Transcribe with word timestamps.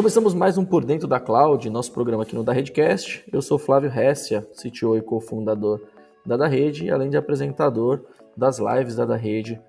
Começamos 0.00 0.32
mais 0.32 0.56
um 0.56 0.64
Por 0.64 0.82
Dentro 0.82 1.06
da 1.06 1.20
Cloud, 1.20 1.68
nosso 1.68 1.92
programa 1.92 2.22
aqui 2.22 2.34
no 2.34 2.42
da 2.42 2.54
Redcast. 2.54 3.22
Eu 3.30 3.42
sou 3.42 3.58
Flávio 3.58 3.92
Hessia, 3.94 4.48
CTO 4.54 4.96
e 4.96 5.02
cofundador 5.02 5.78
da 6.24 6.38
da 6.38 6.46
Rede, 6.46 6.90
além 6.90 7.10
de 7.10 7.18
apresentador 7.18 8.06
das 8.34 8.58
lives 8.58 8.96
da 8.96 9.04
da 9.04 9.14
Rede. 9.14 9.60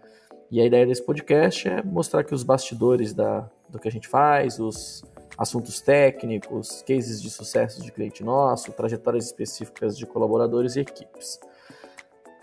E 0.50 0.62
a 0.62 0.66
ideia 0.66 0.86
desse 0.86 1.06
podcast 1.06 1.68
é 1.68 1.84
mostrar 1.84 2.24
que 2.24 2.34
os 2.34 2.44
bastidores 2.44 3.14
da, 3.14 3.46
do 3.68 3.78
que 3.78 3.90
a 3.90 3.92
gente 3.92 4.08
faz, 4.08 4.58
os 4.58 5.04
assuntos 5.38 5.82
técnicos, 5.82 6.82
cases 6.88 7.22
de 7.22 7.30
sucesso 7.30 7.84
de 7.84 7.92
cliente 7.92 8.24
nosso, 8.24 8.72
trajetórias 8.72 9.26
específicas 9.26 9.98
de 9.98 10.06
colaboradores 10.06 10.78
e 10.78 10.80
equipes. 10.80 11.42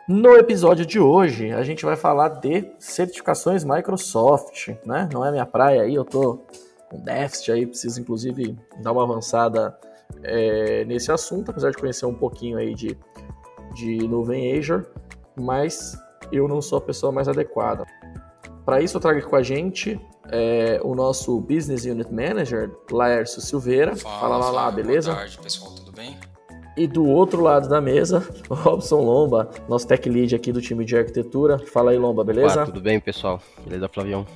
No 0.06 0.36
episódio 0.36 0.84
de 0.84 1.00
hoje, 1.00 1.52
a 1.52 1.62
gente 1.62 1.86
vai 1.86 1.96
falar 1.96 2.28
de 2.28 2.70
certificações 2.78 3.64
Microsoft, 3.64 4.76
né? 4.84 5.08
Não 5.10 5.24
é 5.24 5.30
minha 5.30 5.46
praia 5.46 5.80
aí, 5.80 5.94
eu 5.94 6.04
tô 6.04 6.40
com 6.90 6.98
déficit 7.00 7.52
aí, 7.52 7.66
preciso 7.66 8.00
inclusive 8.00 8.56
dar 8.82 8.92
uma 8.92 9.02
avançada 9.02 9.78
é, 10.22 10.84
nesse 10.84 11.12
assunto, 11.12 11.50
apesar 11.50 11.70
de 11.70 11.76
conhecer 11.76 12.06
um 12.06 12.14
pouquinho 12.14 12.58
aí 12.58 12.74
de, 12.74 12.96
de 13.74 13.98
nuvem 14.08 14.58
Azure, 14.58 14.86
mas 15.38 15.96
eu 16.32 16.48
não 16.48 16.60
sou 16.60 16.78
a 16.78 16.80
pessoa 16.80 17.12
mais 17.12 17.28
adequada. 17.28 17.86
Para 18.64 18.82
isso, 18.82 18.96
eu 18.96 19.00
trago 19.00 19.18
aqui 19.18 19.28
com 19.28 19.36
a 19.36 19.42
gente 19.42 19.98
é, 20.30 20.78
o 20.82 20.94
nosso 20.94 21.40
Business 21.40 21.84
Unit 21.84 22.12
Manager, 22.12 22.70
Laércio 22.90 23.40
Silveira. 23.40 23.96
Fala, 23.96 24.20
Fala 24.20 24.36
lá, 24.36 24.50
lá, 24.50 24.70
beleza? 24.70 25.10
Boa 25.10 25.22
tarde, 25.22 25.38
pessoal, 25.38 25.72
tudo 25.74 25.92
bem? 25.92 26.18
E 26.76 26.86
do 26.86 27.06
outro 27.06 27.40
lado 27.40 27.68
da 27.68 27.80
mesa, 27.80 28.26
Robson 28.48 29.00
Lomba, 29.00 29.50
nosso 29.68 29.86
tech 29.86 30.08
lead 30.08 30.34
aqui 30.34 30.52
do 30.52 30.60
time 30.60 30.84
de 30.84 30.96
arquitetura. 30.96 31.58
Fala 31.58 31.92
aí, 31.92 31.98
Lomba, 31.98 32.22
beleza? 32.22 32.62
Opa, 32.62 32.66
tudo 32.66 32.80
bem, 32.80 33.00
pessoal? 33.00 33.40
Beleza, 33.64 33.88
Flavião? 33.88 34.26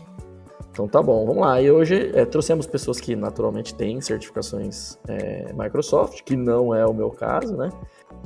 Então 0.73 0.89
tá 0.89 1.03
bom, 1.03 1.27
vamos 1.27 1.43
lá. 1.43 1.61
E 1.61 1.71
hoje 1.71 2.11
é, 2.15 2.25
trouxemos 2.25 2.67
pessoas 2.67 2.99
que 2.99 3.15
naturalmente 3.15 3.75
têm 3.75 4.01
certificações 4.01 4.99
é, 5.07 5.53
Microsoft, 5.53 6.23
que 6.23 6.35
não 6.35 6.75
é 6.75 6.87
o 6.87 6.95
meu 6.95 7.11
caso, 7.11 7.55
né? 7.55 7.71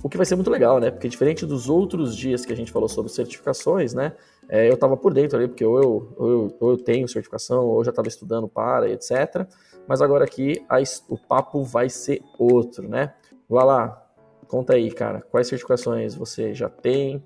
O 0.01 0.09
que 0.09 0.17
vai 0.17 0.25
ser 0.25 0.37
muito 0.37 0.51
legal, 0.51 0.79
né? 0.79 0.93
Porque 0.93 1.09
diferente 1.09 1.45
dos 1.45 1.69
outros 1.69 2.17
dias 2.17 2.47
que 2.47 2.53
a 2.53 2.57
gente 2.57 2.71
falou 2.71 2.89
sobre 2.89 3.11
certificações, 3.11 3.93
né? 3.93 4.13
É, 4.49 4.69
eu 4.69 4.75
estava 4.75 4.97
por 4.97 5.13
dentro 5.13 5.37
ali, 5.37 5.49
porque 5.49 5.65
ou 5.65 5.83
eu, 5.83 6.15
ou 6.17 6.31
eu, 6.31 6.57
ou 6.61 6.71
eu 6.71 6.77
tenho 6.79 7.09
certificação, 7.09 7.67
ou 7.67 7.81
eu 7.81 7.85
já 7.85 7.91
estava 7.91 8.07
estudando 8.07 8.47
para, 8.47 8.89
etc. 8.89 9.45
Mas 9.89 10.01
agora 10.01 10.25
aqui 10.25 10.65
a, 10.69 10.77
o 11.09 11.19
papo 11.19 11.65
vai 11.65 11.91
ser 11.91 12.23
outro, 12.39 12.89
né? 12.89 13.13
Vá 13.49 13.65
lá, 13.65 14.07
conta 14.47 14.75
aí, 14.75 14.93
cara, 14.93 15.21
quais 15.21 15.49
certificações 15.49 16.15
você 16.15 16.55
já 16.55 16.69
tem, 16.69 17.21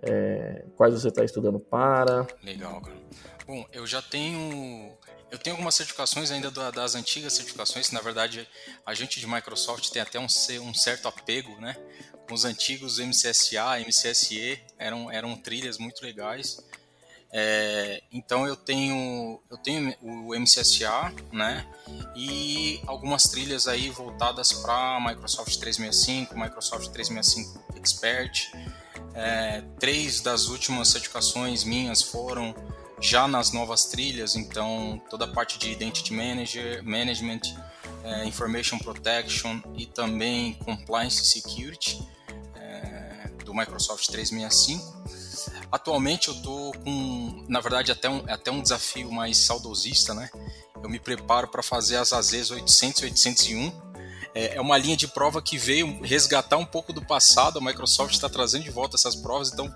é, 0.00 0.64
quais 0.74 0.94
você 0.94 1.08
está 1.08 1.22
estudando 1.22 1.60
para. 1.60 2.26
Legal, 2.42 2.80
cara. 2.80 2.96
Bom, 3.48 3.66
eu 3.72 3.86
já 3.86 4.02
tenho. 4.02 4.94
Eu 5.30 5.38
tenho 5.38 5.56
algumas 5.56 5.74
certificações 5.74 6.30
ainda 6.30 6.50
das 6.50 6.94
antigas 6.94 7.32
certificações, 7.32 7.90
na 7.90 8.00
verdade 8.00 8.46
a 8.84 8.92
gente 8.92 9.20
de 9.20 9.26
Microsoft 9.26 9.88
tem 9.88 10.02
até 10.02 10.20
um, 10.20 10.26
um 10.60 10.74
certo 10.74 11.08
apego, 11.08 11.58
né? 11.58 11.74
Com 12.28 12.34
os 12.34 12.44
antigos 12.44 12.98
MCSA, 12.98 13.80
MCSE, 13.86 14.60
eram, 14.78 15.10
eram 15.10 15.34
trilhas 15.34 15.78
muito 15.78 16.02
legais. 16.02 16.62
É, 17.32 18.02
então 18.12 18.46
eu 18.46 18.54
tenho 18.54 19.42
eu 19.50 19.56
tenho 19.56 19.94
o 20.02 20.38
MCSA, 20.38 21.10
né? 21.32 21.66
E 22.14 22.82
algumas 22.86 23.24
trilhas 23.24 23.66
aí 23.66 23.88
voltadas 23.88 24.52
para 24.52 25.00
Microsoft 25.00 25.56
365, 25.56 26.38
Microsoft 26.38 26.90
365 26.90 27.78
Expert. 27.78 28.50
É, 29.14 29.62
três 29.80 30.20
das 30.20 30.48
últimas 30.48 30.88
certificações 30.88 31.64
minhas 31.64 32.02
foram 32.02 32.54
já 33.00 33.28
nas 33.28 33.52
novas 33.52 33.86
trilhas, 33.86 34.36
então 34.36 35.00
toda 35.08 35.24
a 35.24 35.28
parte 35.28 35.58
de 35.58 35.70
Identity 35.70 36.12
Manager, 36.12 36.82
Management, 36.84 37.40
é, 38.04 38.24
Information 38.24 38.78
Protection 38.78 39.60
e 39.76 39.86
também 39.86 40.54
Compliance 40.54 41.24
Security 41.24 42.00
é, 42.56 43.30
do 43.44 43.54
Microsoft 43.54 44.06
365. 44.08 44.98
Atualmente 45.70 46.28
eu 46.28 46.34
estou 46.34 46.72
com, 46.72 47.44
na 47.48 47.60
verdade, 47.60 47.92
até 47.92 48.08
um, 48.08 48.24
até 48.28 48.50
um 48.50 48.62
desafio 48.62 49.12
mais 49.12 49.36
saudosista, 49.36 50.14
né? 50.14 50.30
Eu 50.82 50.88
me 50.88 50.98
preparo 50.98 51.48
para 51.48 51.62
fazer 51.62 51.96
as 51.96 52.12
AZs 52.12 52.50
800 52.50 53.02
e 53.02 53.04
801 53.06 53.87
é, 54.34 54.56
é 54.56 54.60
uma 54.60 54.76
linha 54.76 54.96
de 54.96 55.08
prova 55.08 55.40
que 55.40 55.58
veio 55.58 56.00
resgatar 56.02 56.56
um 56.56 56.64
pouco 56.64 56.92
do 56.92 57.04
passado. 57.04 57.58
A 57.58 57.62
Microsoft 57.62 58.14
está 58.14 58.28
trazendo 58.28 58.64
de 58.64 58.70
volta 58.70 58.96
essas 58.96 59.16
provas, 59.16 59.52
então 59.52 59.72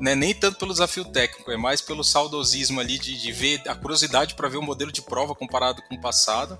não 0.00 0.12
é 0.12 0.14
nem 0.14 0.34
tanto 0.34 0.58
pelo 0.58 0.72
desafio 0.72 1.04
técnico, 1.04 1.50
é 1.50 1.56
mais 1.56 1.80
pelo 1.80 2.02
saudosismo 2.02 2.80
ali 2.80 2.98
de, 2.98 3.16
de 3.18 3.32
ver 3.32 3.62
a 3.66 3.74
curiosidade 3.74 4.34
para 4.34 4.48
ver 4.48 4.58
o 4.58 4.62
modelo 4.62 4.92
de 4.92 5.02
prova 5.02 5.34
comparado 5.34 5.82
com 5.82 5.94
o 5.94 6.00
passado. 6.00 6.58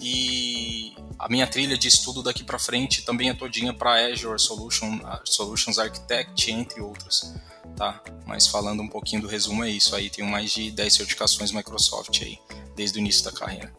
E 0.00 0.94
a 1.18 1.28
minha 1.28 1.46
trilha 1.46 1.78
de 1.78 1.88
estudo 1.88 2.22
daqui 2.22 2.44
para 2.44 2.58
frente 2.58 3.02
também 3.02 3.30
é 3.30 3.34
todinha 3.34 3.72
para 3.72 4.06
Azure 4.06 4.38
Solution, 4.38 5.00
Solutions 5.24 5.78
Architect, 5.78 6.50
entre 6.50 6.80
outras. 6.80 7.32
Tá? 7.76 8.02
Mas 8.26 8.46
falando 8.46 8.82
um 8.82 8.88
pouquinho 8.88 9.22
do 9.22 9.28
resumo, 9.28 9.64
é 9.64 9.70
isso 9.70 9.96
aí. 9.96 10.10
Tenho 10.10 10.28
mais 10.28 10.52
de 10.52 10.70
10 10.70 10.94
certificações 10.94 11.50
Microsoft 11.50 12.20
aí, 12.22 12.38
desde 12.76 12.98
o 12.98 13.00
início 13.00 13.24
da 13.24 13.32
carreira. 13.32 13.72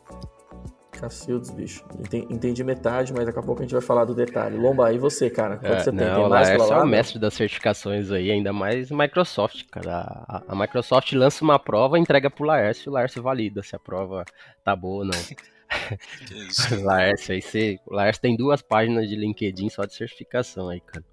Cacildos, 1.00 1.50
bicho. 1.51 1.83
Entendi 2.29 2.63
metade, 2.63 3.13
mas 3.13 3.25
daqui 3.25 3.39
a 3.39 3.41
pouco 3.41 3.61
a 3.61 3.63
gente 3.63 3.73
vai 3.73 3.81
falar 3.81 4.06
do 4.06 4.16
detalhe. 4.16 4.57
Lomba, 4.57 4.91
e 4.94 4.97
você, 4.97 5.29
cara? 5.29 5.57
Quanto 5.57 5.73
é, 5.73 5.79
você 5.79 5.91
não, 5.91 6.03
tem? 6.03 6.13
Tem 6.13 6.29
mais 6.29 6.50
é 6.50 6.78
o 6.78 6.85
mestre 6.85 7.19
das 7.19 7.33
certificações 7.33 8.11
aí, 8.11 8.31
ainda 8.31 8.53
mais 8.53 8.89
Microsoft, 8.89 9.63
cara. 9.69 10.25
A, 10.28 10.44
a 10.47 10.55
Microsoft 10.55 11.11
lança 11.13 11.44
uma 11.44 11.59
prova, 11.59 12.00
entrega 12.00 12.29
pro 12.29 12.45
Laércio 12.45 12.88
e 12.88 12.89
o 12.89 12.94
Laércio 12.94 13.22
valida 13.22 13.61
se 13.61 13.75
a 13.75 13.79
prova 13.79 14.25
tá 14.63 14.75
boa 14.75 15.03
ou 15.03 15.05
não. 15.05 15.11
Laércio, 16.84 17.34
aí 17.34 17.41
você, 17.41 17.79
o 17.85 17.94
Laércio 17.94 18.22
tem 18.22 18.35
duas 18.35 18.61
páginas 18.61 19.09
de 19.09 19.16
LinkedIn 19.16 19.69
só 19.69 19.85
de 19.85 19.94
certificação 19.94 20.69
aí, 20.69 20.79
cara. 20.79 21.03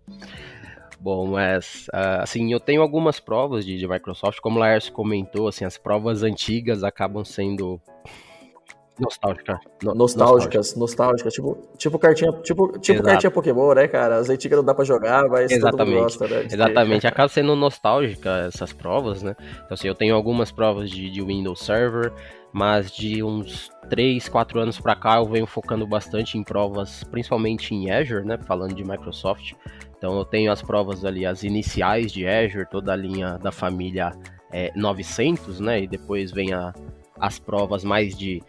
Bom, 1.00 1.26
mas 1.26 1.87
assim, 2.21 2.53
eu 2.53 2.60
tenho 2.60 2.81
algumas 2.81 3.19
provas 3.19 3.65
de, 3.65 3.76
de 3.76 3.88
Microsoft, 3.88 4.38
como 4.41 4.56
o 4.56 4.60
Laércio 4.60 4.92
comentou, 4.92 5.48
assim, 5.48 5.65
as 5.65 5.76
provas 5.76 6.22
antigas 6.22 6.84
acabam 6.84 7.25
sendo 7.25 7.81
Nostálgica. 8.98 9.58
No, 9.82 9.94
nostálgicas, 9.94 10.76
nostálgicas. 10.76 11.32
Tipo, 11.32 11.58
tipo 11.78 11.98
cartinha, 11.98 12.30
tipo, 12.42 12.78
tipo 12.78 13.03
cartinha 13.03 13.30
Pokémon, 13.30 13.75
né, 13.75 13.88
cara? 13.88 14.16
As 14.16 14.28
antigas 14.28 14.58
não 14.58 14.64
dá 14.64 14.75
pra 14.75 14.84
jogar, 14.84 15.28
mas 15.28 15.50
Exatamente. 15.50 16.03
gosta, 16.03 16.28
né? 16.28 16.47
Exatamente. 16.50 17.06
Acaba 17.06 17.28
sendo 17.28 17.56
nostálgica 17.56 18.47
essas 18.47 18.72
provas, 18.72 19.22
né? 19.22 19.34
Então, 19.38 19.69
assim, 19.70 19.88
eu 19.88 19.94
tenho 19.94 20.14
algumas 20.14 20.53
provas 20.53 20.91
de, 20.91 21.10
de 21.10 21.22
Windows 21.22 21.60
Server, 21.60 22.12
mas 22.53 22.92
de 22.92 23.22
uns 23.22 23.70
3, 23.88 24.28
4 24.28 24.60
anos 24.60 24.78
para 24.78 24.94
cá 24.94 25.16
eu 25.16 25.26
venho 25.26 25.47
focando 25.47 25.86
bastante 25.86 26.36
em 26.36 26.44
provas, 26.44 27.03
principalmente 27.04 27.74
em 27.74 27.91
Azure, 27.91 28.26
né? 28.26 28.38
Falando 28.47 28.74
de 28.74 28.84
Microsoft. 28.84 29.54
Então, 29.97 30.19
eu 30.19 30.24
tenho 30.24 30.53
as 30.53 30.60
provas 30.60 31.03
ali, 31.04 31.24
as 31.24 31.44
iniciais 31.44 32.12
de 32.12 32.26
Azure, 32.26 32.69
toda 32.69 32.92
a 32.92 32.97
linha 32.97 33.38
da 33.38 33.50
família 33.50 34.12
é, 34.53 34.70
900, 34.76 35.60
né? 35.60 35.82
E 35.82 35.86
depois 35.86 36.30
vem 36.30 36.53
a, 36.53 36.74
as 37.19 37.38
provas 37.38 37.82
mais 37.82 38.14
de 38.16 38.42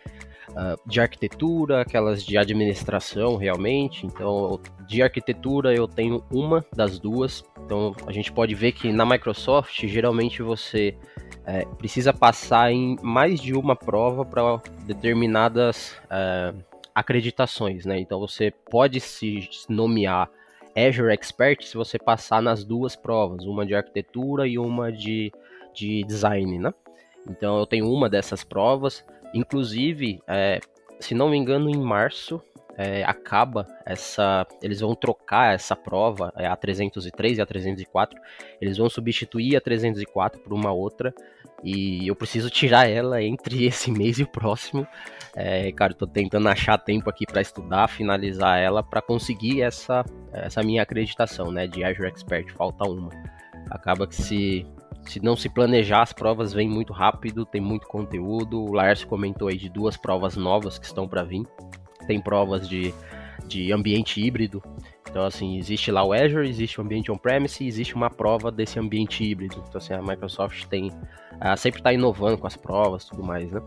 uh, 0.49 0.79
de 0.85 0.99
arquitetura, 0.99 1.81
aquelas 1.81 2.23
de 2.23 2.37
administração 2.37 3.35
realmente. 3.35 4.05
Então, 4.05 4.59
de 4.87 5.01
arquitetura 5.01 5.73
eu 5.73 5.87
tenho 5.87 6.23
uma 6.31 6.65
das 6.75 6.99
duas. 6.99 7.43
Então, 7.65 7.95
a 8.05 8.11
gente 8.11 8.31
pode 8.31 8.53
ver 8.55 8.71
que 8.71 8.91
na 8.91 9.05
Microsoft, 9.05 9.85
geralmente 9.85 10.41
você 10.41 10.95
é, 11.45 11.65
precisa 11.77 12.13
passar 12.13 12.71
em 12.71 12.97
mais 13.01 13.39
de 13.39 13.53
uma 13.53 13.75
prova 13.75 14.25
para 14.25 14.61
determinadas 14.85 15.95
é, 16.09 16.53
acreditações, 16.93 17.85
né? 17.85 17.99
Então, 17.99 18.19
você 18.19 18.51
pode 18.69 18.99
se 18.99 19.49
nomear 19.69 20.29
Azure 20.75 21.13
Expert 21.13 21.63
se 21.63 21.77
você 21.77 21.99
passar 21.99 22.41
nas 22.41 22.63
duas 22.63 22.95
provas, 22.95 23.45
uma 23.45 23.65
de 23.65 23.75
arquitetura 23.75 24.47
e 24.47 24.57
uma 24.57 24.91
de, 24.91 25.31
de 25.73 26.03
design, 26.03 26.59
né? 26.59 26.73
Então 27.29 27.57
eu 27.59 27.65
tenho 27.65 27.89
uma 27.89 28.09
dessas 28.09 28.43
provas. 28.43 29.05
Inclusive, 29.33 30.21
é, 30.27 30.59
se 30.99 31.13
não 31.13 31.29
me 31.29 31.37
engano, 31.37 31.69
em 31.69 31.79
março 31.79 32.41
é, 32.77 33.03
acaba 33.03 33.67
essa. 33.85 34.47
Eles 34.61 34.79
vão 34.79 34.95
trocar 34.95 35.53
essa 35.53 35.75
prova, 35.75 36.33
é, 36.35 36.47
a 36.47 36.55
303 36.55 37.37
e 37.37 37.41
a 37.41 37.45
304. 37.45 38.19
Eles 38.59 38.77
vão 38.77 38.89
substituir 38.89 39.55
a 39.55 39.61
304 39.61 40.41
por 40.41 40.53
uma 40.53 40.71
outra. 40.71 41.13
E 41.63 42.07
eu 42.07 42.15
preciso 42.15 42.49
tirar 42.49 42.89
ela 42.89 43.21
entre 43.21 43.63
esse 43.65 43.91
mês 43.91 44.19
e 44.19 44.23
o 44.23 44.27
próximo. 44.27 44.87
É, 45.35 45.71
cara, 45.71 45.93
tô 45.93 46.05
tentando 46.05 46.47
achar 46.47 46.77
tempo 46.77 47.09
aqui 47.09 47.25
para 47.25 47.41
estudar, 47.41 47.87
finalizar 47.87 48.59
ela 48.59 48.83
para 48.83 49.01
conseguir 49.01 49.61
essa, 49.61 50.03
essa 50.31 50.61
minha 50.61 50.83
acreditação, 50.83 51.51
né, 51.51 51.67
de 51.67 51.83
Azure 51.83 52.07
Expert. 52.07 52.51
Falta 52.53 52.83
uma. 52.83 53.09
Acaba 53.69 54.05
que 54.05 54.15
se 54.15 54.65
se 55.05 55.19
não 55.19 55.35
se 55.35 55.49
planejar, 55.49 56.01
as 56.01 56.13
provas 56.13 56.53
vêm 56.53 56.69
muito 56.69 56.93
rápido, 56.93 57.45
tem 57.45 57.61
muito 57.61 57.87
conteúdo. 57.87 58.63
O 58.63 58.73
Laércio 58.73 59.07
comentou 59.07 59.47
aí 59.47 59.57
de 59.57 59.69
duas 59.69 59.97
provas 59.97 60.35
novas 60.35 60.77
que 60.77 60.85
estão 60.85 61.07
para 61.07 61.23
vir. 61.23 61.43
Tem 62.07 62.21
provas 62.21 62.67
de, 62.67 62.93
de 63.47 63.71
ambiente 63.71 64.21
híbrido. 64.21 64.61
Então, 65.09 65.25
assim, 65.25 65.57
existe 65.57 65.91
lá 65.91 66.03
o 66.03 66.11
Azure, 66.11 66.49
existe 66.49 66.81
o 66.81 66.83
ambiente 66.83 67.11
on-premise 67.11 67.63
e 67.63 67.67
existe 67.67 67.93
uma 67.93 68.09
prova 68.09 68.51
desse 68.51 68.79
ambiente 68.79 69.23
híbrido. 69.23 69.63
Então, 69.67 69.77
assim, 69.77 69.93
a 69.93 70.01
Microsoft 70.01 70.65
tem. 70.65 70.89
Uh, 70.89 71.57
sempre 71.57 71.81
está 71.81 71.93
inovando 71.93 72.37
com 72.37 72.47
as 72.47 72.55
provas 72.55 73.05
tudo 73.05 73.21
mais, 73.21 73.51
né? 73.51 73.61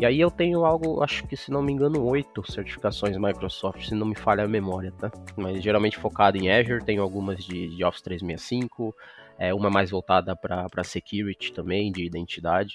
E 0.00 0.06
aí 0.06 0.18
eu 0.18 0.30
tenho 0.30 0.64
algo, 0.64 1.02
acho 1.02 1.26
que 1.26 1.36
se 1.36 1.50
não 1.50 1.62
me 1.62 1.72
engano, 1.72 2.02
oito 2.06 2.42
certificações 2.50 3.16
Microsoft, 3.18 3.86
se 3.86 3.94
não 3.94 4.06
me 4.06 4.14
falha 4.14 4.44
a 4.44 4.48
memória, 4.48 4.92
tá? 4.98 5.12
Mas 5.36 5.62
geralmente 5.62 5.98
focado 5.98 6.38
em 6.38 6.50
Azure, 6.50 6.82
tenho 6.82 7.02
algumas 7.02 7.44
de, 7.44 7.68
de 7.68 7.84
Office 7.84 8.02
365, 8.02 8.94
é, 9.40 9.54
uma 9.54 9.70
mais 9.70 9.90
voltada 9.90 10.36
para 10.36 10.84
security 10.84 11.50
também, 11.50 11.90
de 11.90 12.04
identidade. 12.04 12.74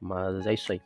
Mas 0.00 0.46
é 0.46 0.54
isso 0.54 0.70
aí. 0.70 0.80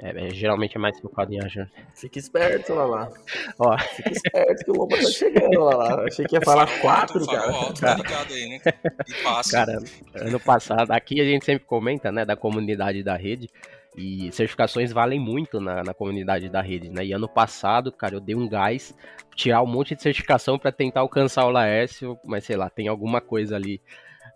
É, 0.00 0.26
é, 0.26 0.30
geralmente 0.30 0.76
é 0.76 0.80
mais 0.80 0.98
focado 0.98 1.32
em 1.32 1.38
Azure. 1.38 1.70
Fique 1.94 2.18
esperto, 2.18 2.74
lá 2.74 3.08
Ó. 3.56 3.78
Fique 3.78 4.10
esperto 4.10 4.64
que 4.64 4.70
o 4.72 4.74
Lomba 4.74 4.96
tá 4.96 5.04
chegando, 5.04 5.60
lá 5.60 6.04
Achei 6.06 6.26
que 6.26 6.34
ia 6.34 6.40
falar 6.40 6.66
quatro, 6.80 7.24
cara. 7.24 7.52
Alto, 7.52 7.80
tá 7.80 7.94
ligado 7.94 8.32
aí, 8.32 8.48
né? 8.48 8.58
E 9.06 9.22
passa. 9.22 9.50
Cara, 9.52 9.78
ano 10.16 10.40
passado, 10.40 10.90
aqui 10.90 11.20
a 11.20 11.24
gente 11.24 11.44
sempre 11.44 11.64
comenta, 11.64 12.10
né, 12.10 12.24
da 12.24 12.34
comunidade 12.34 13.00
da 13.04 13.16
rede. 13.16 13.48
E 13.96 14.32
certificações 14.32 14.90
valem 14.90 15.20
muito 15.20 15.60
na, 15.60 15.84
na 15.84 15.94
comunidade 15.94 16.48
da 16.48 16.62
rede, 16.62 16.88
né? 16.88 17.04
E 17.04 17.12
ano 17.12 17.28
passado, 17.28 17.92
cara, 17.92 18.14
eu 18.14 18.20
dei 18.20 18.34
um 18.34 18.48
gás, 18.48 18.96
tirar 19.36 19.62
um 19.62 19.66
monte 19.66 19.94
de 19.94 20.02
certificação 20.02 20.58
para 20.58 20.72
tentar 20.72 21.00
alcançar 21.00 21.44
o 21.44 21.50
Laércio, 21.50 22.18
mas 22.24 22.44
sei 22.44 22.56
lá, 22.56 22.68
tem 22.70 22.88
alguma 22.88 23.20
coisa 23.20 23.54
ali 23.54 23.80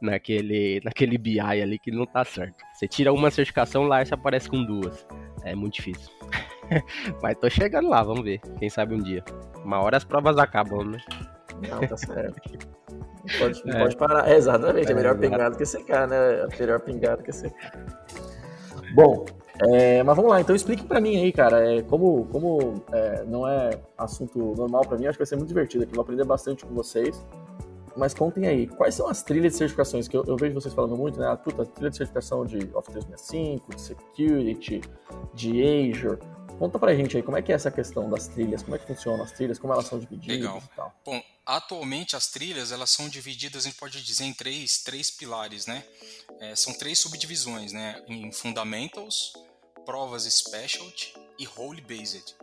naquele, 0.01 0.81
naquele 0.85 1.19
BI 1.19 1.41
ali 1.41 1.79
que 1.79 1.91
não 1.91 2.07
tá 2.07 2.25
certo. 2.25 2.57
Você 2.75 2.87
tira 2.87 3.13
uma 3.13 3.31
certificação, 3.31 3.85
lá 3.85 4.05
você 4.05 4.15
aparece 4.15 4.49
com 4.49 4.65
duas. 4.65 5.07
É 5.45 5.55
muito 5.55 5.75
difícil. 5.75 6.11
Mas 7.23 7.39
tô 7.39 7.49
chegando 7.49 7.89
lá, 7.89 8.03
vamos 8.03 8.25
ver. 8.25 8.41
Quem 8.59 8.69
sabe 8.69 8.95
um 8.95 9.03
dia. 9.03 9.25
Uma 9.65 9.81
hora 9.81 9.97
as 9.97 10.05
provas 10.05 10.39
acabam, 10.39 10.85
né? 10.85 10.99
Não, 11.69 11.81
tá 11.81 11.97
certo. 11.97 12.41
Não 12.91 13.39
pode, 13.39 13.67
não 13.67 13.77
é. 13.77 13.83
pode 13.83 13.97
parar. 13.97 14.29
É, 14.29 14.37
exatamente, 14.37 14.89
é, 14.89 14.93
é 14.93 14.95
melhor 14.95 15.19
pingar 15.19 15.51
do 15.51 15.57
que 15.57 15.67
secar, 15.67 16.07
né? 16.07 16.17
É 16.17 16.47
melhor 16.59 16.81
pingar 16.81 17.17
do 17.17 17.23
que 17.23 17.33
secar. 17.33 17.73
Bom, 18.95 19.25
é, 19.65 20.03
mas 20.03 20.17
vamos 20.17 20.31
lá, 20.31 20.41
então 20.41 20.55
explique 20.55 20.85
para 20.85 21.01
mim 21.01 21.17
aí, 21.17 21.33
cara, 21.33 21.77
é, 21.77 21.83
como, 21.83 22.27
como 22.27 22.85
é, 22.93 23.25
não 23.25 23.49
é 23.49 23.71
assunto 23.97 24.55
normal 24.57 24.83
para 24.83 24.99
mim, 24.99 25.07
acho 25.07 25.15
que 25.17 25.25
vai 25.25 25.27
ser 25.27 25.37
muito 25.37 25.49
divertido 25.49 25.85
aqui, 25.85 25.95
vou 25.95 26.03
aprender 26.03 26.25
bastante 26.25 26.65
com 26.65 26.75
vocês. 26.75 27.25
Mas 27.97 28.13
contem 28.13 28.47
aí, 28.47 28.67
quais 28.67 28.95
são 28.95 29.09
as 29.09 29.23
trilhas 29.23 29.53
de 29.53 29.59
certificações? 29.59 30.07
Que 30.07 30.17
eu, 30.17 30.25
eu 30.27 30.37
vejo 30.37 30.55
vocês 30.55 30.75
falando 30.75 30.97
muito, 30.97 31.19
né? 31.19 31.29
A 31.29 31.37
puta, 31.37 31.65
trilha 31.65 31.91
de 31.91 31.97
certificação 31.97 32.45
de 32.45 32.59
Office 32.75 32.93
365, 32.93 33.75
de 33.75 33.81
Security, 33.81 34.81
de 35.35 35.63
Azure. 35.63 36.19
Conta 36.59 36.79
pra 36.79 36.95
gente 36.95 37.17
aí, 37.17 37.23
como 37.23 37.37
é 37.37 37.43
que 37.43 37.53
é 37.53 37.55
essa 37.55 37.71
questão 37.71 38.09
das 38.09 38.29
trilhas? 38.29 38.63
Como 38.63 38.77
é 38.77 38.79
que 38.79 38.87
funcionam 38.87 39.23
as 39.23 39.33
trilhas? 39.33 39.59
Como 39.59 39.73
elas 39.73 39.87
são 39.87 39.99
divididas 39.99 40.37
Legal. 40.37 40.63
e 40.65 40.77
tal? 40.77 40.95
Bom, 41.05 41.23
atualmente 41.45 42.17
as 42.17 42.29
trilhas, 42.29 42.73
elas 42.73 42.91
são 42.91 43.09
divididas, 43.09 43.65
a 43.65 43.69
gente 43.69 43.79
pode 43.79 44.03
dizer, 44.03 44.25
em 44.25 44.33
três, 44.33 44.79
três 44.83 45.11
pilares, 45.11 45.67
né? 45.67 45.85
É, 46.41 46.57
são 46.57 46.73
três 46.73 46.99
subdivisões, 46.99 47.73
né? 47.73 48.03
Em 48.09 48.33
Fundamentals, 48.33 49.33
Provas 49.85 50.25
Specialty 50.25 51.15
e 51.39 51.45
Role 51.45 51.83
Based. 51.83 52.35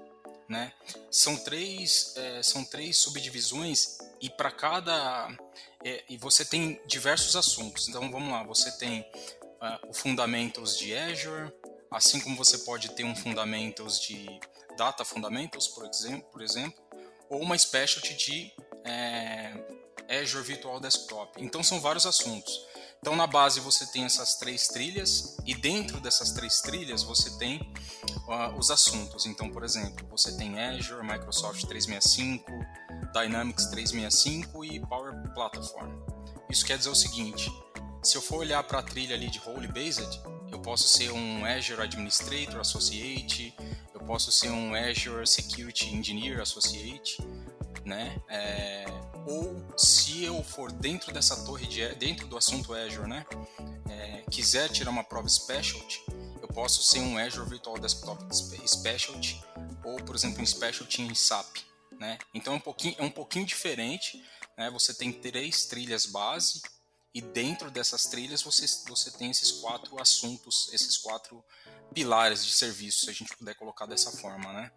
Né? 0.47 0.73
São 1.09 1.37
três, 1.37 2.13
é, 2.17 2.43
são 2.43 2.65
três 2.65 2.97
subdivisões 2.97 3.97
e 4.21 4.29
para 4.29 4.51
cada 4.51 5.29
é, 5.83 6.03
e 6.09 6.17
você 6.17 6.43
tem 6.43 6.79
diversos 6.85 7.35
assuntos. 7.35 7.87
Então 7.87 8.11
vamos 8.11 8.31
lá, 8.31 8.43
você 8.43 8.71
tem 8.77 9.01
uh, 9.01 9.89
o 9.89 9.93
Fundamentals 9.93 10.77
de 10.77 10.95
Azure, 10.95 11.51
assim 11.89 12.19
como 12.19 12.35
você 12.35 12.57
pode 12.59 12.89
ter 12.89 13.03
um 13.03 13.15
Fundamentals 13.15 13.99
de 13.99 14.27
Data 14.77 15.05
Fundamentals, 15.05 15.67
por 15.67 15.85
exemplo, 15.85 16.29
por 16.31 16.41
exemplo 16.41 16.83
ou 17.33 17.41
uma 17.41 17.57
Specialty 17.57 18.13
de 18.13 18.53
é, 18.83 19.53
Azure 20.21 20.43
Virtual 20.43 20.79
Desktop. 20.79 21.43
Então 21.43 21.63
são 21.63 21.79
vários 21.79 22.05
assuntos. 22.05 22.67
Então 23.03 23.17
na 23.17 23.27
base 23.27 23.59
você 23.59 23.85
tem 23.85 24.05
essas 24.05 24.35
três 24.35 24.69
trilhas 24.69 25.35
e 25.45 25.53
dentro 25.53 25.99
dessas 25.99 26.31
três 26.31 26.61
trilhas 26.61 27.03
você 27.03 27.37
tem 27.37 27.59
uh, 28.29 28.57
os 28.57 28.71
assuntos. 28.71 29.25
Então, 29.25 29.49
por 29.49 29.61
exemplo, 29.65 30.07
você 30.09 30.37
tem 30.37 30.57
Azure, 30.57 31.05
Microsoft 31.05 31.65
365, 31.65 32.49
Dynamics 33.11 33.65
365 33.65 34.63
e 34.63 34.79
Power 34.79 35.13
Platform. 35.33 35.91
Isso 36.49 36.65
quer 36.65 36.77
dizer 36.77 36.91
o 36.91 36.95
seguinte: 36.95 37.51
se 38.01 38.15
eu 38.15 38.21
for 38.21 38.37
olhar 38.37 38.63
para 38.63 38.79
a 38.79 38.83
trilha 38.83 39.17
ali 39.17 39.29
de 39.29 39.37
Role 39.39 39.67
Based, 39.67 40.21
eu 40.49 40.59
posso 40.59 40.87
ser 40.87 41.11
um 41.11 41.43
Azure 41.43 41.81
Administrator 41.81 42.61
Associate, 42.61 43.53
eu 43.93 43.99
posso 43.99 44.31
ser 44.31 44.49
um 44.49 44.73
Azure 44.73 45.27
Security 45.27 45.93
Engineer 45.93 46.39
Associate, 46.39 47.21
né? 47.83 48.15
É, 48.29 48.85
ou 49.25 49.73
se 49.77 50.23
eu 50.23 50.43
for 50.43 50.71
dentro 50.71 51.13
dessa 51.13 51.43
torre 51.45 51.67
de 51.67 51.87
dentro 51.95 52.27
do 52.27 52.37
assunto 52.37 52.73
Azure, 52.73 53.07
né? 53.07 53.25
É, 53.89 54.23
quiser 54.29 54.69
tirar 54.69 54.89
uma 54.89 55.03
prova 55.03 55.27
Specialty, 55.27 56.03
eu 56.41 56.47
posso 56.47 56.83
ser 56.83 56.99
um 56.99 57.17
Azure 57.17 57.49
Virtual 57.49 57.77
Desktop 57.77 58.23
Specialty 58.67 59.41
ou, 59.83 59.97
por 59.97 60.15
exemplo, 60.15 60.41
um 60.41 60.45
Specialty 60.45 61.01
em 61.01 61.15
SAP, 61.15 61.57
né? 61.99 62.17
Então 62.33 62.53
é 62.53 62.57
um 62.57 62.61
pouquinho 62.61 62.95
é 62.97 63.03
um 63.03 63.11
pouquinho 63.11 63.45
diferente, 63.45 64.23
né? 64.57 64.69
Você 64.71 64.93
tem 64.93 65.11
três 65.11 65.65
trilhas 65.65 66.05
base 66.05 66.61
e 67.13 67.21
dentro 67.21 67.69
dessas 67.69 68.05
trilhas 68.05 68.41
você 68.41 68.65
você 68.87 69.11
tem 69.11 69.29
esses 69.29 69.51
quatro 69.51 70.01
assuntos, 70.01 70.69
esses 70.73 70.97
quatro 70.97 71.43
pilares 71.93 72.45
de 72.45 72.51
serviço, 72.51 73.05
se 73.05 73.09
a 73.09 73.13
gente 73.13 73.35
puder 73.37 73.55
colocar 73.55 73.85
dessa 73.85 74.11
forma, 74.11 74.51
né? 74.51 74.71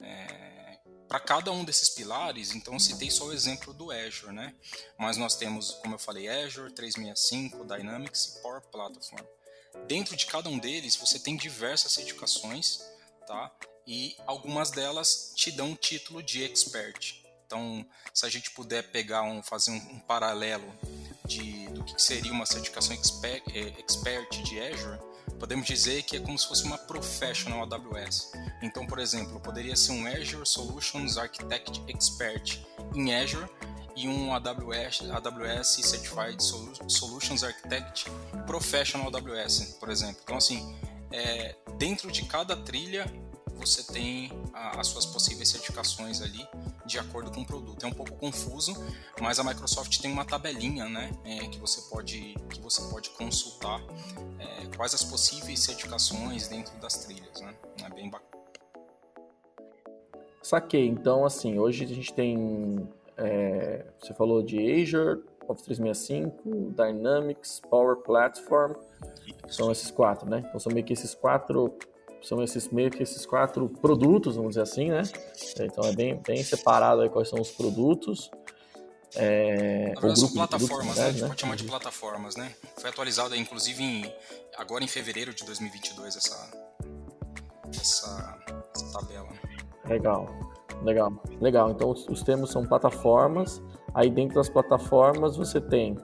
É, 0.00 0.67
para 1.08 1.18
cada 1.18 1.50
um 1.50 1.64
desses 1.64 1.88
pilares, 1.88 2.52
então 2.52 2.78
citei 2.78 3.10
só 3.10 3.24
o 3.24 3.32
exemplo 3.32 3.72
do 3.72 3.90
Azure, 3.90 4.32
né? 4.32 4.54
Mas 4.98 5.16
nós 5.16 5.34
temos, 5.36 5.70
como 5.82 5.94
eu 5.94 5.98
falei, 5.98 6.28
Azure, 6.28 6.70
365, 6.72 7.64
Dynamics 7.64 8.26
e 8.26 8.42
Power 8.42 8.60
Platform. 8.60 9.24
Dentro 9.86 10.14
de 10.14 10.26
cada 10.26 10.50
um 10.50 10.58
deles, 10.58 10.96
você 10.96 11.18
tem 11.18 11.36
diversas 11.36 11.92
certificações, 11.92 12.80
tá? 13.26 13.50
E 13.86 14.16
algumas 14.26 14.70
delas 14.70 15.32
te 15.34 15.50
dão 15.50 15.70
um 15.70 15.74
título 15.74 16.22
de 16.22 16.44
expert. 16.44 17.24
Então, 17.46 17.86
se 18.12 18.26
a 18.26 18.28
gente 18.28 18.50
puder 18.50 18.90
pegar 18.90 19.22
um, 19.22 19.42
fazer 19.42 19.70
um, 19.70 19.76
um 19.76 20.00
paralelo 20.00 20.70
de, 21.24 21.66
do 21.68 21.82
que 21.84 22.00
seria 22.00 22.32
uma 22.32 22.44
certificação 22.44 22.94
expert, 22.94 23.42
eh, 23.54 23.74
expert 23.78 24.42
de 24.42 24.60
Azure, 24.60 24.98
podemos 25.38 25.66
dizer 25.66 26.02
que 26.02 26.16
é 26.16 26.20
como 26.20 26.38
se 26.38 26.46
fosse 26.46 26.64
uma 26.64 26.78
professional 26.78 27.62
AWS. 27.62 28.32
Então, 28.62 28.86
por 28.86 28.98
exemplo, 28.98 29.40
poderia 29.40 29.76
ser 29.76 29.92
um 29.92 30.06
Azure 30.06 30.46
Solutions 30.46 31.16
Architect 31.16 31.82
Expert 31.88 32.60
em 32.94 33.14
Azure 33.14 33.48
e 33.96 34.08
um 34.08 34.32
AWS, 34.32 35.10
AWS 35.10 35.80
Certified 35.82 36.42
Solutions 36.88 37.42
Architect 37.42 38.10
Professional 38.46 39.08
AWS, 39.08 39.76
por 39.80 39.90
exemplo. 39.90 40.20
Então, 40.22 40.36
assim, 40.36 40.76
é, 41.10 41.56
dentro 41.76 42.10
de 42.10 42.24
cada 42.24 42.56
trilha 42.56 43.06
você 43.58 43.82
tem 43.82 44.30
a, 44.54 44.80
as 44.80 44.86
suas 44.86 45.04
possíveis 45.04 45.48
certificações 45.48 46.22
ali 46.22 46.46
de 46.88 46.98
acordo 46.98 47.30
com 47.30 47.42
o 47.42 47.46
produto. 47.46 47.84
É 47.84 47.86
um 47.86 47.92
pouco 47.92 48.12
confuso, 48.16 48.74
mas 49.20 49.38
a 49.38 49.44
Microsoft 49.44 50.00
tem 50.00 50.10
uma 50.10 50.24
tabelinha, 50.24 50.88
né, 50.88 51.12
é, 51.24 51.46
que 51.46 51.58
você 51.58 51.82
pode 51.90 52.34
que 52.48 52.60
você 52.60 52.82
pode 52.90 53.10
consultar 53.10 53.80
é, 54.38 54.76
quais 54.76 54.94
as 54.94 55.04
possíveis 55.04 55.60
certificações 55.60 56.48
dentro 56.48 56.76
das 56.80 57.04
trilhas, 57.04 57.40
né? 57.40 57.54
É 57.84 57.90
bem 57.90 58.10
bacana. 58.10 58.28
Saquei. 60.42 60.86
Então, 60.86 61.26
assim, 61.26 61.58
hoje 61.58 61.84
a 61.84 61.86
gente 61.86 62.12
tem, 62.12 62.88
é, 63.16 63.84
você 64.00 64.14
falou 64.14 64.42
de 64.42 64.56
Azure, 64.58 65.22
Office 65.46 65.64
365, 65.64 66.72
Dynamics, 66.74 67.60
Power 67.68 67.96
Platform, 67.96 68.72
são 69.46 69.70
esses 69.70 69.90
quatro, 69.90 70.28
né? 70.28 70.44
Então 70.46 70.58
são 70.58 70.72
meio 70.72 70.86
que 70.86 70.92
esses 70.92 71.14
quatro 71.14 71.76
são 72.22 72.42
esses 72.42 72.68
meio 72.68 72.90
que 72.90 73.02
esses 73.02 73.24
quatro 73.24 73.68
produtos, 73.68 74.36
vamos 74.36 74.50
dizer 74.50 74.62
assim, 74.62 74.90
né? 74.90 75.02
Então 75.60 75.84
é 75.84 75.92
bem, 75.94 76.20
bem 76.26 76.42
separado 76.42 77.02
aí 77.02 77.08
quais 77.08 77.28
são 77.28 77.40
os 77.40 77.50
produtos. 77.50 78.30
É, 79.14 79.92
Na 79.94 80.00
verdade, 80.00 80.20
são 80.20 80.32
plataformas, 80.32 80.96
né? 80.96 81.04
A 81.06 81.10
gente 81.10 81.22
né? 81.22 81.28
pode 81.28 81.40
chamar 81.40 81.56
de 81.56 81.64
plataformas, 81.64 82.36
né? 82.36 82.54
Foi 82.76 82.90
atualizado, 82.90 83.34
inclusive, 83.34 83.82
em, 83.82 84.12
agora 84.56 84.84
em 84.84 84.88
fevereiro 84.88 85.32
de 85.32 85.44
2022, 85.44 86.16
essa, 86.16 86.50
essa, 87.74 88.38
essa 88.74 88.92
tabela. 88.92 89.28
Legal, 89.86 90.28
legal, 90.82 91.12
legal. 91.40 91.70
Então, 91.70 91.90
os, 91.90 92.06
os 92.08 92.22
termos 92.22 92.50
são 92.50 92.66
plataformas. 92.66 93.62
Aí, 93.94 94.10
dentro 94.10 94.34
das 94.34 94.48
plataformas, 94.50 95.36
você 95.36 95.60
tem 95.60 95.96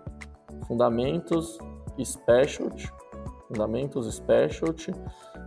fundamentos, 0.66 1.59
specialty, 2.02 2.90
fundamentos, 3.49 4.14
specialty, 4.14 4.92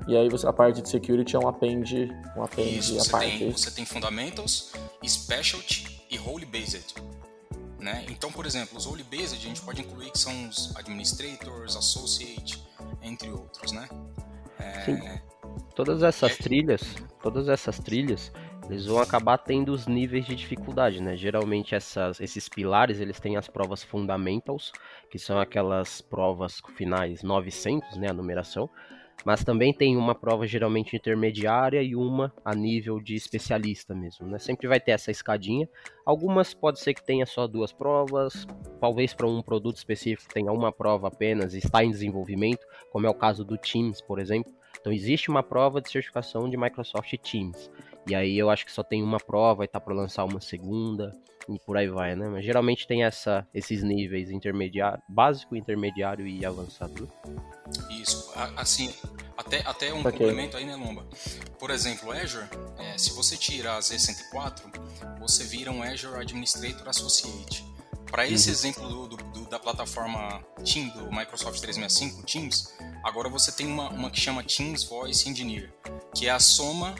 e 0.08 0.16
aí 0.16 0.30
você, 0.30 0.48
a 0.48 0.54
parte 0.54 0.82
de 0.82 0.90
security 0.90 1.36
é 1.36 1.40
um 1.40 1.48
append, 1.48 2.10
um 2.36 2.44
append 2.44 2.78
Isso, 2.78 2.96
você 2.96 3.12
parte. 3.12 3.40
Tem, 3.40 3.52
você 3.52 3.72
tem 3.72 3.86
fundamentals, 3.86 4.72
specialty 5.06 6.02
e 6.10 6.16
role 6.16 6.46
based. 6.46 6.96
Né? 7.78 8.06
Então, 8.10 8.32
por 8.32 8.46
exemplo, 8.46 8.78
os 8.78 8.86
role 8.86 9.04
based 9.04 9.36
a 9.36 9.40
gente 9.40 9.62
pode 9.62 9.82
incluir 9.82 10.10
que 10.12 10.18
são 10.18 10.48
os 10.48 10.76
administrators, 10.78 11.76
associate, 11.76 12.64
entre 13.02 13.30
outros, 13.30 13.72
né? 13.72 13.88
É... 14.60 15.22
Todas 15.76 16.02
essas 16.02 16.32
é... 16.32 16.36
trilhas, 16.36 16.82
todas 17.22 17.50
essas 17.50 17.78
trilhas, 17.78 18.32
eles 18.70 18.86
vão 18.86 19.00
acabar 19.00 19.38
tendo 19.38 19.74
os 19.74 19.88
níveis 19.88 20.26
de 20.26 20.36
dificuldade, 20.36 21.02
né? 21.02 21.16
Geralmente 21.16 21.76
essas, 21.76 22.20
esses 22.20 22.50
pilares, 22.50 23.00
eles 23.00 23.20
têm 23.20 23.38
as 23.38 23.48
provas 23.48 23.84
fundamentals, 23.84 24.72
que 25.10 25.20
são 25.20 25.40
aquelas 25.40 26.02
provas 26.02 26.62
finais 26.76 27.24
900, 27.24 27.98
né, 27.98 28.10
a 28.10 28.14
numeração, 28.14 28.70
mas 29.26 29.44
também 29.44 29.74
tem 29.74 29.98
uma 29.98 30.16
prova 30.16 30.48
geralmente 30.48 30.96
intermediária 30.96 31.82
e 31.82 31.96
uma 31.96 32.34
a 32.44 32.56
nível 32.56 33.00
de 33.00 33.16
especialista 33.16 33.94
mesmo, 33.94 34.28
né? 34.28 34.40
Sempre 34.40 34.68
vai 34.68 34.80
ter 34.80 34.92
essa 34.92 35.12
escadinha. 35.12 35.68
Algumas 36.06 36.54
pode 36.54 36.80
ser 36.80 36.94
que 36.94 37.06
tenha 37.06 37.26
só 37.26 37.48
duas 37.48 37.74
provas, 37.74 38.46
talvez 38.80 39.14
para 39.14 39.28
um 39.28 39.42
produto 39.42 39.78
específico 39.78 40.34
tenha 40.34 40.52
uma 40.52 40.72
prova 40.72 41.08
apenas 41.08 41.54
e 41.54 41.58
está 41.58 41.84
em 41.84 41.92
desenvolvimento, 41.92 42.66
como 42.92 43.06
é 43.06 43.10
o 43.10 43.14
caso 43.14 43.44
do 43.44 43.58
Teams, 43.58 44.02
por 44.02 44.20
exemplo. 44.20 44.52
Então 44.80 44.94
existe 44.94 45.30
uma 45.30 45.44
prova 45.44 45.82
de 45.82 45.90
certificação 45.90 46.50
de 46.50 46.56
Microsoft 46.56 47.14
Teams. 47.18 47.70
E 48.08 48.16
aí 48.16 48.38
eu 48.38 48.50
acho 48.50 48.66
que 48.66 48.72
só 48.72 48.84
tem 48.84 49.04
uma 49.04 49.18
prova 49.18 49.66
e 49.66 49.68
tá 49.68 49.80
para 49.80 49.94
lançar 49.94 50.24
uma 50.24 50.40
segunda 50.40 51.12
e 51.50 51.60
por 51.60 51.77
aí 51.77 51.88
vai, 51.88 52.16
né? 52.16 52.27
Mas 52.27 52.44
geralmente 52.44 52.88
tem 52.88 53.04
essa, 53.04 53.48
esses 53.54 53.84
níveis 53.84 54.30
intermediário, 54.30 55.01
básico, 55.08 55.56
intermediário 55.56 56.27
e 56.27 56.46
avançado. 56.46 57.12
Isso, 57.89 58.32
assim, 58.56 58.94
até, 59.38 59.62
até 59.66 59.94
um 59.94 60.00
okay. 60.00 60.12
complemento 60.12 60.58
aí, 60.58 60.66
né, 60.66 60.75
Lomba? 60.75 61.08
Por 61.60 61.70
exemplo, 61.70 62.12
Azure, 62.12 62.46
é, 62.77 62.98
se 62.98 63.13
você 63.13 63.38
tira 63.38 63.75
a 63.75 63.80
Z104, 63.80 65.20
você 65.20 65.44
vira 65.44 65.72
um 65.72 65.82
Azure 65.82 66.20
Administrator 66.20 66.88
Associate. 66.88 67.66
Para 68.10 68.25
esse 68.25 68.48
uhum. 68.48 68.54
exemplo 68.54 68.88
do, 68.88 69.08
do, 69.08 69.18
do, 69.18 69.50
da 69.50 69.60
plataforma 69.60 70.42
Team, 70.63 70.89
do 70.89 71.12
Microsoft 71.12 71.60
365, 71.60 72.25
Teams, 72.25 72.74
agora 73.04 73.27
você 73.27 73.51
tem 73.51 73.68
uma, 73.68 73.89
uma 73.89 74.10
que 74.10 74.20
chama 74.20 74.44
Teams 74.44 74.86
Voice 74.86 75.30
Engineer, 75.30 75.74
que 76.16 76.27
é 76.27 76.32
a 76.32 76.39
soma 76.39 76.96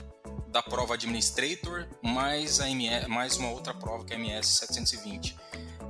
da 0.48 0.62
prova 0.62 0.94
Administrator 0.94 1.86
mais, 2.02 2.60
a 2.60 2.68
MS, 2.68 3.08
mais 3.08 3.36
uma 3.36 3.50
outra 3.50 3.74
prova 3.74 4.04
que 4.04 4.12
é 4.12 4.16
a 4.16 4.18
MS 4.18 4.48
720. 4.54 5.36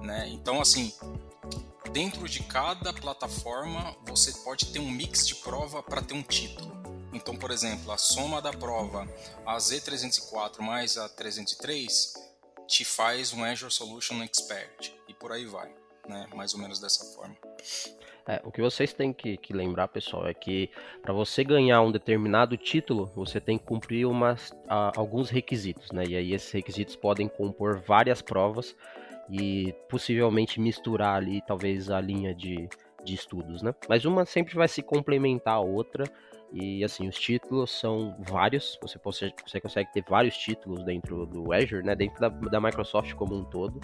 Né? 0.03 0.29
Então, 0.29 0.61
assim, 0.61 0.93
dentro 1.93 2.29
de 2.29 2.43
cada 2.43 2.93
plataforma 2.93 3.97
você 4.07 4.33
pode 4.45 4.67
ter 4.67 4.79
um 4.79 4.91
mix 4.91 5.27
de 5.27 5.35
prova 5.37 5.83
para 5.83 6.03
ter 6.03 6.15
um 6.15 6.23
título. 6.23 6.77
Então, 7.13 7.37
por 7.37 7.51
exemplo, 7.51 7.91
a 7.91 7.97
soma 7.97 8.43
da 8.43 8.53
prova 8.53 9.09
a 9.47 9.57
Z304 9.57 10.61
mais 10.61 10.97
a 10.97 11.09
303 11.09 12.15
te 12.67 12.85
faz 12.85 13.33
um 13.33 13.43
Azure 13.43 13.73
Solution 13.73 14.23
Expert 14.23 14.93
e 15.09 15.15
por 15.15 15.33
aí 15.33 15.47
vai, 15.47 15.75
né? 16.07 16.29
Mais 16.35 16.53
ou 16.53 16.61
menos 16.61 16.79
dessa 16.79 17.05
forma. 17.15 17.37
É, 18.29 18.43
o 18.45 18.53
que 18.53 18.61
vocês 18.61 18.93
têm 18.93 19.11
que, 19.11 19.39
que 19.39 19.55
lembrar, 19.55 19.89
pessoal, 19.89 20.29
é 20.29 20.35
que 20.35 20.69
para 21.01 21.15
você 21.15 21.43
ganhar 21.43 21.81
um 21.81 21.91
determinado 21.91 22.59
título, 22.59 23.11
você 23.17 23.41
tem 23.41 23.57
que 23.57 23.65
cumprir 23.65 24.07
umas, 24.07 24.53
a, 24.69 24.93
alguns 24.95 25.31
requisitos, 25.31 25.91
né? 25.93 26.05
E 26.07 26.15
aí 26.15 26.35
esses 26.35 26.53
requisitos 26.53 26.95
podem 26.95 27.27
compor 27.27 27.81
várias 27.81 28.21
provas 28.21 28.77
e 29.31 29.75
possivelmente 29.89 30.61
misturar 30.61 31.17
ali 31.17 31.41
talvez 31.47 31.89
a 31.89 32.03
linha 32.03 32.35
de, 32.35 32.69
de 33.03 33.15
estudos, 33.15 33.63
né? 33.63 33.75
Mas 33.89 34.05
uma 34.05 34.27
sempre 34.27 34.55
vai 34.55 34.69
se 34.69 34.83
complementar 34.83 35.55
a 35.55 35.61
outra 35.61 36.05
e 36.53 36.83
assim, 36.83 37.09
os 37.09 37.19
títulos 37.19 37.71
são 37.71 38.17
vários, 38.21 38.79
você, 38.81 38.99
pode, 38.99 39.35
você 39.47 39.61
consegue 39.61 39.93
ter 39.93 40.03
vários 40.09 40.37
títulos 40.37 40.83
dentro 40.83 41.27
do 41.27 41.53
Azure, 41.53 41.85
né? 41.85 41.95
Dentro 41.95 42.19
da, 42.21 42.29
da 42.29 42.61
Microsoft 42.61 43.13
como 43.15 43.37
um 43.37 43.45
todo. 43.45 43.81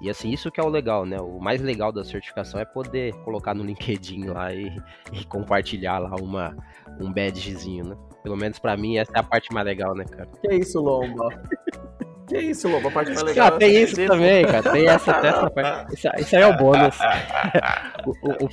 E 0.00 0.08
assim, 0.08 0.30
isso 0.30 0.50
que 0.50 0.60
é 0.60 0.62
o 0.62 0.68
legal, 0.68 1.04
né? 1.04 1.20
O 1.20 1.38
mais 1.38 1.60
legal 1.60 1.92
da 1.92 2.04
certificação 2.04 2.58
é 2.58 2.64
poder 2.64 3.12
colocar 3.22 3.54
no 3.54 3.62
LinkedIn 3.64 4.26
lá 4.26 4.52
e, 4.52 4.74
e 5.12 5.24
compartilhar 5.26 5.98
lá 5.98 6.16
uma, 6.16 6.56
um 7.00 7.12
badgezinho, 7.12 7.84
né? 7.84 7.96
Pelo 8.22 8.36
menos 8.36 8.58
para 8.58 8.76
mim, 8.76 8.96
essa 8.96 9.12
é 9.14 9.20
a 9.20 9.22
parte 9.22 9.52
mais 9.52 9.66
legal, 9.66 9.94
né, 9.94 10.04
cara? 10.04 10.28
Que 10.40 10.54
isso, 10.54 10.80
Lomba? 10.80 11.28
Que 12.26 12.38
isso, 12.38 12.68
Lobo? 12.68 12.88
A 12.88 12.90
parte 12.90 13.10
mais 13.10 13.22
legal. 13.22 13.46
Ah, 13.46 13.50
tem 13.52 13.82
isso 13.82 14.04
também, 14.04 14.44
cara. 14.44 14.72
Tem 14.72 14.88
essa, 14.88 15.12
essa 15.12 15.50
parte. 15.50 15.94
Isso, 15.94 16.08
isso 16.18 16.36
aí 16.36 16.42
é 16.42 16.46
o 16.46 16.56
bônus. 16.56 16.98
o, 18.04 18.10
o. 18.44 18.48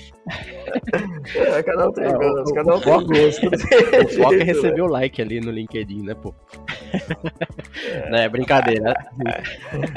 É, 1.35 1.63
cada 1.63 1.89
um 1.89 1.91
tem 1.91 2.05
é, 2.05 2.11
gosto, 2.13 2.51
o, 2.51 2.53
cada 2.53 2.75
um 2.75 2.79
tem 2.81 3.07
gosto. 3.07 3.47
O 4.03 4.07
foco 4.15 4.33
é 4.35 4.43
receber 4.43 4.81
o 4.81 4.87
like 4.87 5.21
ali 5.21 5.39
no 5.39 5.49
LinkedIn, 5.49 6.03
né, 6.03 6.13
pô? 6.13 6.35
É. 7.87 8.09
Não 8.09 8.17
é 8.19 8.29
brincadeira. 8.29 8.93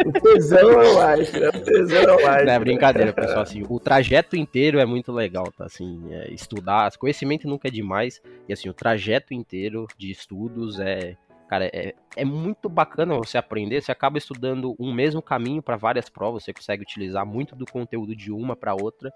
O 0.07 0.13
tesão 0.13 0.81
é 0.81 0.89
o 0.89 0.95
like, 0.95 1.39
né? 1.39 1.49
O 1.49 1.61
tesão 1.61 2.03
é 2.03 2.13
o 2.13 2.23
like. 2.23 2.45
Não 2.47 2.53
é 2.53 2.59
brincadeira, 2.59 3.13
pessoal. 3.13 3.41
Assim, 3.41 3.63
o 3.69 3.79
trajeto 3.79 4.37
inteiro 4.37 4.79
é 4.79 4.87
muito 4.87 5.13
legal, 5.13 5.53
tá? 5.57 5.67
Assim, 5.67 6.03
é, 6.11 6.31
estudar, 6.33 6.91
conhecimento 6.97 7.47
nunca 7.47 7.69
é 7.69 7.71
demais. 7.71 8.23
E 8.49 8.53
assim, 8.53 8.71
o 8.71 8.75
trajeto 8.75 9.35
inteiro 9.35 9.87
de 9.99 10.11
estudos 10.11 10.81
é 10.81 11.17
Cara, 11.49 11.67
é, 11.67 11.95
é 12.17 12.25
muito 12.25 12.69
bacana 12.69 13.15
você 13.17 13.39
aprender. 13.39 13.81
Você 13.81 13.93
acaba 13.93 14.19
estudando 14.19 14.75
um 14.79 14.93
mesmo 14.93 15.23
caminho 15.23 15.63
para 15.63 15.77
várias 15.77 16.09
provas. 16.09 16.45
Você 16.45 16.53
consegue 16.53 16.83
utilizar 16.83 17.25
muito 17.25 17.55
do 17.55 17.65
conteúdo 17.65 18.17
de 18.17 18.33
uma 18.33 18.57
para 18.57 18.75
outra. 18.75 19.13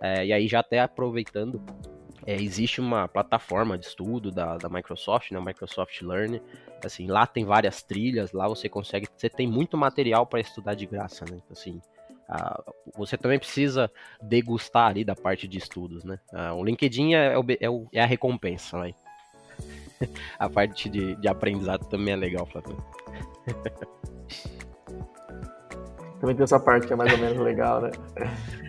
É, 0.00 0.26
e 0.26 0.32
aí, 0.32 0.46
já 0.46 0.60
até 0.60 0.80
aproveitando, 0.80 1.62
é, 2.26 2.34
existe 2.34 2.80
uma 2.80 3.08
plataforma 3.08 3.78
de 3.78 3.86
estudo 3.86 4.30
da, 4.30 4.58
da 4.58 4.68
Microsoft, 4.68 5.30
né, 5.30 5.40
Microsoft 5.40 6.02
Learn. 6.02 6.42
Assim, 6.84 7.06
lá 7.06 7.26
tem 7.26 7.44
várias 7.44 7.82
trilhas. 7.82 8.32
Lá 8.32 8.46
você 8.46 8.68
consegue. 8.68 9.08
Você 9.16 9.30
tem 9.30 9.46
muito 9.46 9.76
material 9.76 10.26
para 10.26 10.40
estudar 10.40 10.74
de 10.74 10.84
graça, 10.84 11.24
né? 11.24 11.38
Então, 11.38 11.52
assim, 11.52 11.80
você 12.94 13.16
também 13.16 13.38
precisa 13.38 13.90
degustar 14.20 14.90
ali 14.90 15.04
da 15.04 15.14
parte 15.14 15.48
de 15.48 15.58
estudos, 15.58 16.04
né? 16.04 16.18
o 16.56 16.64
LinkedIn 16.64 17.14
é, 17.14 17.34
é, 17.60 17.70
o, 17.70 17.88
é 17.92 18.00
a 18.00 18.06
recompensa, 18.06 18.78
né? 18.78 18.94
a 20.38 20.48
parte 20.48 20.88
de, 20.88 21.14
de 21.16 21.28
aprendizado 21.28 21.86
também 21.86 22.14
é 22.14 22.16
legal, 22.16 22.46
Flávio. 22.46 22.76
Também 26.22 26.36
tem 26.36 26.44
essa 26.44 26.60
parte 26.60 26.86
que 26.86 26.92
é 26.92 26.96
mais 26.96 27.12
ou 27.12 27.18
menos 27.18 27.38
legal, 27.38 27.80
né? 27.80 27.90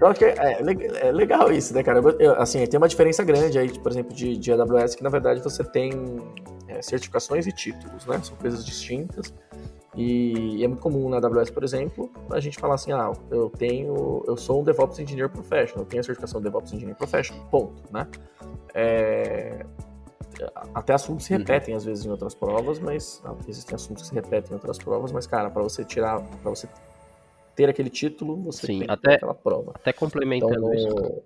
Eu 0.01 0.07
acho 0.07 0.17
que 0.17 0.25
é, 0.25 0.33
é, 0.33 1.07
é 1.07 1.11
legal 1.11 1.51
isso, 1.51 1.71
né, 1.71 1.83
cara? 1.83 1.99
Eu, 2.17 2.33
assim, 2.41 2.65
tem 2.65 2.79
uma 2.79 2.87
diferença 2.87 3.23
grande 3.23 3.59
aí, 3.59 3.77
por 3.77 3.91
exemplo, 3.91 4.11
de, 4.11 4.35
de 4.35 4.51
AWS, 4.51 4.95
que 4.95 5.03
na 5.03 5.09
verdade 5.09 5.39
você 5.39 5.63
tem 5.63 5.91
é, 6.67 6.81
certificações 6.81 7.45
e 7.45 7.51
títulos, 7.51 8.07
né? 8.07 8.19
São 8.23 8.35
coisas 8.37 8.65
distintas. 8.65 9.31
E, 9.95 10.57
e, 10.57 10.63
é 10.63 10.67
muito 10.67 10.81
comum 10.81 11.07
na 11.09 11.17
AWS, 11.17 11.51
por 11.51 11.63
exemplo, 11.63 12.11
a 12.31 12.39
gente 12.39 12.57
falar 12.57 12.73
assim, 12.73 12.91
ah, 12.91 13.11
eu 13.29 13.51
tenho, 13.51 14.23
eu 14.25 14.35
sou 14.35 14.61
um 14.61 14.63
DevOps 14.63 14.97
Engineer 14.97 15.29
Professional, 15.29 15.83
eu 15.83 15.85
tenho 15.85 16.01
a 16.01 16.03
certificação 16.03 16.41
de 16.41 16.45
DevOps 16.45 16.73
Engineer 16.73 16.97
Professional, 16.97 17.45
ponto, 17.51 17.83
né? 17.93 18.07
É, 18.73 19.63
até 20.73 20.93
assuntos 20.93 21.25
se 21.25 21.33
uhum. 21.33 21.39
repetem 21.39 21.73
uhum. 21.73 21.77
às 21.77 21.85
vezes 21.85 22.05
em 22.05 22.09
outras 22.09 22.33
provas, 22.33 22.79
mas 22.79 23.21
existem 23.47 23.75
assuntos 23.75 24.03
que 24.03 24.09
se 24.09 24.15
repetem 24.15 24.51
em 24.51 24.53
outras 24.55 24.77
provas, 24.77 25.11
mas 25.11 25.27
cara, 25.27 25.49
para 25.49 25.61
você 25.61 25.83
tirar, 25.83 26.21
para 26.21 26.49
você 26.49 26.67
ter 27.55 27.69
aquele 27.69 27.89
título, 27.89 28.35
você 28.37 28.65
Sim, 28.65 28.79
tem 28.79 28.89
até, 28.89 29.15
aquela 29.15 29.33
prova. 29.33 29.71
Até 29.75 29.93
complementando 29.93 30.73
então, 30.73 30.73
isso. 30.73 31.23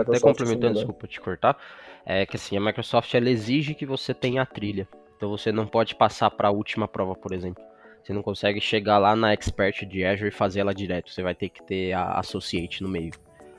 Até 0.00 0.20
complementando, 0.20 0.74
desculpa 0.74 1.06
te 1.06 1.20
cortar, 1.20 1.56
é 2.04 2.26
que 2.26 2.36
assim, 2.36 2.56
a 2.56 2.60
Microsoft 2.60 3.12
ela 3.14 3.30
exige 3.30 3.74
que 3.74 3.86
você 3.86 4.12
tenha 4.12 4.42
a 4.42 4.46
trilha. 4.46 4.86
Então 5.16 5.30
você 5.30 5.52
não 5.52 5.66
pode 5.66 5.94
passar 5.94 6.30
para 6.30 6.48
a 6.48 6.50
última 6.50 6.86
prova, 6.88 7.14
por 7.14 7.32
exemplo. 7.32 7.62
Você 8.02 8.12
não 8.12 8.22
consegue 8.22 8.60
chegar 8.60 8.98
lá 8.98 9.14
na 9.14 9.32
Expert 9.32 9.86
de 9.86 10.04
Azure 10.04 10.28
e 10.28 10.32
fazer 10.32 10.60
ela 10.60 10.74
direto. 10.74 11.10
Você 11.10 11.22
vai 11.22 11.34
ter 11.34 11.48
que 11.48 11.62
ter 11.62 11.92
a 11.92 12.18
Associate 12.18 12.82
no 12.82 12.88
meio. 12.88 13.12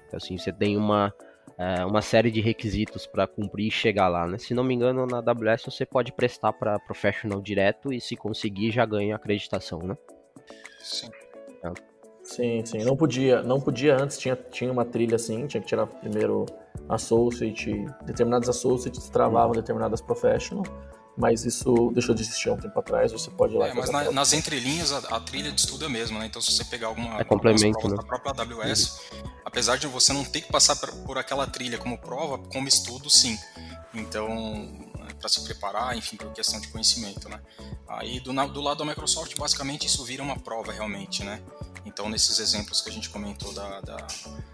Então, 0.05 0.17
assim, 0.17 0.37
você 0.37 0.51
tem 0.51 0.75
uma 0.75 1.13
é, 1.57 1.85
uma 1.85 2.01
série 2.01 2.31
de 2.31 2.41
requisitos 2.41 3.05
para 3.05 3.27
cumprir 3.27 3.67
e 3.67 3.71
chegar 3.71 4.07
lá, 4.07 4.27
né? 4.27 4.37
Se 4.37 4.53
não 4.53 4.63
me 4.63 4.73
engano, 4.73 5.05
na 5.05 5.17
AWS 5.17 5.65
você 5.65 5.85
pode 5.85 6.11
prestar 6.11 6.53
para 6.53 6.79
professional 6.79 7.41
direto 7.41 7.93
e 7.93 8.01
se 8.01 8.15
conseguir 8.15 8.71
já 8.71 8.85
ganha 8.85 9.15
acreditação, 9.15 9.79
né? 9.79 9.97
Sim. 10.79 11.09
É. 11.63 11.71
Sim, 12.23 12.65
sim. 12.65 12.83
Não 12.85 12.95
podia, 12.95 13.43
não 13.43 13.59
podia 13.59 13.95
antes, 14.01 14.17
tinha, 14.17 14.35
tinha 14.35 14.71
uma 14.71 14.85
trilha 14.85 15.15
assim, 15.15 15.45
tinha 15.45 15.61
que 15.61 15.67
tirar 15.67 15.85
primeiro 15.85 16.45
associate, 16.87 17.85
determinados 18.05 18.47
associates 18.47 19.09
travavam 19.09 19.49
uhum. 19.49 19.53
determinadas 19.53 20.01
professional 20.01 20.63
mas 21.15 21.45
isso 21.45 21.91
deixou 21.93 22.15
de 22.15 22.23
existir 22.23 22.49
há 22.49 22.53
um 22.53 22.57
tempo 22.57 22.77
atrás, 22.79 23.11
você 23.11 23.29
pode 23.29 23.53
ir 23.53 23.57
lá. 23.57 23.67
É, 23.67 23.73
mas 23.73 23.89
na, 23.89 24.11
nas 24.11 24.33
entrelinhas 24.33 24.91
a, 24.91 24.97
a, 25.15 25.19
trilha 25.19 25.51
de 25.51 25.61
estudo 25.61 25.83
é 25.83 25.87
a 25.87 25.89
mesma, 25.89 26.19
né? 26.19 26.25
Então 26.25 26.41
se 26.41 26.51
você 26.51 26.65
pegar 26.65 26.87
alguma 26.87 27.19
é 27.19 27.23
complemento, 27.23 27.87
né? 27.87 27.95
da 27.95 28.03
própria 28.03 28.31
AWS, 28.31 28.99
uhum. 29.11 29.31
apesar 29.45 29.77
de 29.77 29.85
você 29.87 30.11
não 30.11 30.23
ter 30.23 30.41
que 30.41 30.51
passar 30.51 30.75
por, 30.75 30.91
por 31.05 31.17
aquela 31.17 31.45
trilha 31.45 31.77
como 31.77 31.97
prova, 31.97 32.37
como 32.37 32.67
estudo, 32.67 33.09
sim. 33.09 33.37
Então, 33.93 34.27
é, 35.07 35.13
para 35.13 35.29
se 35.29 35.41
preparar, 35.43 35.95
enfim, 35.95 36.17
por 36.17 36.31
questão 36.33 36.59
de 36.59 36.67
conhecimento, 36.69 37.29
né? 37.29 37.39
Aí 37.87 38.19
do, 38.19 38.33
do 38.47 38.61
lado 38.61 38.79
da 38.79 38.85
Microsoft, 38.85 39.37
basicamente 39.37 39.85
isso 39.85 40.03
vira 40.03 40.23
uma 40.23 40.39
prova 40.39 40.71
realmente, 40.71 41.23
né? 41.23 41.41
Então, 41.85 42.09
nesses 42.09 42.39
exemplos 42.39 42.81
que 42.81 42.89
a 42.89 42.93
gente 42.93 43.09
comentou 43.09 43.53
da, 43.53 43.81
da 43.81 44.07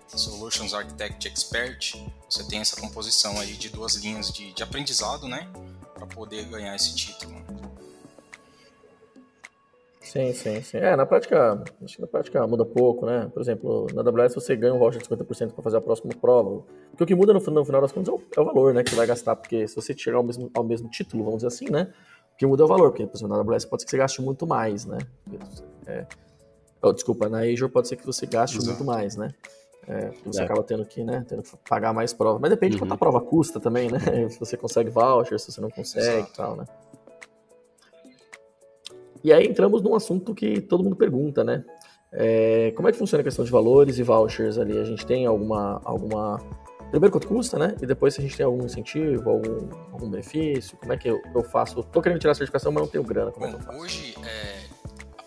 Solutions 0.07 0.73
Architect 0.73 1.27
Expert, 1.27 1.95
você 2.29 2.43
tem 2.43 2.59
essa 2.59 2.75
composição 2.75 3.39
aí 3.39 3.53
de 3.53 3.69
duas 3.69 3.95
linhas 3.95 4.31
de, 4.31 4.51
de 4.51 4.63
aprendizado, 4.63 5.27
né? 5.27 5.47
Para 5.99 6.07
poder 6.07 6.45
ganhar 6.45 6.75
esse 6.75 6.95
título. 6.95 7.35
Sim, 10.01 10.33
sim, 10.33 10.61
sim. 10.63 10.77
É, 10.77 10.95
na 10.95 11.05
prática, 11.05 11.63
acho 11.83 11.95
que 11.97 12.01
na 12.01 12.07
prática 12.07 12.47
muda 12.47 12.65
pouco, 12.65 13.05
né? 13.05 13.29
Por 13.31 13.41
exemplo, 13.41 13.85
na 13.93 14.01
AWS 14.01 14.33
você 14.33 14.55
ganha 14.55 14.73
um 14.73 14.79
voucher 14.79 15.01
de 15.01 15.07
50% 15.07 15.51
para 15.51 15.63
fazer 15.63 15.77
a 15.77 15.81
próxima 15.81 16.11
prova. 16.19 16.63
Porque 16.89 17.03
o 17.03 17.05
que 17.05 17.13
muda 17.13 17.31
no, 17.31 17.39
no 17.39 17.65
final 17.65 17.81
das 17.81 17.91
contas 17.91 18.11
é 18.11 18.17
o, 18.17 18.21
é 18.37 18.41
o, 18.41 18.45
valor, 18.45 18.73
né, 18.73 18.81
que 18.81 18.89
você 18.89 18.95
vai 18.95 19.05
gastar, 19.05 19.35
porque 19.35 19.67
se 19.67 19.75
você 19.75 19.95
chegar 19.95 20.17
ao 20.17 20.23
mesmo, 20.23 20.49
ao 20.55 20.63
mesmo 20.63 20.89
título, 20.89 21.23
vamos 21.23 21.43
dizer 21.43 21.47
assim, 21.47 21.69
né? 21.69 21.93
que 22.39 22.45
muda 22.45 22.63
é 22.63 22.65
o 22.65 22.67
valor, 22.69 22.91
porque, 22.91 23.05
por 23.05 23.17
exemplo, 23.17 23.35
na 23.35 23.43
AWS 23.43 23.65
pode 23.65 23.81
ser 23.81 23.85
que 23.85 23.91
você 23.91 23.97
gaste 23.97 24.21
muito 24.21 24.47
mais, 24.47 24.85
né? 24.85 24.97
É, 25.85 26.07
oh, 26.81 26.93
desculpa, 26.93 27.27
na 27.27 27.39
Azure 27.39 27.69
pode 27.69 27.89
ser 27.89 27.97
que 27.97 28.05
você 28.05 28.25
gaste 28.25 28.55
Exato. 28.55 28.69
muito 28.69 28.85
mais, 28.85 29.17
né? 29.17 29.29
É, 29.89 30.11
você 30.23 30.41
é. 30.41 30.45
acaba 30.45 30.61
tendo 30.61 30.85
que, 30.85 31.03
né, 31.03 31.25
tendo 31.27 31.41
que 31.41 31.49
pagar 31.67 31.91
mais 31.91 32.13
prova. 32.13 32.37
Mas 32.39 32.51
depende 32.51 32.75
uhum. 32.75 32.77
de 32.77 32.85
quanto 32.85 32.93
a 32.93 32.97
prova 32.97 33.19
custa 33.19 33.59
também, 33.59 33.89
né? 33.89 33.97
Se 34.29 34.39
você 34.39 34.55
consegue 34.55 34.91
voucher, 34.91 35.39
se 35.39 35.51
você 35.51 35.59
não 35.59 35.69
consegue 35.69 36.29
e 36.29 36.33
tal, 36.33 36.55
né? 36.55 36.65
E 39.23 39.33
aí 39.33 39.47
entramos 39.47 39.81
num 39.81 39.95
assunto 39.95 40.33
que 40.35 40.61
todo 40.61 40.83
mundo 40.83 40.95
pergunta, 40.95 41.43
né? 41.43 41.65
É, 42.11 42.71
como 42.75 42.87
é 42.87 42.91
que 42.91 42.97
funciona 42.97 43.21
a 43.21 43.23
questão 43.23 43.43
de 43.43 43.51
valores 43.51 43.97
e 43.97 44.03
vouchers 44.03 44.57
ali? 44.59 44.77
A 44.77 44.83
gente 44.83 45.05
tem 45.05 45.25
alguma, 45.25 45.81
alguma 45.83 46.39
Primeiro 46.89 47.11
quanto 47.11 47.27
custa, 47.27 47.59
né? 47.59 47.75
E 47.81 47.85
depois 47.85 48.15
se 48.15 48.19
a 48.19 48.23
gente 48.23 48.35
tem 48.35 48.45
algum 48.45 48.65
incentivo, 48.65 49.29
algum, 49.29 49.69
algum 49.91 50.09
benefício, 50.09 50.75
como 50.77 50.91
é 50.91 50.97
que 50.97 51.07
eu, 51.07 51.21
eu 51.35 51.43
faço? 51.43 51.83
Tô 51.83 52.01
querendo 52.01 52.19
tirar 52.19 52.31
a 52.31 52.35
certificação, 52.35 52.71
mas 52.71 52.83
não 52.83 52.89
tenho 52.89 53.03
grana, 53.03 53.31
como 53.31 53.45
Bom, 53.45 53.51
é 53.51 53.55
que 53.55 53.61
eu 53.61 53.65
faço? 53.65 53.79
Hoje, 53.79 54.15
é, 54.25 54.58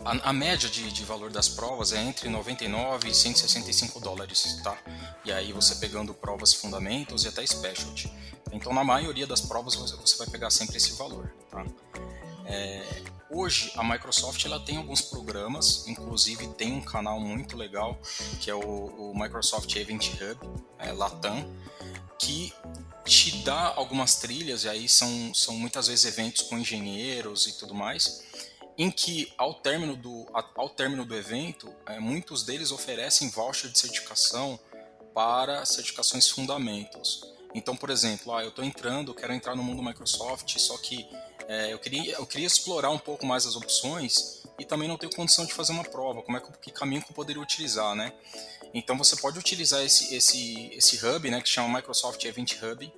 a, 0.05 0.31
a, 0.31 0.33
média 0.33 0.69
de, 0.69 0.91
de, 0.91 1.05
valor 1.05 1.31
das 1.31 1.49
provas 1.49 1.93
é 1.93 2.03
entre 2.03 2.29
99 2.29 3.09
e 3.09 3.15
165 3.15 4.01
dólares, 4.01 4.61
tá? 4.63 4.77
E 5.25 5.33
aí 5.33 5.53
você 5.53 5.77
pegando 5.77 6.13
provas 6.13 6.53
fundamentos 6.53 7.25
e 7.25 7.29
até 7.29 7.45
specialty. 7.47 8.13
Então, 8.53 8.73
na 8.73 8.85
maioria 8.85 9.27
das 9.27 9.41
provas, 9.41 9.75
você, 9.75 10.17
vai 10.17 10.27
pegar 10.27 10.51
sempre 10.51 10.77
esse 10.77 10.93
valor, 10.93 11.33
tá? 11.51 11.65
É, 12.45 13.03
Hoje 13.35 13.73
a 13.77 13.83
Microsoft 13.83 14.45
ela 14.45 14.61
tem 14.61 14.77
alguns 14.77 15.01
programas, 15.01 15.87
inclusive 15.89 16.49
tem 16.49 16.75
um 16.75 16.83
canal 16.83 17.19
muito 17.19 17.57
legal 17.57 17.99
que 18.39 18.51
é 18.51 18.55
o, 18.55 18.61
o 18.61 19.19
Microsoft 19.19 19.75
Event 19.75 20.11
Hub, 20.21 20.63
é, 20.79 20.93
Latam, 20.93 21.43
que 22.19 22.53
te 23.07 23.39
dá 23.39 23.73
algumas 23.75 24.17
trilhas, 24.17 24.65
e 24.65 24.69
aí 24.69 24.87
são, 24.87 25.33
são 25.35 25.57
muitas 25.57 25.87
vezes 25.87 26.05
eventos 26.05 26.43
com 26.43 26.59
engenheiros 26.59 27.47
e 27.47 27.55
tudo 27.55 27.75
mais, 27.75 28.23
em 28.77 28.91
que 28.91 29.33
ao 29.37 29.55
término 29.55 29.97
do, 29.97 30.27
ao 30.55 30.69
término 30.69 31.05
do 31.05 31.15
evento, 31.15 31.73
é, 31.87 31.99
muitos 31.99 32.43
deles 32.43 32.73
oferecem 32.73 33.29
voucher 33.29 33.71
de 33.71 33.79
certificação 33.79 34.59
para 35.15 35.65
certificações 35.65 36.29
fundamentos. 36.29 37.23
Então, 37.55 37.77
por 37.77 37.91
exemplo, 37.91 38.35
ah, 38.35 38.43
eu 38.43 38.49
estou 38.49 38.65
entrando, 38.65 39.15
quero 39.15 39.33
entrar 39.33 39.55
no 39.55 39.63
mundo 39.63 39.83
Microsoft, 39.83 40.59
só 40.59 40.79
que 40.79 41.07
é, 41.49 41.73
eu, 41.73 41.79
queria, 41.79 42.15
eu 42.15 42.27
queria 42.27 42.47
explorar 42.47 42.91
um 42.91 42.99
pouco 42.99 43.27
mais 43.27 43.47
as 43.47 43.57
opções 43.57 44.43
e 44.59 44.65
também 44.65 44.89
não 44.89 44.97
tenho 44.97 45.15
condição 45.15 45.45
de 45.45 45.53
fazer 45.53 45.73
uma 45.73 45.85
prova. 45.85 46.23
Como 46.23 46.37
é 46.37 46.41
que, 46.41 46.51
que 46.59 46.71
caminho 46.71 47.03
que 47.03 47.11
eu 47.11 47.15
poderia 47.15 47.43
utilizar, 47.43 47.95
né? 47.95 48.13
Então 48.73 48.97
você 48.97 49.17
pode 49.17 49.39
utilizar 49.39 49.83
esse, 49.83 50.15
esse, 50.15 50.71
esse 50.73 51.05
hub, 51.05 51.31
né, 51.31 51.41
que 51.43 51.49
chama 51.49 51.77
Microsoft 51.77 52.25
Event 52.25 52.55
Hub, 52.63 52.91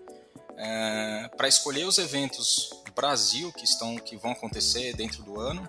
é, 0.56 1.30
para 1.36 1.48
escolher 1.48 1.86
os 1.86 1.98
eventos 1.98 2.70
do 2.84 2.92
Brasil 2.92 3.52
que 3.52 3.64
estão 3.64 3.96
que 3.96 4.16
vão 4.16 4.32
acontecer 4.32 4.94
dentro 4.94 5.22
do 5.22 5.40
ano 5.40 5.68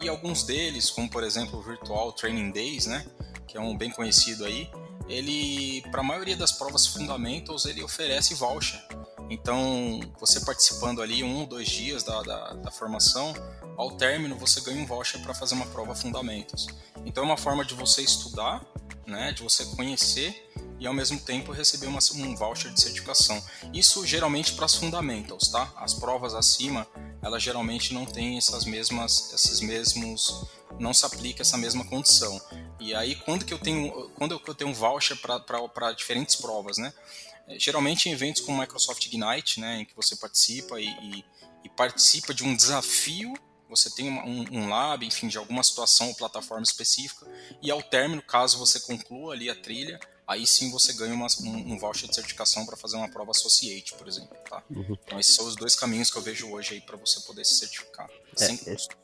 e 0.00 0.08
alguns 0.08 0.42
deles, 0.42 0.90
como 0.90 1.08
por 1.08 1.24
exemplo 1.24 1.58
o 1.58 1.62
Virtual 1.62 2.12
Training 2.12 2.50
Days, 2.50 2.86
né, 2.86 3.06
que 3.46 3.56
é 3.56 3.60
um 3.60 3.76
bem 3.76 3.90
conhecido 3.90 4.44
aí, 4.44 4.70
ele 5.08 5.82
para 5.90 6.00
a 6.00 6.04
maioria 6.04 6.36
das 6.36 6.52
provas 6.52 6.86
fundamentals 6.86 7.64
ele 7.64 7.82
oferece 7.82 8.34
voucher. 8.34 8.80
Então, 9.28 10.00
você 10.20 10.40
participando 10.40 11.02
ali 11.02 11.24
um 11.24 11.40
ou 11.40 11.46
dois 11.46 11.68
dias 11.68 12.04
da, 12.04 12.22
da, 12.22 12.52
da 12.54 12.70
formação, 12.70 13.34
ao 13.76 13.90
término 13.92 14.36
você 14.36 14.60
ganha 14.60 14.80
um 14.80 14.86
voucher 14.86 15.20
para 15.20 15.34
fazer 15.34 15.54
uma 15.54 15.66
prova 15.66 15.94
fundamentos. 15.94 16.68
Então, 17.04 17.24
é 17.24 17.26
uma 17.26 17.36
forma 17.36 17.64
de 17.64 17.74
você 17.74 18.02
estudar, 18.02 18.64
né, 19.04 19.32
de 19.32 19.42
você 19.42 19.64
conhecer 19.64 20.48
e 20.78 20.86
ao 20.86 20.94
mesmo 20.94 21.18
tempo 21.18 21.52
receber 21.52 21.86
uma, 21.86 21.98
um 22.14 22.34
voucher 22.34 22.72
de 22.72 22.80
certificação. 22.80 23.42
Isso 23.72 24.04
geralmente 24.06 24.52
para 24.52 24.66
as 24.66 24.74
fundamentals, 24.74 25.48
tá? 25.48 25.72
As 25.76 25.94
provas 25.94 26.34
acima, 26.34 26.86
elas 27.22 27.42
geralmente 27.42 27.94
não 27.94 28.04
têm 28.04 28.36
essas 28.38 28.64
mesmas, 28.64 29.32
esses 29.32 29.60
mesmos, 29.60 30.44
não 30.78 30.92
se 30.92 31.04
aplica 31.06 31.42
essa 31.42 31.56
mesma 31.56 31.84
condição. 31.84 32.40
E 32.78 32.94
aí 32.94 33.14
quando 33.16 33.44
que 33.44 33.54
eu 33.54 33.58
tenho, 33.58 34.10
quando 34.10 34.40
eu 34.46 34.54
tenho 34.54 34.70
um 34.70 34.74
voucher 34.74 35.16
para 35.16 35.92
diferentes 35.92 36.36
provas, 36.36 36.78
né? 36.78 36.92
É, 37.46 37.58
geralmente 37.58 38.08
em 38.08 38.12
eventos 38.12 38.42
como 38.42 38.60
Microsoft 38.60 39.04
Ignite, 39.06 39.60
né, 39.60 39.80
em 39.80 39.84
que 39.84 39.94
você 39.94 40.16
participa 40.16 40.80
e, 40.80 40.88
e, 40.88 41.24
e 41.64 41.68
participa 41.68 42.34
de 42.34 42.42
um 42.42 42.56
desafio, 42.56 43.32
você 43.68 43.90
tem 43.90 44.10
um, 44.10 44.44
um, 44.52 44.68
lab, 44.68 45.04
enfim, 45.04 45.28
de 45.28 45.38
alguma 45.38 45.62
situação 45.62 46.08
ou 46.08 46.14
plataforma 46.14 46.62
específica, 46.62 47.26
e 47.62 47.70
ao 47.70 47.82
término, 47.82 48.22
caso 48.22 48.58
você 48.58 48.80
conclua 48.80 49.34
ali 49.34 49.50
a 49.50 49.54
trilha, 49.54 49.98
aí 50.26 50.46
sim 50.46 50.70
você 50.70 50.92
ganha 50.92 51.14
uma, 51.14 51.26
um, 51.40 51.72
um, 51.72 51.78
voucher 51.78 52.08
de 52.08 52.14
certificação 52.14 52.66
para 52.66 52.76
fazer 52.76 52.96
uma 52.96 53.08
prova 53.08 53.30
Associate, 53.30 53.94
por 53.94 54.08
exemplo. 54.08 54.36
Tá? 54.48 54.62
Uhum. 54.70 54.96
Então 55.04 55.20
esses 55.20 55.34
são 55.34 55.46
os 55.46 55.56
dois 55.56 55.74
caminhos 55.74 56.10
que 56.10 56.18
eu 56.18 56.22
vejo 56.22 56.50
hoje 56.50 56.74
aí 56.74 56.80
para 56.80 56.96
você 56.96 57.20
poder 57.20 57.44
se 57.44 57.58
certificar, 57.58 58.08
é, 58.08 58.44
sem 58.44 58.56
custo. 58.56 58.96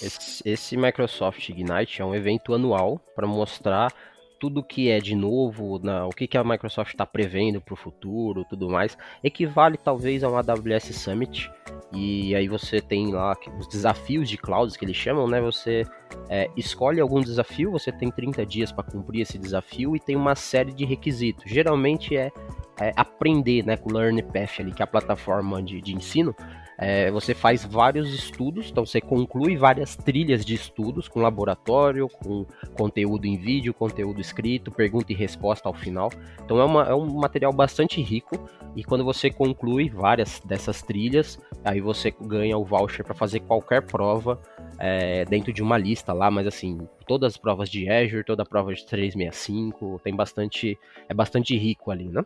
Esse, 0.00 0.42
esse 0.44 0.76
Microsoft 0.76 1.48
Ignite 1.48 2.00
é 2.00 2.04
um 2.04 2.14
evento 2.14 2.54
anual 2.54 2.98
para 3.14 3.26
mostrar 3.26 3.92
tudo 4.40 4.64
que 4.64 4.88
é 4.88 4.98
de 4.98 5.14
novo, 5.14 5.78
na, 5.78 6.06
o 6.06 6.08
que, 6.08 6.26
que 6.26 6.38
a 6.38 6.42
Microsoft 6.42 6.92
está 6.92 7.04
prevendo 7.04 7.60
para 7.60 7.74
o 7.74 7.76
futuro, 7.76 8.44
tudo 8.48 8.70
mais, 8.70 8.96
equivale 9.22 9.76
talvez 9.76 10.24
a 10.24 10.30
um 10.30 10.36
AWS 10.36 10.96
Summit. 10.96 11.50
E 11.92 12.34
aí 12.34 12.48
você 12.48 12.80
tem 12.80 13.12
lá 13.12 13.36
os 13.58 13.68
desafios 13.68 14.28
de 14.28 14.38
clouds 14.38 14.76
que 14.76 14.84
eles 14.84 14.96
chamam, 14.96 15.28
né? 15.28 15.40
Você 15.42 15.84
é, 16.28 16.48
escolhe 16.56 17.00
algum 17.00 17.20
desafio, 17.20 17.70
você 17.70 17.92
tem 17.92 18.10
30 18.10 18.46
dias 18.46 18.72
para 18.72 18.84
cumprir 18.84 19.20
esse 19.22 19.38
desafio 19.38 19.94
e 19.94 20.00
tem 20.00 20.16
uma 20.16 20.34
série 20.34 20.72
de 20.72 20.86
requisitos. 20.86 21.44
Geralmente 21.46 22.16
é, 22.16 22.32
é 22.80 22.92
aprender, 22.96 23.64
né, 23.64 23.76
com 23.76 23.90
o 23.90 23.92
Learn 23.92 24.22
Path 24.22 24.60
ali, 24.60 24.72
que 24.72 24.82
é 24.82 24.84
a 24.84 24.86
plataforma 24.86 25.62
de, 25.62 25.80
de 25.80 25.94
ensino, 25.94 26.34
é, 26.82 27.10
você 27.10 27.34
faz 27.34 27.62
vários 27.62 28.12
estudos, 28.14 28.70
então 28.70 28.86
você 28.86 29.02
conclui 29.02 29.54
várias 29.54 29.94
trilhas 29.96 30.46
de 30.46 30.54
estudos 30.54 31.08
com 31.08 31.20
laboratório, 31.20 32.08
com 32.08 32.46
conteúdo 32.72 33.26
em 33.26 33.36
vídeo, 33.36 33.74
conteúdo 33.74 34.18
escrito, 34.18 34.70
pergunta 34.70 35.12
e 35.12 35.14
resposta 35.14 35.68
ao 35.68 35.74
final. 35.74 36.10
Então 36.42 36.58
é, 36.58 36.64
uma, 36.64 36.84
é 36.84 36.94
um 36.94 37.06
material 37.20 37.52
bastante 37.52 38.00
rico 38.00 38.48
e 38.74 38.82
quando 38.82 39.04
você 39.04 39.30
conclui 39.30 39.90
várias 39.90 40.40
dessas 40.40 40.80
trilhas, 40.80 41.38
aí 41.62 41.82
você 41.82 42.14
ganha 42.18 42.56
o 42.56 42.64
voucher 42.64 43.04
para 43.04 43.14
fazer 43.14 43.40
qualquer 43.40 43.82
prova 43.82 44.40
é, 44.78 45.26
dentro 45.26 45.52
de 45.52 45.62
uma 45.62 45.76
lista 45.76 46.14
lá, 46.14 46.30
mas 46.30 46.46
assim, 46.46 46.78
todas 47.06 47.34
as 47.34 47.36
provas 47.36 47.68
de 47.68 47.90
Azure, 47.90 48.24
toda 48.24 48.42
a 48.42 48.46
prova 48.46 48.72
de 48.72 48.86
365, 48.86 50.00
tem 50.02 50.16
bastante, 50.16 50.78
é 51.06 51.12
bastante 51.12 51.54
rico 51.58 51.90
ali, 51.90 52.08
né? 52.08 52.24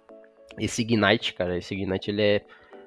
Esse 0.58 0.82
Ignite, 0.82 1.34
cara, 1.34 1.56
esse 1.56 1.74
Ignite 1.74 2.10
ele 2.10 2.22
é 2.22 2.42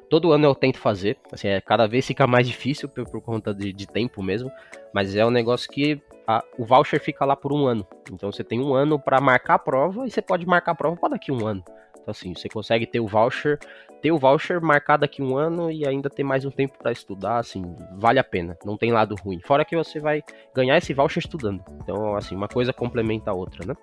Todo 0.10 0.32
ano 0.32 0.46
eu 0.46 0.56
tento 0.56 0.78
fazer, 0.78 1.18
assim, 1.32 1.50
é, 1.50 1.60
cada 1.60 1.86
vez 1.86 2.06
fica 2.06 2.26
mais 2.26 2.48
difícil 2.48 2.88
por, 2.88 3.04
por 3.10 3.22
conta 3.22 3.54
de, 3.54 3.74
de, 3.74 3.86
tempo 3.86 4.24
mesmo, 4.24 4.50
mas 4.94 5.16
é 5.16 5.26
um 5.26 5.30
negócio 5.30 5.70
que 5.70 6.02
a, 6.26 6.42
o 6.58 6.66
voucher 6.66 7.02
fica 7.02 7.26
lá 7.26 7.36
por 7.36 7.52
um 7.52 7.68
ano. 7.68 7.86
Então 8.12 8.32
você 8.32 8.42
tem 8.42 8.62
um 8.62 8.74
ano 8.74 8.98
para 8.98 9.20
marcar 9.20 9.56
a 9.56 9.60
prova 9.60 10.08
e 10.08 10.12
você 10.12 10.22
pode 10.22 10.46
marcar 10.46 10.72
a 10.72 10.76
prova 10.76 10.96
para 10.96 11.10
daqui 11.10 11.30
um 11.30 11.46
ano. 11.46 11.64
Então 12.08 12.14
assim, 12.14 12.34
você 12.34 12.48
consegue 12.48 12.88
ter 12.88 13.02
o 13.02 13.08
voucher, 13.08 13.60
ter 14.02 14.14
o 14.14 14.18
voucher 14.18 14.62
marcado 14.62 15.02
daqui 15.02 15.22
a 15.22 15.26
um 15.26 15.36
ano 15.36 15.70
e 15.70 15.86
ainda 15.86 16.10
ter 16.10 16.24
mais 16.24 16.46
um 16.46 16.50
tempo 16.50 16.78
para 16.78 16.90
estudar, 16.90 17.38
assim, 17.40 17.76
vale 17.98 18.18
a 18.18 18.24
pena, 18.24 18.58
não 18.64 18.78
tem 18.78 18.94
lado 18.94 19.14
ruim. 19.16 19.42
Fora 19.42 19.66
que 19.66 19.76
você 19.76 20.00
vai 20.00 20.24
ganhar 20.56 20.78
esse 20.78 20.94
voucher 20.94 21.22
estudando. 21.22 21.62
Então, 21.84 22.16
assim, 22.16 22.34
uma 22.34 22.48
coisa 22.48 22.72
complementa 22.72 23.32
a 23.32 23.34
outra, 23.34 23.66
né? 23.66 23.76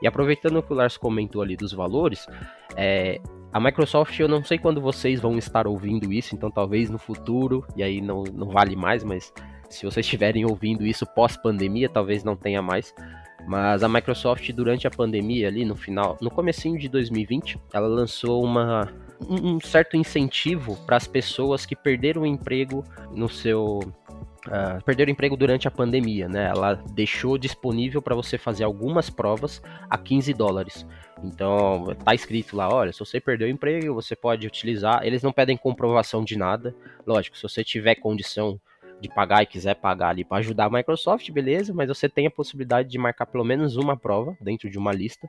E 0.00 0.06
aproveitando 0.06 0.62
que 0.62 0.72
o 0.72 0.76
Lars 0.76 0.96
comentou 0.96 1.42
ali 1.42 1.56
dos 1.56 1.72
valores, 1.72 2.28
é, 2.76 3.20
a 3.52 3.58
Microsoft, 3.58 4.16
eu 4.20 4.28
não 4.28 4.44
sei 4.44 4.58
quando 4.58 4.80
vocês 4.80 5.18
vão 5.18 5.36
estar 5.36 5.66
ouvindo 5.66 6.12
isso, 6.12 6.36
então 6.36 6.52
talvez 6.52 6.88
no 6.88 6.98
futuro, 6.98 7.66
e 7.74 7.82
aí 7.82 8.00
não, 8.00 8.22
não 8.32 8.46
vale 8.46 8.76
mais, 8.76 9.02
mas 9.02 9.32
se 9.68 9.84
vocês 9.84 10.06
estiverem 10.06 10.44
ouvindo 10.44 10.86
isso 10.86 11.04
pós-pandemia, 11.04 11.88
talvez 11.88 12.22
não 12.22 12.36
tenha 12.36 12.62
mais. 12.62 12.94
Mas 13.46 13.82
a 13.82 13.88
Microsoft, 13.88 14.50
durante 14.52 14.86
a 14.86 14.90
pandemia, 14.90 15.48
ali 15.48 15.64
no 15.64 15.76
final, 15.76 16.16
no 16.20 16.30
comecinho 16.30 16.78
de 16.78 16.88
2020, 16.88 17.58
ela 17.72 17.88
lançou 17.88 18.42
uma, 18.42 18.92
um 19.28 19.60
certo 19.60 19.96
incentivo 19.96 20.76
para 20.86 20.96
as 20.96 21.06
pessoas 21.06 21.66
que 21.66 21.74
perderam 21.74 22.22
o 22.22 22.26
emprego 22.26 22.84
no 23.12 23.28
seu 23.28 23.80
uh, 24.46 24.82
perderam 24.84 25.12
emprego 25.12 25.36
durante 25.36 25.68
a 25.68 25.70
pandemia, 25.70 26.28
né? 26.28 26.46
Ela 26.54 26.74
deixou 26.92 27.36
disponível 27.38 28.00
para 28.00 28.14
você 28.14 28.38
fazer 28.38 28.64
algumas 28.64 29.10
provas 29.10 29.62
a 29.88 29.98
15 29.98 30.32
dólares. 30.34 30.86
Então, 31.22 31.94
tá 32.04 32.14
escrito 32.14 32.56
lá, 32.56 32.68
olha, 32.72 32.92
se 32.92 32.98
você 32.98 33.20
perdeu 33.20 33.46
o 33.46 33.50
emprego, 33.50 33.94
você 33.94 34.16
pode 34.16 34.46
utilizar. 34.46 35.04
Eles 35.04 35.22
não 35.22 35.32
pedem 35.32 35.56
comprovação 35.56 36.24
de 36.24 36.36
nada. 36.36 36.74
Lógico, 37.06 37.36
se 37.36 37.42
você 37.42 37.62
tiver 37.62 37.94
condição 37.96 38.60
de 39.02 39.08
pagar 39.08 39.42
e 39.42 39.46
quiser 39.46 39.74
pagar 39.74 40.10
ali 40.10 40.24
para 40.24 40.38
ajudar 40.38 40.66
a 40.66 40.70
Microsoft, 40.70 41.28
beleza, 41.30 41.74
mas 41.74 41.88
você 41.88 42.08
tem 42.08 42.26
a 42.26 42.30
possibilidade 42.30 42.88
de 42.88 42.96
marcar 42.96 43.26
pelo 43.26 43.44
menos 43.44 43.76
uma 43.76 43.96
prova 43.96 44.36
dentro 44.40 44.70
de 44.70 44.78
uma 44.78 44.92
lista. 44.92 45.28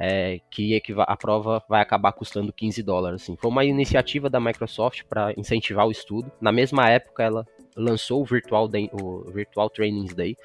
É, 0.00 0.40
que 0.48 0.80
a 0.96 1.16
prova 1.16 1.60
vai 1.68 1.82
acabar 1.82 2.12
custando 2.12 2.52
15 2.52 2.84
dólares. 2.84 3.22
Assim. 3.22 3.36
Foi 3.36 3.50
uma 3.50 3.64
iniciativa 3.64 4.30
da 4.30 4.38
Microsoft 4.38 5.02
para 5.08 5.32
incentivar 5.36 5.88
o 5.88 5.90
estudo. 5.90 6.30
Na 6.40 6.52
mesma 6.52 6.88
época, 6.88 7.24
ela 7.24 7.44
lançou 7.76 8.22
o 8.22 8.24
Virtual, 8.24 8.68
Day, 8.68 8.88
o 8.92 9.28
Virtual 9.32 9.68
Trainings 9.68 10.14
Day, 10.14 10.36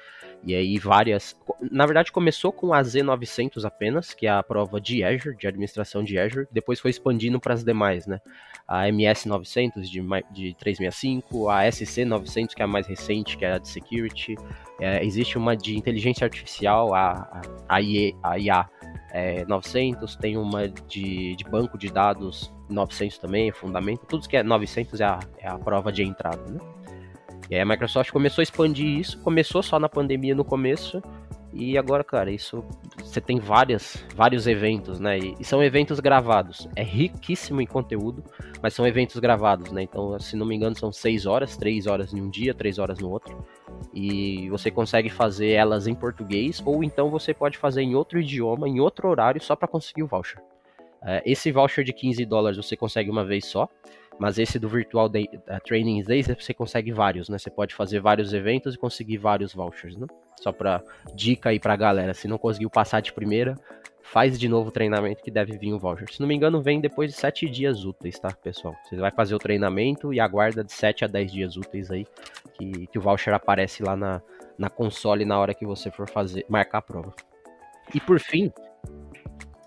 e 0.46 0.54
aí 0.54 0.78
várias. 0.78 1.36
Na 1.70 1.86
verdade, 1.86 2.12
começou 2.12 2.52
com 2.52 2.72
a 2.72 2.82
Z900 2.82 3.64
apenas, 3.64 4.12
que 4.12 4.26
é 4.26 4.30
a 4.30 4.42
prova 4.42 4.80
de 4.80 5.02
Azure, 5.02 5.36
de 5.36 5.46
administração 5.46 6.04
de 6.04 6.18
Azure, 6.18 6.46
depois 6.50 6.78
foi 6.78 6.90
expandindo 6.90 7.40
para 7.40 7.54
as 7.54 7.64
demais, 7.64 8.06
né? 8.06 8.20
A 8.66 8.88
MS 8.88 9.28
900 9.28 9.90
de, 9.90 10.00
de 10.32 10.54
365, 10.54 11.48
a 11.48 11.70
SC 11.70 12.04
900, 12.04 12.54
que 12.54 12.62
é 12.62 12.64
a 12.64 12.68
mais 12.68 12.86
recente, 12.86 13.36
que 13.36 13.44
é 13.44 13.52
a 13.52 13.58
de 13.58 13.68
Security. 13.68 14.36
É, 14.80 15.04
existe 15.04 15.38
uma 15.38 15.56
de 15.56 15.76
inteligência 15.76 16.24
artificial, 16.24 16.94
a, 16.94 17.42
a, 17.68 17.80
IA, 17.80 18.14
a 18.22 18.38
IA 18.38 18.68
é, 19.12 19.44
900, 19.46 20.16
tem 20.16 20.36
uma 20.36 20.68
de, 20.68 21.36
de 21.36 21.44
banco 21.44 21.78
de 21.78 21.90
dados 21.90 22.52
900 22.68 23.18
também, 23.18 23.52
fundamento. 23.52 24.06
Tudo 24.06 24.28
que 24.28 24.36
é 24.36 24.42
900 24.42 25.00
é 25.00 25.04
a, 25.04 25.20
é 25.38 25.48
a 25.48 25.58
prova 25.58 25.92
de 25.92 26.02
entrada, 26.02 26.42
né? 26.50 26.58
E 27.50 27.54
aí 27.54 27.60
a 27.60 27.64
Microsoft 27.64 28.10
começou 28.10 28.42
a 28.42 28.44
expandir 28.44 28.86
isso, 28.86 29.18
começou 29.20 29.62
só 29.62 29.78
na 29.78 29.88
pandemia 29.88 30.34
no 30.34 30.44
começo, 30.44 31.02
e 31.56 31.78
agora, 31.78 32.02
cara, 32.02 32.32
isso 32.32 32.64
você 32.98 33.20
tem 33.20 33.38
várias, 33.38 34.04
vários 34.16 34.48
eventos, 34.48 34.98
né? 34.98 35.20
E, 35.20 35.36
e, 35.38 35.44
são 35.44 35.62
eventos 35.62 36.00
gravados. 36.00 36.68
É 36.74 36.82
riquíssimo 36.82 37.60
em 37.60 37.66
conteúdo, 37.66 38.24
mas 38.60 38.74
são 38.74 38.84
eventos 38.84 39.20
gravados, 39.20 39.70
né? 39.70 39.82
Então, 39.82 40.18
se 40.18 40.36
não 40.36 40.44
me 40.44 40.56
engano, 40.56 40.76
são 40.76 40.90
seis 40.90 41.26
horas, 41.26 41.56
três 41.56 41.86
horas 41.86 42.12
em 42.12 42.20
um 42.20 42.28
dia, 42.28 42.52
três 42.52 42.80
horas 42.80 42.98
no 42.98 43.08
outro. 43.08 43.46
E 43.94 44.50
você 44.50 44.68
consegue 44.68 45.08
fazer 45.08 45.50
elas 45.50 45.86
em 45.86 45.94
português, 45.94 46.60
ou 46.66 46.82
então 46.82 47.08
você 47.08 47.32
pode 47.32 47.56
fazer 47.56 47.82
em 47.82 47.94
outro 47.94 48.18
idioma, 48.18 48.68
em 48.68 48.80
outro 48.80 49.08
horário, 49.08 49.40
só 49.40 49.54
para 49.54 49.68
conseguir 49.68 50.02
o 50.02 50.08
voucher. 50.08 50.42
É, 51.06 51.22
esse 51.24 51.52
voucher 51.52 51.84
de 51.84 51.92
15 51.92 52.24
dólares 52.24 52.56
você 52.56 52.76
consegue 52.76 53.10
uma 53.10 53.24
vez 53.24 53.44
só. 53.44 53.68
Mas 54.18 54.38
esse 54.38 54.58
do 54.58 54.68
Virtual 54.68 55.08
Day, 55.08 55.28
uh, 55.32 55.60
Training 55.64 56.02
Days 56.02 56.28
você 56.28 56.54
consegue 56.54 56.92
vários, 56.92 57.28
né? 57.28 57.38
Você 57.38 57.50
pode 57.50 57.74
fazer 57.74 58.00
vários 58.00 58.32
eventos 58.32 58.74
e 58.74 58.78
conseguir 58.78 59.18
vários 59.18 59.52
vouchers, 59.52 59.96
né? 59.96 60.06
Só 60.40 60.52
para 60.52 60.82
dica 61.14 61.50
aí 61.50 61.58
pra 61.58 61.76
galera, 61.76 62.14
se 62.14 62.28
não 62.28 62.38
conseguiu 62.38 62.70
passar 62.70 63.00
de 63.00 63.12
primeira, 63.12 63.56
faz 64.02 64.38
de 64.38 64.48
novo 64.48 64.68
o 64.68 64.72
treinamento 64.72 65.22
que 65.22 65.30
deve 65.30 65.58
vir 65.58 65.72
o 65.72 65.78
voucher. 65.78 66.12
Se 66.12 66.20
não 66.20 66.28
me 66.28 66.34
engano, 66.34 66.62
vem 66.62 66.80
depois 66.80 67.10
de 67.10 67.16
7 67.16 67.48
dias 67.48 67.84
úteis, 67.84 68.18
tá, 68.18 68.30
pessoal? 68.30 68.76
Você 68.84 68.96
vai 68.96 69.10
fazer 69.10 69.34
o 69.34 69.38
treinamento 69.38 70.12
e 70.12 70.20
aguarda 70.20 70.62
de 70.62 70.72
7 70.72 71.04
a 71.04 71.08
10 71.08 71.32
dias 71.32 71.56
úteis 71.56 71.90
aí 71.90 72.06
que, 72.52 72.86
que 72.86 72.98
o 72.98 73.02
voucher 73.02 73.34
aparece 73.34 73.82
lá 73.82 73.96
na, 73.96 74.22
na 74.56 74.70
console 74.70 75.24
na 75.24 75.38
hora 75.38 75.54
que 75.54 75.66
você 75.66 75.90
for 75.90 76.08
fazer 76.08 76.44
marcar 76.48 76.78
a 76.78 76.82
prova. 76.82 77.14
E 77.94 78.00
por 78.00 78.20
fim, 78.20 78.52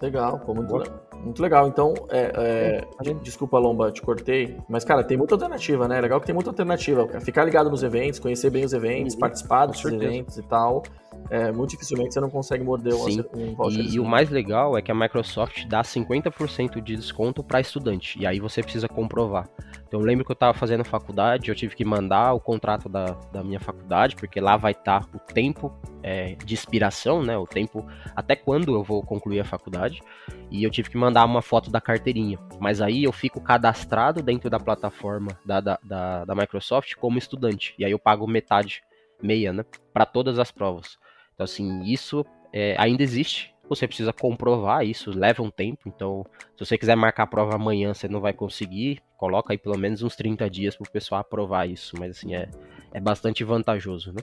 Legal, 0.01 0.39
pô, 0.39 0.53
muito, 0.53 0.75
muito 1.23 1.41
legal. 1.41 1.67
Então, 1.67 1.93
é, 2.09 2.85
é, 3.03 3.13
desculpa, 3.21 3.57
Lomba, 3.57 3.91
te 3.91 4.01
cortei, 4.01 4.57
mas, 4.69 4.83
cara, 4.83 5.03
tem 5.03 5.17
muita 5.17 5.35
alternativa, 5.35 5.87
né? 5.87 5.99
Legal 5.99 6.19
que 6.19 6.25
tem 6.25 6.35
muita 6.35 6.49
alternativa. 6.49 7.07
Ficar 7.21 7.43
ligado 7.43 7.69
nos 7.69 7.83
eventos, 7.83 8.19
conhecer 8.19 8.49
bem 8.49 8.65
os 8.65 8.73
eventos, 8.73 9.13
uhum. 9.13 9.19
participar 9.19 9.65
dos 9.65 9.83
eventos 9.85 10.37
e 10.37 10.43
tal. 10.43 10.83
É, 11.29 11.51
muito 11.51 11.71
dificilmente 11.71 12.13
você 12.13 12.21
não 12.21 12.29
consegue 12.29 12.63
morder 12.63 12.93
Sim. 12.93 13.23
um 13.33 13.53
voucher. 13.55 13.81
E, 13.81 13.95
e, 13.95 13.99
o 13.99 14.05
mais 14.05 14.29
legal 14.29 14.77
é 14.77 14.81
que 14.81 14.91
a 14.91 14.95
Microsoft 14.95 15.65
dá 15.67 15.81
50% 15.81 16.81
de 16.81 16.95
desconto 16.95 17.43
para 17.43 17.59
estudante. 17.59 18.17
E 18.19 18.25
aí 18.25 18.39
você 18.39 18.61
precisa 18.61 18.87
comprovar. 18.87 19.49
Então 19.87 19.99
eu 19.99 20.05
lembro 20.05 20.25
que 20.25 20.31
eu 20.31 20.35
estava 20.35 20.57
fazendo 20.57 20.83
faculdade, 20.83 21.49
eu 21.49 21.55
tive 21.55 21.75
que 21.75 21.85
mandar 21.85 22.33
o 22.33 22.39
contrato 22.39 22.89
da, 22.89 23.17
da 23.31 23.43
minha 23.43 23.59
faculdade, 23.59 24.15
porque 24.15 24.39
lá 24.39 24.57
vai 24.57 24.73
estar 24.73 25.01
tá 25.01 25.09
o 25.13 25.19
tempo 25.19 25.73
é, 26.03 26.35
de 26.35 26.53
expiração, 26.53 27.23
né? 27.23 27.37
O 27.37 27.45
tempo 27.45 27.85
até 28.15 28.35
quando 28.35 28.73
eu 28.73 28.83
vou 28.83 29.01
concluir 29.01 29.39
a 29.39 29.45
faculdade. 29.45 30.01
E 30.49 30.63
eu 30.63 30.69
tive 30.69 30.89
que 30.89 30.97
mandar 30.97 31.06
uma 31.25 31.41
foto 31.41 31.69
da 31.69 31.81
carteirinha. 31.81 32.39
Mas 32.59 32.81
aí 32.81 33.03
eu 33.03 33.11
fico 33.11 33.41
cadastrado 33.41 34.21
dentro 34.21 34.49
da 34.49 34.59
plataforma 34.59 35.37
da, 35.45 35.59
da, 35.59 35.79
da, 35.83 36.25
da 36.25 36.35
Microsoft 36.35 36.95
como 36.95 37.17
estudante. 37.17 37.73
E 37.77 37.85
aí 37.85 37.91
eu 37.91 37.99
pago 37.99 38.27
metade, 38.27 38.81
meia, 39.21 39.51
né? 39.53 39.65
Para 39.93 40.05
todas 40.05 40.39
as 40.39 40.51
provas. 40.51 40.97
Então, 41.33 41.43
assim, 41.43 41.83
isso 41.83 42.25
é, 42.51 42.75
ainda 42.77 43.03
existe. 43.03 43.53
Você 43.69 43.85
precisa 43.85 44.13
comprovar 44.13 44.85
isso, 44.85 45.11
leva 45.11 45.43
um 45.43 45.51
tempo. 45.51 45.81
Então, 45.85 46.25
se 46.55 46.65
você 46.65 46.77
quiser 46.77 46.95
marcar 46.95 47.23
a 47.23 47.27
prova 47.27 47.55
amanhã, 47.55 47.93
você 47.93 48.07
não 48.07 48.21
vai 48.21 48.33
conseguir. 48.33 49.01
Coloca 49.17 49.53
aí 49.53 49.57
pelo 49.57 49.77
menos 49.77 50.01
uns 50.01 50.15
30 50.15 50.49
dias 50.49 50.75
para 50.75 50.87
o 50.87 50.91
pessoal 50.91 51.21
aprovar 51.21 51.69
isso. 51.69 51.95
Mas, 51.99 52.17
assim, 52.17 52.33
é, 52.33 52.49
é 52.93 52.99
bastante 52.99 53.43
vantajoso, 53.43 54.13
né? 54.13 54.21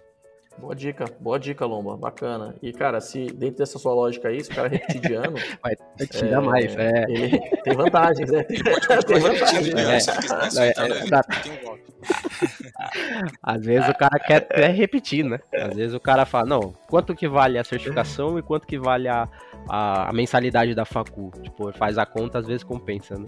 Boa 0.57 0.75
dica, 0.75 1.05
boa 1.21 1.38
dica, 1.38 1.67
Lomba, 1.67 1.97
bacana. 1.97 2.55
E, 2.62 2.73
cara, 2.73 3.01
se 3.01 3.27
dentro 3.27 3.59
dessa 3.59 3.79
sua 3.79 3.93
lógica 3.93 4.29
aí, 4.29 4.43
se 4.43 4.51
o 4.51 4.55
cara 4.55 4.69
repetir 4.69 5.01
de 5.01 5.14
ano. 5.14 5.37
Vai 5.62 5.75
te 6.07 6.25
dar 6.27 6.40
mais, 6.40 6.75
é. 6.77 7.05
Ele 7.09 7.38
tem 7.62 7.75
vantagens, 7.75 8.31
né? 8.31 8.45
Tem, 8.45 8.62
tem 8.62 9.21
vantagens. 9.21 9.69
É, 9.75 10.69
é, 10.69 10.71
é, 10.71 11.75
Às 13.43 13.64
vezes 13.64 13.88
o 13.88 13.95
cara 13.95 14.19
quer 14.19 14.37
até 14.37 14.69
repetir, 14.69 15.25
né? 15.25 15.40
Às 15.55 15.75
vezes 15.75 15.95
o 15.95 16.01
cara 16.01 16.25
fala, 16.25 16.47
não, 16.47 16.73
quanto 16.88 17.14
que 17.14 17.29
vale 17.29 17.59
a 17.59 17.64
certificação 17.64 18.38
e 18.38 18.43
quanto 18.43 18.67
que 18.67 18.79
vale 18.79 19.09
a, 19.09 19.29
a, 19.69 20.11
a 20.11 20.12
mensalidade 20.12 20.75
da 20.75 20.85
facu? 20.85 21.33
Tipo, 21.43 21.73
faz 21.73 21.99
a 21.99 22.07
conta, 22.07 22.38
às 22.38 22.47
vezes 22.47 22.62
compensa, 22.62 23.19
né? 23.19 23.27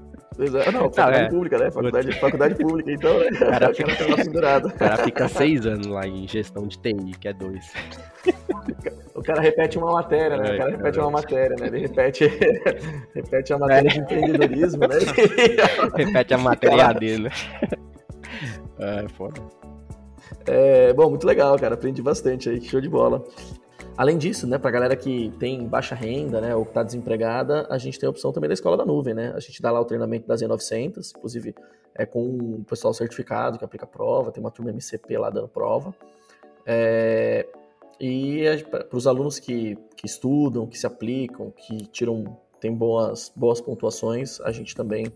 É, 0.40 0.72
não, 0.72 0.90
faculdade 0.90 1.18
é. 1.18 1.28
pública, 1.28 1.58
né? 1.58 1.70
Faculdade, 1.70 2.20
faculdade 2.20 2.54
pública, 2.54 2.92
então, 2.92 3.18
né? 3.18 3.28
O 3.40 3.50
cara, 3.50 3.74
fica, 3.74 4.66
o 4.66 4.72
cara 4.72 4.96
fica 4.98 5.28
seis 5.28 5.66
anos 5.66 5.86
lá 5.86 6.06
em 6.06 6.26
gestão 6.26 6.66
de 6.66 6.78
TI, 6.78 7.12
que 7.20 7.28
é 7.28 7.32
dois. 7.32 7.72
O 9.12 9.22
cara 9.22 9.42
repete 9.42 9.76
uma 9.76 9.92
matéria, 9.92 10.38
né? 10.38 10.54
O 10.54 10.56
cara 10.56 10.70
repete 10.70 10.98
uma 10.98 11.10
matéria, 11.10 11.56
né? 11.60 11.66
Ele 11.66 11.80
repete, 11.80 12.24
repete 13.14 13.52
a 13.52 13.58
matéria 13.58 13.90
de 13.90 13.98
empreendedorismo, 13.98 14.80
né? 14.80 14.96
repete 15.94 16.32
a 16.32 16.38
matéria 16.38 16.86
AD, 16.86 17.18
né? 17.18 17.30
É, 18.78 19.06
foda. 19.10 19.42
É, 20.46 20.92
bom, 20.94 21.10
muito 21.10 21.26
legal, 21.26 21.58
cara. 21.58 21.74
Aprendi 21.74 22.00
bastante 22.00 22.48
aí, 22.48 22.62
show 22.62 22.80
de 22.80 22.88
bola. 22.88 23.22
Além 24.00 24.16
disso, 24.16 24.46
né, 24.46 24.56
para 24.56 24.70
a 24.70 24.72
galera 24.72 24.96
que 24.96 25.30
tem 25.38 25.68
baixa 25.68 25.94
renda, 25.94 26.40
né, 26.40 26.56
ou 26.56 26.64
que 26.64 26.70
está 26.70 26.82
desempregada, 26.82 27.66
a 27.68 27.76
gente 27.76 27.98
tem 27.98 28.06
a 28.06 28.10
opção 28.10 28.32
também 28.32 28.48
da 28.48 28.54
escola 28.54 28.74
da 28.74 28.86
nuvem, 28.86 29.12
né? 29.12 29.30
A 29.36 29.40
gente 29.40 29.60
dá 29.60 29.70
lá 29.70 29.78
o 29.78 29.84
treinamento 29.84 30.26
da 30.26 30.34
Z900, 30.34 31.12
inclusive 31.14 31.54
é 31.94 32.06
com 32.06 32.22
o 32.24 32.64
pessoal 32.64 32.94
certificado 32.94 33.58
que 33.58 33.64
aplica 33.66 33.86
prova, 33.86 34.32
tem 34.32 34.42
uma 34.42 34.50
turma 34.50 34.70
MCP 34.70 35.18
lá 35.18 35.28
dando 35.28 35.48
prova. 35.48 35.94
É, 36.64 37.46
e 38.00 38.42
para 38.70 38.96
os 38.96 39.06
alunos 39.06 39.38
que, 39.38 39.76
que 39.94 40.06
estudam, 40.06 40.66
que 40.66 40.78
se 40.78 40.86
aplicam, 40.86 41.50
que 41.50 41.86
tiram, 41.88 42.38
tem 42.58 42.74
boas, 42.74 43.30
boas 43.36 43.60
pontuações, 43.60 44.40
a 44.40 44.50
gente 44.50 44.74
também 44.74 45.12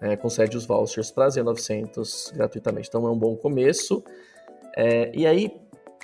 é, 0.00 0.14
concede 0.14 0.56
os 0.56 0.64
vouchers 0.64 1.10
para 1.10 1.24
a 1.24 1.28
Z900 1.30 2.32
gratuitamente. 2.32 2.86
Então 2.86 3.04
é 3.08 3.10
um 3.10 3.18
bom 3.18 3.34
começo. 3.34 4.04
É, 4.76 5.10
e 5.12 5.26
aí, 5.26 5.52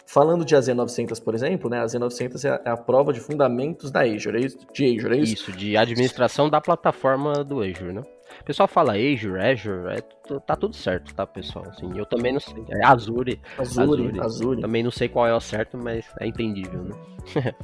Falando 0.04 0.44
de 0.44 0.54
AZ900, 0.54 1.22
por 1.22 1.34
exemplo, 1.34 1.70
né, 1.70 1.80
a 1.80 1.86
Z900 1.86 2.44
é 2.44 2.50
a, 2.50 2.60
é 2.64 2.70
a 2.70 2.76
prova 2.76 3.12
de 3.12 3.20
fundamentos 3.20 3.90
da 3.90 4.02
Azure, 4.02 4.44
é 4.44 4.72
de 4.72 4.96
Azure, 4.96 5.14
é 5.14 5.18
isso? 5.18 5.34
Isso, 5.34 5.52
de 5.52 5.76
administração 5.76 6.48
da 6.48 6.60
plataforma 6.60 7.42
do 7.42 7.60
Azure, 7.60 7.92
né? 7.92 8.02
O 8.40 8.44
pessoal 8.44 8.68
fala 8.68 8.92
Azure, 8.92 9.40
Azure, 9.40 9.88
é, 9.88 10.00
tá 10.40 10.54
tudo 10.54 10.76
certo, 10.76 11.14
tá, 11.14 11.26
pessoal? 11.26 11.64
Assim, 11.68 11.90
eu 11.96 12.04
também 12.06 12.32
não 12.32 12.40
sei. 12.40 12.64
É 12.68 12.86
Azure. 12.86 13.40
Azure, 13.58 13.82
Azure. 13.82 14.20
Azure. 14.20 14.60
Também 14.60 14.82
não 14.82 14.90
sei 14.90 15.08
qual 15.08 15.26
é 15.26 15.34
o 15.34 15.40
certo, 15.40 15.78
mas 15.78 16.04
é 16.20 16.26
entendível, 16.26 16.84
né? 16.84 16.94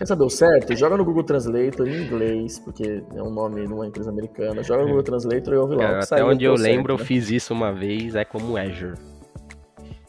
Quer 0.00 0.06
saber 0.06 0.24
o 0.24 0.30
certo? 0.30 0.74
Joga 0.74 0.96
no 0.96 1.04
Google 1.04 1.24
Translator 1.24 1.86
em 1.86 2.04
inglês, 2.04 2.58
porque 2.58 3.02
é 3.14 3.22
um 3.22 3.30
nome 3.30 3.66
numa 3.66 3.86
empresa 3.86 4.08
americana. 4.08 4.62
Joga 4.62 4.82
no 4.82 4.88
Google 4.88 5.02
Translator 5.02 5.52
e 5.52 5.56
ouve 5.58 5.74
lá. 5.74 5.84
É, 5.84 6.02
até 6.02 6.24
onde 6.24 6.42
eu 6.42 6.54
lembro, 6.54 6.64
certo, 6.64 6.88
né? 6.88 6.94
eu 6.94 6.98
fiz 6.98 7.30
isso 7.30 7.52
uma 7.52 7.70
vez, 7.70 8.14
é 8.14 8.24
como 8.24 8.56
Azure. 8.56 8.94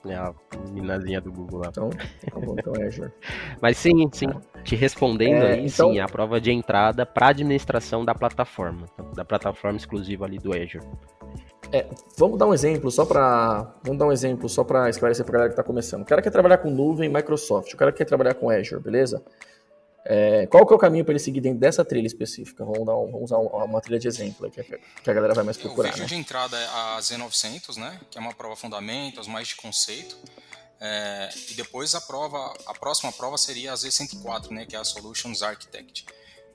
É 0.06 0.16
a 0.16 0.34
minazinha 0.72 1.22
do 1.22 1.32
Google 1.32 1.60
lá. 1.60 1.68
Então, 1.70 1.90
tá 1.90 2.40
bom, 2.40 2.56
então 2.58 2.74
é 2.76 2.88
Azure. 2.88 3.12
Mas 3.62 3.78
sim, 3.78 4.10
sim. 4.12 4.28
Te 4.64 4.76
respondendo 4.76 5.44
é, 5.44 5.54
aí, 5.54 5.66
então... 5.66 5.92
sim, 5.92 6.00
a 6.00 6.08
prova 6.08 6.42
de 6.42 6.52
entrada 6.52 7.06
para 7.06 7.28
administração 7.28 8.04
da 8.04 8.16
plataforma, 8.16 8.88
da 9.16 9.24
plataforma 9.24 9.78
exclusiva 9.78 10.26
ali 10.26 10.38
do 10.38 10.54
Azure. 10.54 10.82
É, 11.72 11.88
vamos 12.18 12.38
dar 12.38 12.48
um 12.48 12.54
exemplo 12.54 12.92
só 12.92 13.06
para 13.06 13.76
vamos 13.84 13.98
dar 13.98 14.08
um 14.08 14.12
exemplo 14.12 14.50
só 14.50 14.64
para 14.64 14.90
esclarecer 14.90 15.24
para 15.24 15.34
galera 15.34 15.50
que 15.50 15.54
está 15.54 15.64
começando. 15.64 16.02
O 16.02 16.06
cara 16.06 16.22
quer 16.22 16.32
trabalhar 16.32 16.58
com 16.58 16.70
nuvem, 16.70 17.08
Microsoft. 17.08 17.74
O 17.74 17.78
cara 17.78 17.92
quer 17.92 18.06
trabalhar 18.06 18.34
com 18.34 18.50
Azure, 18.50 18.82
beleza? 18.82 19.24
É, 20.04 20.48
qual 20.48 20.66
que 20.66 20.74
é 20.74 20.76
o 20.76 20.80
caminho 20.80 21.06
para 21.06 21.12
ele 21.14 21.20
seguir 21.20 21.42
dentro 21.42 21.60
dessa 21.60 21.86
trilha 21.86 22.08
específica? 22.08 22.66
Vamos, 22.66 22.86
dar 22.86 22.98
um, 22.98 23.12
vamos 23.12 23.32
usar 23.32 23.38
uma 23.38 23.80
trilha 23.82 24.00
de 24.00 24.08
exemplo 24.08 24.50
que, 24.50 24.64
que 24.64 25.10
a 25.10 25.14
galera 25.14 25.34
vai 25.34 25.44
mais 25.44 25.58
procurar. 25.58 25.90
O 25.90 25.92
vídeo 25.92 26.04
né? 26.04 26.08
de 26.08 26.16
entrada 26.16 26.58
é 26.58 26.66
a 26.66 26.98
Z900, 27.00 27.78
né? 27.78 28.00
Que 28.10 28.18
é 28.18 28.22
uma 28.22 28.34
prova 28.34 28.56
fundamentos, 28.56 29.28
mais 29.28 29.50
de 29.50 29.56
conceito. 29.56 30.18
É, 30.80 31.30
e 31.52 31.54
depois 31.54 31.94
a 31.94 32.02
prova, 32.02 32.54
a 32.66 32.74
próxima 32.74 33.12
prova 33.12 33.38
seria 33.38 33.74
a 33.74 33.76
Z104, 33.76 34.50
né? 34.50 34.66
Que 34.66 34.76
é 34.76 34.80
a 34.80 34.84
Solutions 34.84 35.44
Architect. 35.44 36.06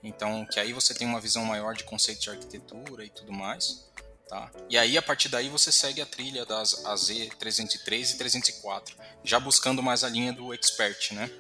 Então, 0.03 0.45
que 0.47 0.59
aí 0.59 0.73
você 0.73 0.93
tem 0.93 1.07
uma 1.07 1.21
visão 1.21 1.45
maior 1.45 1.75
de 1.75 1.85
conceito 1.85 2.23
de 2.23 2.31
arquitetura 2.31 3.05
e 3.05 3.11
tudo 3.11 3.33
mais. 3.33 3.87
Tá? 4.29 4.51
E 4.69 4.77
aí, 4.77 4.99
a 4.99 5.03
partir 5.03 5.29
daí, 5.29 5.49
você 5.49 5.71
segue 5.71 6.01
a 6.01 6.07
trilha 6.07 6.45
das 6.45 6.83
AZ303 6.85 8.15
e 8.15 8.19
304, 8.19 8.97
já 9.23 9.39
buscando 9.39 9.81
mais 9.81 10.03
a 10.03 10.09
linha 10.09 10.33
do 10.33 10.53
expert, 10.53 11.13
né? 11.13 11.31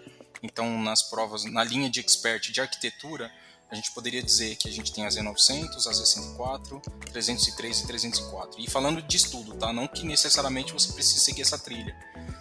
Então, 0.46 0.80
nas 0.80 1.02
provas, 1.02 1.44
na 1.44 1.64
linha 1.64 1.90
de 1.90 1.98
expert 1.98 2.52
de 2.52 2.60
arquitetura, 2.60 3.32
a 3.68 3.74
gente 3.74 3.90
poderia 3.90 4.22
dizer 4.22 4.54
que 4.54 4.68
a 4.68 4.72
gente 4.72 4.92
tem 4.92 5.04
a 5.04 5.08
Z900, 5.08 5.74
a 5.74 5.90
Z104, 5.90 6.80
303 7.10 7.80
e 7.80 7.86
304. 7.86 8.60
E 8.60 8.70
falando 8.70 9.02
de 9.02 9.16
estudo, 9.16 9.54
tá? 9.54 9.72
Não 9.72 9.88
que 9.88 10.06
necessariamente 10.06 10.72
você 10.72 10.92
precise 10.92 11.18
seguir 11.18 11.42
essa 11.42 11.58
trilha. 11.58 11.96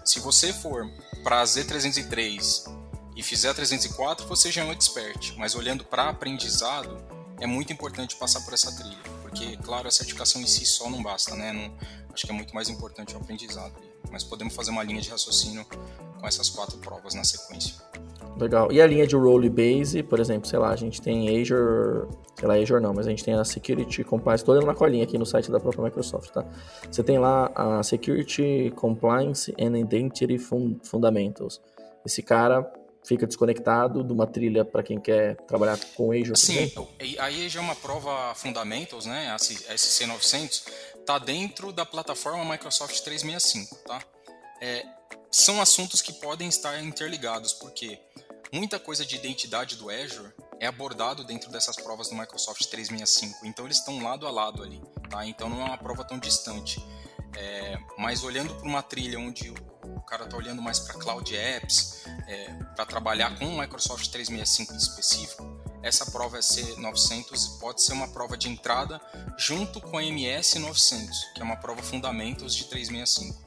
Se 0.05 0.19
você 0.19 0.53
for 0.53 0.87
para 1.23 1.41
a 1.41 1.43
Z303 1.43 2.71
e 3.15 3.23
fizer 3.23 3.49
a 3.49 3.53
304, 3.55 4.27
você 4.27 4.51
já 4.51 4.61
é 4.61 4.65
um 4.65 4.71
expert. 4.71 5.33
Mas 5.35 5.55
olhando 5.55 5.83
para 5.83 6.07
aprendizado, 6.07 7.03
é 7.39 7.47
muito 7.47 7.73
importante 7.73 8.15
passar 8.17 8.41
por 8.41 8.53
essa 8.53 8.71
trilha. 8.75 9.03
Porque, 9.23 9.57
claro, 9.57 9.87
a 9.87 9.91
certificação 9.91 10.39
em 10.41 10.47
si 10.47 10.63
só 10.63 10.91
não 10.91 11.01
basta, 11.01 11.35
né? 11.35 11.51
Não, 11.51 11.75
acho 12.13 12.23
que 12.23 12.31
é 12.31 12.35
muito 12.35 12.53
mais 12.53 12.69
importante 12.69 13.15
o 13.15 13.17
aprendizado. 13.17 13.73
Mas 14.11 14.23
podemos 14.23 14.53
fazer 14.53 14.69
uma 14.69 14.83
linha 14.83 15.01
de 15.01 15.09
raciocínio 15.09 15.65
com 16.19 16.27
essas 16.27 16.49
quatro 16.49 16.77
provas 16.79 17.13
na 17.13 17.23
sequência. 17.23 17.75
Legal. 18.37 18.71
E 18.71 18.81
a 18.81 18.87
linha 18.87 19.07
de 19.07 19.15
role 19.15 19.49
base, 19.49 20.03
por 20.03 20.19
exemplo, 20.19 20.47
sei 20.47 20.59
lá, 20.59 20.69
a 20.69 20.75
gente 20.75 21.01
tem 21.01 21.41
Azure, 21.41 22.07
sei 22.37 22.47
lá, 22.47 22.55
Azure 22.55 22.81
não, 22.81 22.93
mas 22.93 23.07
a 23.07 23.09
gente 23.09 23.23
tem 23.23 23.33
a 23.33 23.45
Security 23.45 24.03
Compliance, 24.03 24.41
estou 24.41 24.53
dando 24.53 24.65
uma 24.65 24.75
colinha 24.75 25.05
aqui 25.05 25.17
no 25.17 25.25
site 25.25 25.49
da 25.49 25.59
própria 25.59 25.83
Microsoft, 25.85 26.31
tá? 26.31 26.45
Você 26.91 27.01
tem 27.01 27.17
lá 27.17 27.49
a 27.55 27.81
Security 27.81 28.73
Compliance 28.75 29.53
and 29.57 29.77
Identity 29.77 30.37
Fundamentals. 30.37 31.61
Esse 32.05 32.21
cara 32.21 32.69
fica 33.05 33.25
desconectado 33.25 34.03
de 34.03 34.11
uma 34.11 34.27
trilha 34.27 34.65
para 34.65 34.83
quem 34.83 34.99
quer 34.99 35.35
trabalhar 35.47 35.79
com 35.95 36.11
Azure. 36.11 36.37
Sim, 36.37 36.71
aí 37.19 37.47
já 37.47 37.61
é 37.61 37.63
uma 37.63 37.75
prova 37.75 38.33
Fundamentals, 38.35 39.05
né? 39.05 39.29
A 39.31 39.37
SC900 39.37 40.63
tá 41.05 41.19
dentro 41.19 41.71
da 41.71 41.85
plataforma 41.85 42.43
Microsoft 42.43 42.99
365, 43.01 43.75
tá? 43.85 44.01
É, 44.61 44.85
são 45.35 45.59
assuntos 45.59 46.01
que 46.01 46.13
podem 46.13 46.47
estar 46.47 46.81
interligados, 46.81 47.51
porque 47.51 47.99
muita 48.53 48.79
coisa 48.79 49.05
de 49.05 49.17
identidade 49.17 49.75
do 49.75 49.89
Azure 49.89 50.31
é 50.61 50.65
abordado 50.65 51.25
dentro 51.25 51.51
dessas 51.51 51.75
provas 51.75 52.07
do 52.07 52.15
Microsoft 52.15 52.65
365. 52.67 53.45
Então 53.45 53.65
eles 53.65 53.79
estão 53.79 54.01
lado 54.01 54.25
a 54.25 54.31
lado 54.31 54.63
ali, 54.63 54.81
tá? 55.09 55.25
Então 55.25 55.49
não 55.49 55.59
é 55.59 55.65
uma 55.65 55.77
prova 55.77 56.05
tão 56.05 56.17
distante. 56.17 56.81
É, 57.35 57.77
mas 57.97 58.23
olhando 58.23 58.55
para 58.55 58.65
uma 58.65 58.81
trilha 58.81 59.19
onde 59.19 59.49
o 59.49 60.01
cara 60.03 60.23
está 60.23 60.37
olhando 60.37 60.61
mais 60.61 60.79
para 60.79 60.93
Cloud 60.93 61.35
Apps, 61.35 62.05
é, 62.27 62.53
para 62.73 62.85
trabalhar 62.85 63.37
com 63.37 63.45
o 63.45 63.59
Microsoft 63.59 64.07
365 64.07 64.73
em 64.73 64.77
específico, 64.77 65.43
essa 65.83 66.09
prova 66.09 66.39
SC900 66.39 67.59
pode 67.59 67.81
ser 67.81 67.91
uma 67.91 68.07
prova 68.07 68.37
de 68.37 68.47
entrada 68.47 69.01
junto 69.37 69.81
com 69.81 69.97
a 69.97 70.03
MS 70.03 70.59
900, 70.59 71.33
que 71.35 71.41
é 71.41 71.43
uma 71.43 71.57
prova 71.57 71.83
fundamentos 71.83 72.55
de 72.55 72.63
365. 72.69 73.43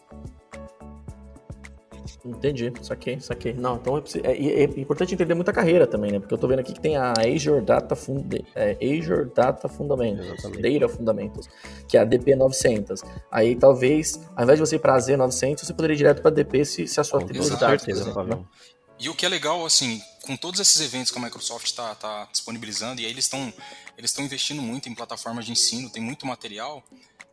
Entendi, 2.24 2.72
saquei, 2.82 3.20
saquei. 3.20 3.54
Não, 3.54 3.76
então 3.76 3.96
é, 3.96 4.30
é, 4.30 4.62
é, 4.62 4.64
importante 4.64 5.14
entender 5.14 5.34
muita 5.34 5.52
carreira 5.52 5.86
também, 5.86 6.12
né? 6.12 6.18
Porque 6.18 6.34
eu 6.34 6.38
tô 6.38 6.48
vendo 6.48 6.58
aqui 6.58 6.72
que 6.72 6.80
tem 6.80 6.96
a 6.96 7.12
Azure 7.12 7.60
Data, 7.60 7.94
Fund 7.94 8.34
é, 8.54 8.72
Azure 8.72 9.30
Data 9.34 9.68
Fundamentals, 9.68 10.26
Exatamente. 10.26 10.78
Data 10.78 10.92
Fundamentals, 10.92 11.48
que 11.86 11.96
é 11.96 12.00
a 12.00 12.04
DP 12.04 12.34
900. 12.34 13.02
Aí 13.30 13.54
talvez, 13.54 14.20
ao 14.36 14.44
invés 14.44 14.58
de 14.58 14.66
você 14.66 14.76
ir 14.76 14.80
para 14.80 14.94
a 14.94 14.98
Z900, 14.98 15.60
você 15.60 15.72
poderia 15.72 15.94
ir 15.94 15.98
direto 15.98 16.20
para 16.20 16.30
a 16.30 16.34
DP 16.34 16.64
se, 16.64 16.86
se 16.88 17.00
a 17.00 17.04
sua 17.04 17.20
por 17.20 17.34
exemplo, 17.34 18.24
né? 18.24 18.44
E 19.00 19.08
o 19.08 19.14
que 19.14 19.24
é 19.24 19.28
legal, 19.28 19.64
assim, 19.64 20.02
com 20.22 20.36
todos 20.36 20.58
esses 20.58 20.80
eventos 20.80 21.12
que 21.12 21.18
a 21.18 21.22
Microsoft 21.22 21.66
está 21.66 21.94
tá 21.94 22.28
disponibilizando, 22.32 23.00
e 23.00 23.04
aí 23.04 23.12
eles 23.12 23.26
estão 23.26 23.52
eles 23.96 24.16
investindo 24.18 24.60
muito 24.60 24.88
em 24.88 24.94
plataformas 24.94 25.46
de 25.46 25.52
ensino, 25.52 25.88
tem 25.88 26.02
muito 26.02 26.26
material. 26.26 26.82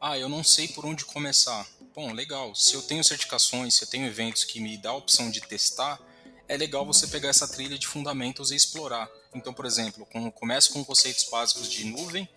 Ah, 0.08 0.20
eu 0.20 0.30
não 0.30 0.44
sei 0.44 0.68
por 0.68 0.86
onde 0.86 1.04
começar. 1.04 1.66
Bom, 1.96 2.14
legal. 2.14 2.54
Se 2.54 2.76
eu 2.76 2.84
tenho 2.84 3.04
certificações, 3.04 3.74
se 3.74 3.86
eu 3.86 3.88
tenho 3.88 4.06
eventos 4.06 4.44
que 4.44 4.60
me 4.60 4.78
dá 4.78 4.92
a 4.92 4.96
opção 4.96 5.32
de 5.32 5.42
testar, 5.42 6.00
é 6.48 6.56
legal 6.56 6.86
você 6.86 7.08
pegar 7.08 7.30
essa 7.30 7.48
trilha 7.48 7.76
de 7.76 7.88
fundamentos 7.88 8.52
e 8.52 8.56
explorar. 8.56 9.10
Então, 9.34 9.52
por 9.52 9.66
exemplo, 9.66 10.06
com, 10.06 10.30
começo 10.30 10.72
com 10.74 10.86
conceitos 10.86 11.24
básicos 11.24 11.72
de 11.72 11.86
nuvem, 11.86 12.30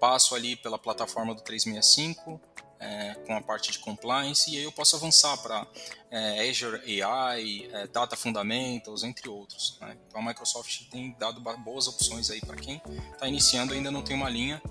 passo 0.00 0.34
ali 0.34 0.56
pela 0.56 0.78
plataforma 0.78 1.34
do 1.34 1.42
365, 1.42 2.40
é, 2.78 3.14
com 3.26 3.36
a 3.36 3.42
parte 3.42 3.70
de 3.70 3.80
compliance, 3.80 4.50
e 4.50 4.56
aí 4.56 4.64
eu 4.64 4.72
posso 4.72 4.96
avançar 4.96 5.36
para 5.42 5.66
é, 6.10 6.48
Azure 6.48 7.02
AI, 7.02 7.68
é, 7.70 7.86
Data 7.88 8.16
Fundamentals, 8.16 9.02
entre 9.02 9.28
outros. 9.28 9.76
Né? 9.78 9.94
Então 10.08 10.22
a 10.22 10.24
Microsoft 10.24 10.88
tem 10.88 11.14
dado 11.18 11.38
boas 11.58 11.86
opções 11.86 12.30
aí 12.30 12.40
para 12.40 12.56
quem 12.56 12.80
está 13.12 13.28
iniciando 13.28 13.74
ainda 13.74 13.90
não 13.90 14.00
tem 14.00 14.16
uma 14.16 14.30
linha, 14.30 14.62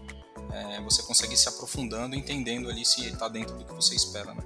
é, 0.52 0.82
você 0.82 1.02
consegue 1.04 1.36
se 1.38 1.48
aprofundando, 1.48 2.16
entendendo 2.16 2.70
ali 2.70 2.86
se 2.86 3.08
está 3.08 3.28
dentro 3.28 3.56
do 3.58 3.66
que 3.66 3.74
você 3.74 3.96
espera. 3.96 4.34
Né? 4.34 4.42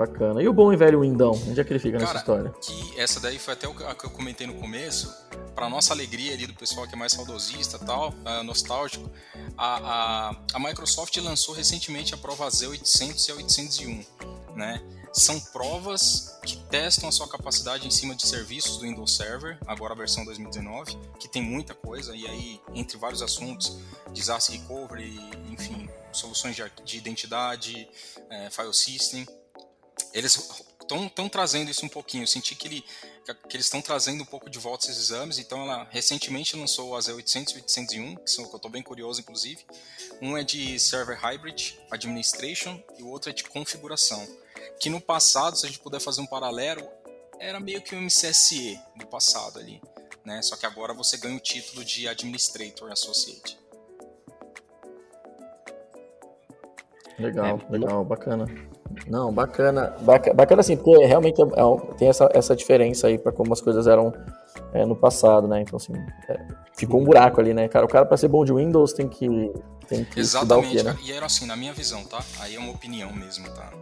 Bacana. 0.00 0.42
E 0.42 0.48
o 0.48 0.52
bom 0.52 0.72
e 0.72 0.76
velho 0.76 1.00
Windão? 1.00 1.32
Onde 1.32 1.60
é 1.60 1.62
que 1.62 1.72
ele 1.72 1.78
fica 1.78 1.98
Cara, 1.98 2.14
nessa 2.14 2.18
história? 2.20 2.54
Que 2.62 2.98
essa 2.98 3.20
daí 3.20 3.38
foi 3.38 3.52
até 3.52 3.68
o 3.68 3.74
que 3.74 4.06
eu 4.06 4.10
comentei 4.10 4.46
no 4.46 4.54
começo. 4.54 5.14
Para 5.54 5.68
nossa 5.68 5.92
alegria 5.92 6.32
ali 6.32 6.46
do 6.46 6.54
pessoal 6.54 6.86
que 6.86 6.94
é 6.94 6.98
mais 6.98 7.12
saudosista 7.12 7.78
tal, 7.78 8.08
uh, 8.08 8.42
nostálgico, 8.42 9.10
a, 9.58 10.30
a, 10.30 10.36
a, 10.54 10.58
Microsoft 10.58 11.14
lançou 11.18 11.54
recentemente 11.54 12.14
a 12.14 12.16
prova 12.16 12.48
Z800 12.48 13.28
e 13.28 13.32
a 13.32 13.34
801, 13.34 14.04
né? 14.56 14.80
São 15.12 15.40
provas 15.40 16.38
que 16.44 16.56
testam 16.68 17.08
a 17.08 17.12
sua 17.12 17.28
capacidade 17.28 17.86
em 17.86 17.90
cima 17.90 18.14
de 18.14 18.26
serviços 18.26 18.76
do 18.76 18.82
Windows 18.82 19.16
Server, 19.16 19.58
agora 19.66 19.92
a 19.92 19.96
versão 19.96 20.24
2019, 20.24 20.96
que 21.18 21.28
tem 21.28 21.42
muita 21.42 21.74
coisa, 21.74 22.14
e 22.14 22.26
aí, 22.26 22.60
entre 22.74 22.96
vários 22.96 23.20
assuntos, 23.20 23.76
disaster 24.12 24.58
recovery, 24.60 25.18
enfim, 25.50 25.88
soluções 26.12 26.54
de, 26.54 26.62
de 26.84 26.98
identidade, 26.98 27.88
é, 28.30 28.50
file 28.50 28.72
system, 28.72 29.26
eles 30.12 30.64
estão 30.80 31.28
trazendo 31.28 31.70
isso 31.70 31.84
um 31.84 31.88
pouquinho. 31.88 32.24
Eu 32.24 32.26
senti 32.26 32.54
que, 32.54 32.66
ele, 32.66 32.84
que 33.48 33.56
eles 33.56 33.66
estão 33.66 33.80
trazendo 33.80 34.22
um 34.22 34.26
pouco 34.26 34.50
de 34.50 34.58
volta 34.58 34.86
esses 34.86 34.98
exames. 34.98 35.38
Então, 35.38 35.62
ela 35.62 35.86
recentemente 35.90 36.56
lançou 36.56 36.96
a 36.96 37.00
Z800 37.00 37.52
e 37.52 37.56
801, 37.56 38.16
que 38.16 38.30
são 38.30 38.44
que 38.46 38.52
eu 38.52 38.56
estou 38.56 38.70
bem 38.70 38.82
curioso, 38.82 39.20
inclusive. 39.20 39.64
Um 40.20 40.36
é 40.36 40.42
de 40.42 40.78
Server 40.78 41.18
Hybrid 41.18 41.74
Administration 41.90 42.82
e 42.98 43.02
o 43.02 43.08
outro 43.08 43.30
é 43.30 43.32
de 43.32 43.44
configuração. 43.44 44.26
Que 44.78 44.88
no 44.88 45.00
passado, 45.00 45.56
se 45.56 45.66
a 45.66 45.68
gente 45.68 45.80
puder 45.80 46.00
fazer 46.00 46.20
um 46.20 46.26
paralelo, 46.26 46.86
era 47.38 47.58
meio 47.58 47.82
que 47.82 47.94
o 47.94 48.00
MCSE 48.00 48.78
do 48.96 49.06
passado 49.06 49.58
ali. 49.58 49.80
Né? 50.24 50.40
Só 50.42 50.56
que 50.56 50.66
agora 50.66 50.92
você 50.92 51.16
ganha 51.16 51.36
o 51.36 51.40
título 51.40 51.84
de 51.84 52.06
Administrator 52.06 52.92
Associate. 52.92 53.58
Legal, 57.18 57.60
é, 57.68 57.72
legal, 57.72 58.04
bacana. 58.04 58.46
Não, 59.06 59.32
bacana. 59.32 59.94
Bacana, 60.00 60.34
bacana 60.34 60.60
assim, 60.60 60.76
porque 60.76 61.04
realmente 61.04 61.40
é, 61.40 61.44
é, 61.44 61.94
tem 61.96 62.08
essa, 62.08 62.28
essa 62.32 62.56
diferença 62.56 63.06
aí 63.06 63.18
para 63.18 63.30
como 63.30 63.52
as 63.52 63.60
coisas 63.60 63.86
eram 63.86 64.12
é, 64.72 64.84
no 64.86 64.96
passado, 64.96 65.46
né? 65.46 65.60
Então, 65.60 65.76
assim, 65.76 65.92
é, 66.28 66.46
ficou 66.74 67.00
um 67.00 67.04
buraco 67.04 67.40
ali, 67.40 67.52
né, 67.52 67.68
cara? 67.68 67.84
O 67.84 67.88
cara, 67.88 68.06
para 68.06 68.16
ser 68.16 68.28
bom 68.28 68.44
de 68.44 68.52
Windows, 68.52 68.92
tem 68.92 69.08
que. 69.08 69.28
Tem 69.86 70.04
que 70.04 70.20
Exatamente, 70.20 70.76
quê, 70.76 70.82
né? 70.84 70.96
e 71.02 71.12
era 71.12 71.26
assim, 71.26 71.46
na 71.46 71.56
minha 71.56 71.72
visão, 71.72 72.04
tá? 72.04 72.22
Aí 72.38 72.54
é 72.54 72.58
uma 72.58 72.70
opinião 72.70 73.12
mesmo, 73.12 73.50
tá? 73.50 73.72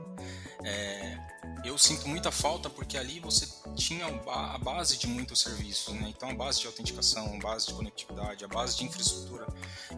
É, 0.65 1.17
eu 1.65 1.79
sinto 1.79 2.09
muita 2.09 2.33
falta 2.33 2.69
porque 2.69 2.99
ali 2.99 3.21
você 3.21 3.47
tinha 3.77 4.07
a 4.07 4.59
base 4.59 4.97
de 4.97 5.07
muitos 5.07 5.41
serviços, 5.41 5.95
né? 5.95 6.09
Então 6.09 6.31
a 6.31 6.35
base 6.35 6.61
de 6.61 6.67
autenticação, 6.67 7.35
a 7.35 7.39
base 7.39 7.67
de 7.67 7.75
conectividade, 7.75 8.45
a 8.45 8.49
base 8.49 8.77
de 8.77 8.85
infraestrutura. 8.85 9.47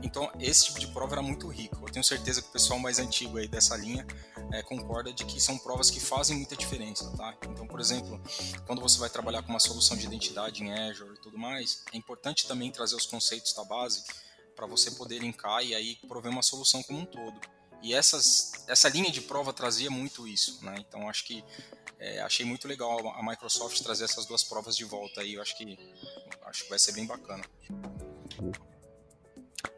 Então 0.02 0.30
esse 0.38 0.66
tipo 0.66 0.78
de 0.78 0.88
prova 0.88 1.14
era 1.14 1.22
muito 1.22 1.48
rico. 1.48 1.76
Eu 1.82 1.92
tenho 1.92 2.04
certeza 2.04 2.42
que 2.42 2.48
o 2.48 2.52
pessoal 2.52 2.78
mais 2.78 2.98
antigo 2.98 3.38
aí 3.38 3.48
dessa 3.48 3.76
linha 3.76 4.06
é, 4.52 4.62
concorda 4.62 5.12
de 5.12 5.24
que 5.24 5.40
são 5.40 5.56
provas 5.58 5.90
que 5.90 6.00
fazem 6.00 6.36
muita 6.36 6.56
diferença, 6.56 7.10
tá? 7.16 7.36
Então, 7.48 7.66
por 7.66 7.80
exemplo, 7.80 8.20
quando 8.66 8.80
você 8.80 8.98
vai 8.98 9.08
trabalhar 9.08 9.42
com 9.42 9.50
uma 9.50 9.60
solução 9.60 9.96
de 9.96 10.06
identidade 10.06 10.62
em 10.62 10.72
Azure 10.72 11.14
e 11.14 11.20
tudo 11.20 11.38
mais, 11.38 11.84
é 11.92 11.96
importante 11.96 12.46
também 12.46 12.70
trazer 12.70 12.96
os 12.96 13.06
conceitos 13.06 13.54
da 13.54 13.64
base 13.64 14.04
para 14.54 14.66
você 14.66 14.90
poder 14.90 15.20
linkar 15.20 15.64
e 15.64 15.74
aí 15.74 15.96
prover 16.06 16.30
uma 16.30 16.42
solução 16.42 16.82
como 16.82 16.98
um 16.98 17.06
todo. 17.06 17.40
E 17.82 17.94
essas, 17.94 18.52
essa 18.68 18.88
linha 18.88 19.10
de 19.10 19.20
prova 19.20 19.52
trazia 19.52 19.90
muito 19.90 20.28
isso, 20.28 20.64
né? 20.64 20.76
Então 20.78 21.08
acho 21.08 21.24
que 21.24 21.44
é, 21.98 22.20
achei 22.20 22.44
muito 22.46 22.66
legal 22.66 22.98
a 23.08 23.22
Microsoft 23.22 23.80
trazer 23.82 24.04
essas 24.04 24.26
duas 24.26 24.42
provas 24.42 24.76
de 24.76 24.84
volta 24.84 25.20
aí. 25.20 25.34
Eu 25.34 25.42
acho 25.42 25.56
que 25.56 25.78
acho 26.46 26.64
que 26.64 26.70
vai 26.70 26.78
ser 26.78 26.92
bem 26.92 27.06
bacana. 27.06 27.44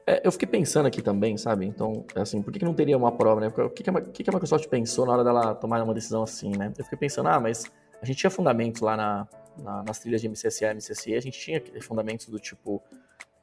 É, 0.07 0.21
eu 0.25 0.33
fiquei 0.33 0.49
pensando 0.49 0.87
aqui 0.87 1.01
também, 1.01 1.37
sabe? 1.37 1.67
Então, 1.67 2.05
assim, 2.15 2.43
por 2.43 2.53
que, 2.53 2.59
que 2.59 2.65
não 2.65 2.75
teria 2.75 2.97
uma 2.97 3.13
prova, 3.13 3.41
né? 3.41 3.49
O 3.49 3.71
que, 3.71 3.83
que, 3.83 3.91
a, 3.91 4.01
que, 4.01 4.25
que 4.25 4.31
a 4.31 4.33
Microsoft 4.33 4.69
pensou 4.69 5.07
na 5.07 5.13
hora 5.13 5.25
dela 5.25 5.55
tomar 5.55 5.83
uma 5.83 5.95
decisão 5.95 6.23
assim, 6.23 6.51
né? 6.57 6.73
Eu 6.77 6.85
fiquei 6.85 6.99
pensando, 6.99 7.29
ah, 7.29 7.41
mas 7.41 7.65
a 8.01 8.07
gente 8.07 8.19
tinha 8.19 8.31
fundamentos 8.31 8.81
lá 8.81 8.97
na, 8.97 9.29
na, 9.59 9.83
nas 9.83 9.99
trilhas 9.99 10.21
de 10.21 10.29
MCSA 10.29 10.67
e 10.67 10.75
MCSE, 10.75 11.15
a 11.15 11.21
gente 11.21 11.39
tinha 11.39 11.63
fundamentos 11.83 12.27
do 12.27 12.39
tipo 12.39 12.83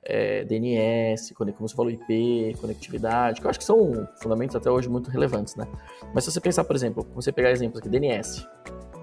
é, 0.10 0.44
DNS, 0.44 1.36
como 1.36 1.54
você 1.60 1.76
falou, 1.76 1.92
IP, 1.92 2.56
conectividade, 2.60 3.40
que 3.40 3.46
eu 3.46 3.50
acho 3.50 3.60
que 3.60 3.66
são 3.66 4.08
fundamentos 4.20 4.56
até 4.56 4.70
hoje 4.70 4.90
muito 4.90 5.12
relevantes, 5.12 5.56
né? 5.56 5.68
Mas 6.16 6.24
se 6.24 6.32
você 6.32 6.42
pensar, 6.42 6.64
por 6.64 6.76
exemplo, 6.76 7.06
você 7.14 7.32
pegar 7.32 7.52
exemplos 7.52 7.80
aqui, 7.80 7.88
DNS. 7.88 8.46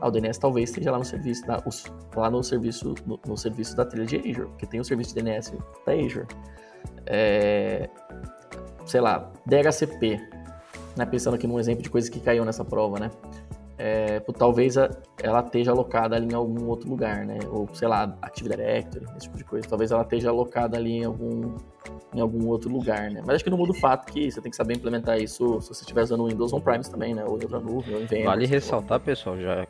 Ah, 0.00 0.08
o 0.08 0.10
DNS 0.10 0.38
talvez 0.38 0.68
esteja 0.68 0.90
lá 0.90 0.98
no 0.98 1.04
serviço, 1.04 1.46
da, 1.46 1.62
lá 2.16 2.28
no 2.28 2.42
serviço, 2.42 2.94
no, 3.06 3.18
no, 3.24 3.36
serviço 3.36 3.76
da 3.76 3.84
trilha 3.84 4.04
de 4.04 4.16
Azure, 4.16 4.48
porque 4.48 4.66
tem 4.66 4.80
o 4.80 4.84
serviço 4.84 5.14
de 5.14 5.22
DNS 5.22 5.54
da 5.86 5.92
Azure. 5.92 6.26
É, 7.06 7.88
sei 8.84 9.00
lá, 9.00 9.32
DHCP, 9.46 10.20
né? 10.96 11.06
Pensando 11.06 11.34
aqui 11.34 11.46
num 11.46 11.58
exemplo 11.60 11.82
de 11.82 11.88
coisas 11.88 12.10
que 12.10 12.18
caiu 12.18 12.44
nessa 12.44 12.64
prova, 12.64 12.98
né? 12.98 13.10
É, 13.78 14.20
talvez 14.38 14.78
a, 14.78 14.90
ela 15.22 15.40
esteja 15.40 15.70
alocada 15.70 16.16
ali 16.16 16.32
em 16.32 16.34
algum 16.34 16.66
outro 16.66 16.88
lugar, 16.88 17.26
né? 17.26 17.38
Ou, 17.50 17.68
sei 17.74 17.86
lá, 17.86 18.16
Active 18.22 18.48
Directory, 18.48 19.04
esse 19.16 19.26
tipo 19.26 19.36
de 19.36 19.44
coisa. 19.44 19.68
Talvez 19.68 19.90
ela 19.90 20.02
esteja 20.02 20.30
alocada 20.30 20.76
ali 20.76 20.98
em 20.98 21.04
algum, 21.04 21.56
em 22.14 22.20
algum 22.20 22.46
outro 22.48 22.70
lugar, 22.70 23.10
né? 23.10 23.22
Mas 23.24 23.36
acho 23.36 23.44
que 23.44 23.50
não 23.50 23.58
muda 23.58 23.72
o 23.72 23.80
fato 23.80 24.10
que 24.10 24.30
você 24.30 24.40
tem 24.40 24.50
que 24.50 24.56
saber 24.56 24.76
implementar 24.76 25.18
isso 25.18 25.60
se 25.60 25.68
você 25.68 25.82
estiver 25.82 26.02
usando 26.02 26.20
o 26.20 26.28
Windows 26.28 26.52
on-premise 26.52 26.90
também, 26.90 27.14
né? 27.14 27.24
Ou 27.24 27.32
outra 27.32 27.60
nuvem, 27.60 27.94
ou 27.94 28.06
VMware. 28.06 28.24
Vale 28.24 28.46
ressaltar, 28.46 29.00
pessoal, 29.00 29.38
já 29.38 29.66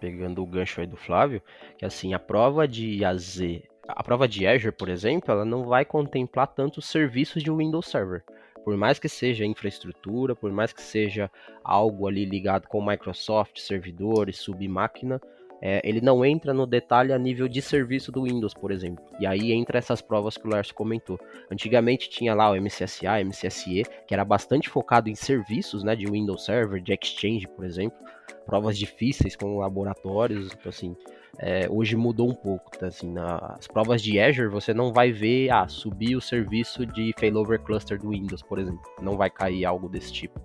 pegando 0.00 0.42
o 0.42 0.46
gancho 0.46 0.80
aí 0.80 0.86
do 0.86 0.96
Flávio, 0.96 1.40
que 1.78 1.84
assim, 1.84 2.12
a 2.12 2.18
prova 2.18 2.66
de 2.66 3.04
AZ, 3.04 3.40
a 3.86 4.02
prova 4.02 4.26
de 4.26 4.46
Azure, 4.46 4.72
por 4.72 4.88
exemplo, 4.88 5.30
ela 5.30 5.44
não 5.44 5.64
vai 5.64 5.84
contemplar 5.84 6.48
tanto 6.48 6.78
os 6.78 6.86
serviços 6.86 7.42
de 7.42 7.50
Windows 7.50 7.86
Server 7.86 8.24
por 8.64 8.76
mais 8.76 8.98
que 8.98 9.08
seja 9.08 9.44
infraestrutura, 9.44 10.34
por 10.34 10.50
mais 10.50 10.72
que 10.72 10.82
seja 10.82 11.30
algo 11.62 12.08
ali 12.08 12.24
ligado 12.24 12.66
com 12.66 12.84
Microsoft, 12.84 13.58
servidores, 13.58 14.38
submáquina, 14.38 15.20
é, 15.66 15.80
ele 15.82 16.00
não 16.00 16.24
entra 16.24 16.52
no 16.52 16.66
detalhe 16.66 17.12
a 17.12 17.18
nível 17.18 17.48
de 17.48 17.62
serviço 17.62 18.12
do 18.12 18.24
Windows, 18.24 18.52
por 18.52 18.70
exemplo. 18.70 19.02
E 19.18 19.26
aí 19.26 19.52
entra 19.52 19.78
essas 19.78 20.02
provas 20.02 20.36
que 20.36 20.46
o 20.46 20.50
Lars 20.50 20.70
comentou. 20.70 21.18
Antigamente 21.50 22.10
tinha 22.10 22.34
lá 22.34 22.50
o 22.50 22.60
MCSA, 22.60 23.24
MCSE, 23.24 23.84
que 24.06 24.12
era 24.12 24.24
bastante 24.24 24.68
focado 24.68 25.08
em 25.08 25.14
serviços, 25.14 25.82
né, 25.82 25.96
de 25.96 26.04
Windows 26.04 26.44
Server, 26.44 26.82
de 26.82 26.92
Exchange, 26.92 27.48
por 27.48 27.64
exemplo. 27.64 27.96
Provas 28.44 28.76
difíceis 28.76 29.36
com 29.36 29.58
laboratórios, 29.58 30.52
então 30.52 30.68
assim, 30.68 30.94
é, 31.38 31.66
hoje 31.70 31.96
mudou 31.96 32.30
um 32.30 32.34
pouco, 32.34 32.70
tá? 32.78 32.86
assim, 32.86 33.10
nas 33.10 33.66
provas 33.66 34.02
de 34.02 34.18
Azure 34.20 34.48
você 34.48 34.72
não 34.72 34.92
vai 34.92 35.12
ver, 35.12 35.50
ah, 35.50 35.68
subir 35.68 36.16
o 36.16 36.20
serviço 36.20 36.86
de 36.86 37.12
failover 37.18 37.60
cluster 37.60 37.98
do 37.98 38.10
Windows, 38.10 38.42
por 38.42 38.58
exemplo, 38.58 38.82
não 39.00 39.16
vai 39.16 39.30
cair 39.30 39.64
algo 39.64 39.88
desse 39.88 40.12
tipo. 40.12 40.40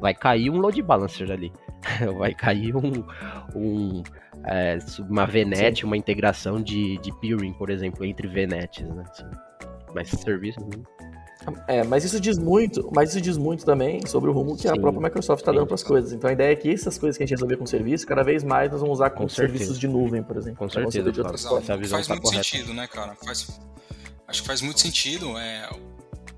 Vai 0.00 0.12
cair 0.12 0.50
um 0.50 0.58
load 0.58 0.80
balancer 0.82 1.30
ali, 1.30 1.52
vai 2.18 2.34
cair 2.34 2.74
um, 2.76 3.04
um 3.54 4.02
é, 4.46 4.78
uma 5.08 5.24
VNet, 5.26 5.80
Sim. 5.80 5.86
uma 5.86 5.96
integração 5.96 6.60
de, 6.60 6.98
de 6.98 7.12
peering, 7.20 7.52
por 7.52 7.70
exemplo, 7.70 8.04
entre 8.04 8.28
VNets, 8.28 8.86
né? 8.88 9.04
Assim, 9.08 9.30
mas 9.94 10.08
serviço... 10.08 10.60
É, 11.66 11.84
mas 11.84 12.04
isso 12.04 12.20
diz 12.20 12.38
muito, 12.38 12.90
mas 12.94 13.10
isso 13.10 13.20
diz 13.20 13.36
muito 13.36 13.64
também 13.64 14.06
sobre 14.06 14.30
o 14.30 14.32
rumo 14.32 14.56
que 14.56 14.62
sim, 14.62 14.68
a 14.68 14.74
própria 14.74 15.02
Microsoft 15.02 15.40
está 15.42 15.52
dando 15.52 15.66
para 15.66 15.74
as 15.74 15.82
coisas. 15.82 16.12
Então 16.12 16.28
a 16.28 16.32
ideia 16.32 16.52
é 16.52 16.56
que 16.56 16.72
essas 16.72 16.98
coisas 16.98 17.16
que 17.16 17.22
a 17.22 17.26
gente 17.26 17.34
resolver 17.34 17.56
com 17.56 17.66
serviço, 17.66 18.06
cada 18.06 18.22
vez 18.22 18.42
mais 18.42 18.70
nós 18.70 18.80
vamos 18.80 18.98
usar 18.98 19.10
com, 19.10 19.24
com 19.24 19.28
serviços 19.28 19.78
de 19.78 19.88
nuvem, 19.88 20.22
por 20.22 20.36
exemplo. 20.36 20.58
Com 20.58 20.68
certeza. 20.68 21.12
De 21.12 21.20
outras 21.20 21.44
claro. 21.44 21.64
Faz 21.64 22.06
tá 22.06 22.14
muito 22.14 22.24
correta. 22.24 22.44
sentido, 22.44 22.74
né, 22.74 22.86
cara? 22.86 23.14
Faz, 23.16 23.60
acho 24.26 24.42
que 24.42 24.46
faz 24.46 24.60
muito 24.60 24.80
sentido. 24.80 25.36
É, 25.38 25.68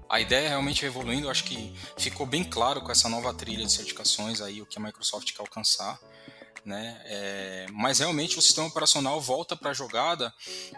a 0.09 0.21
ideia 0.21 0.49
realmente 0.49 0.85
é 0.85 0.88
evoluindo. 0.88 1.29
Acho 1.29 1.45
que 1.45 1.75
ficou 1.97 2.27
bem 2.27 2.45
claro 2.45 2.81
com 2.81 2.90
essa 2.90 3.09
nova 3.09 3.33
trilha 3.35 3.64
de 3.64 3.73
certificações 3.73 4.40
aí 4.40 4.62
o 4.62 4.66
que 4.66 4.79
a 4.79 4.83
Microsoft 4.83 5.33
quer 5.33 5.40
alcançar. 5.40 5.99
Né? 6.64 7.01
É, 7.05 7.66
mas 7.73 8.01
realmente 8.01 8.38
o 8.38 8.42
sistema 8.42 8.66
operacional 8.66 9.21
volta 9.21 9.55
para 9.55 9.71
a 9.71 9.75
jogada 9.75 10.35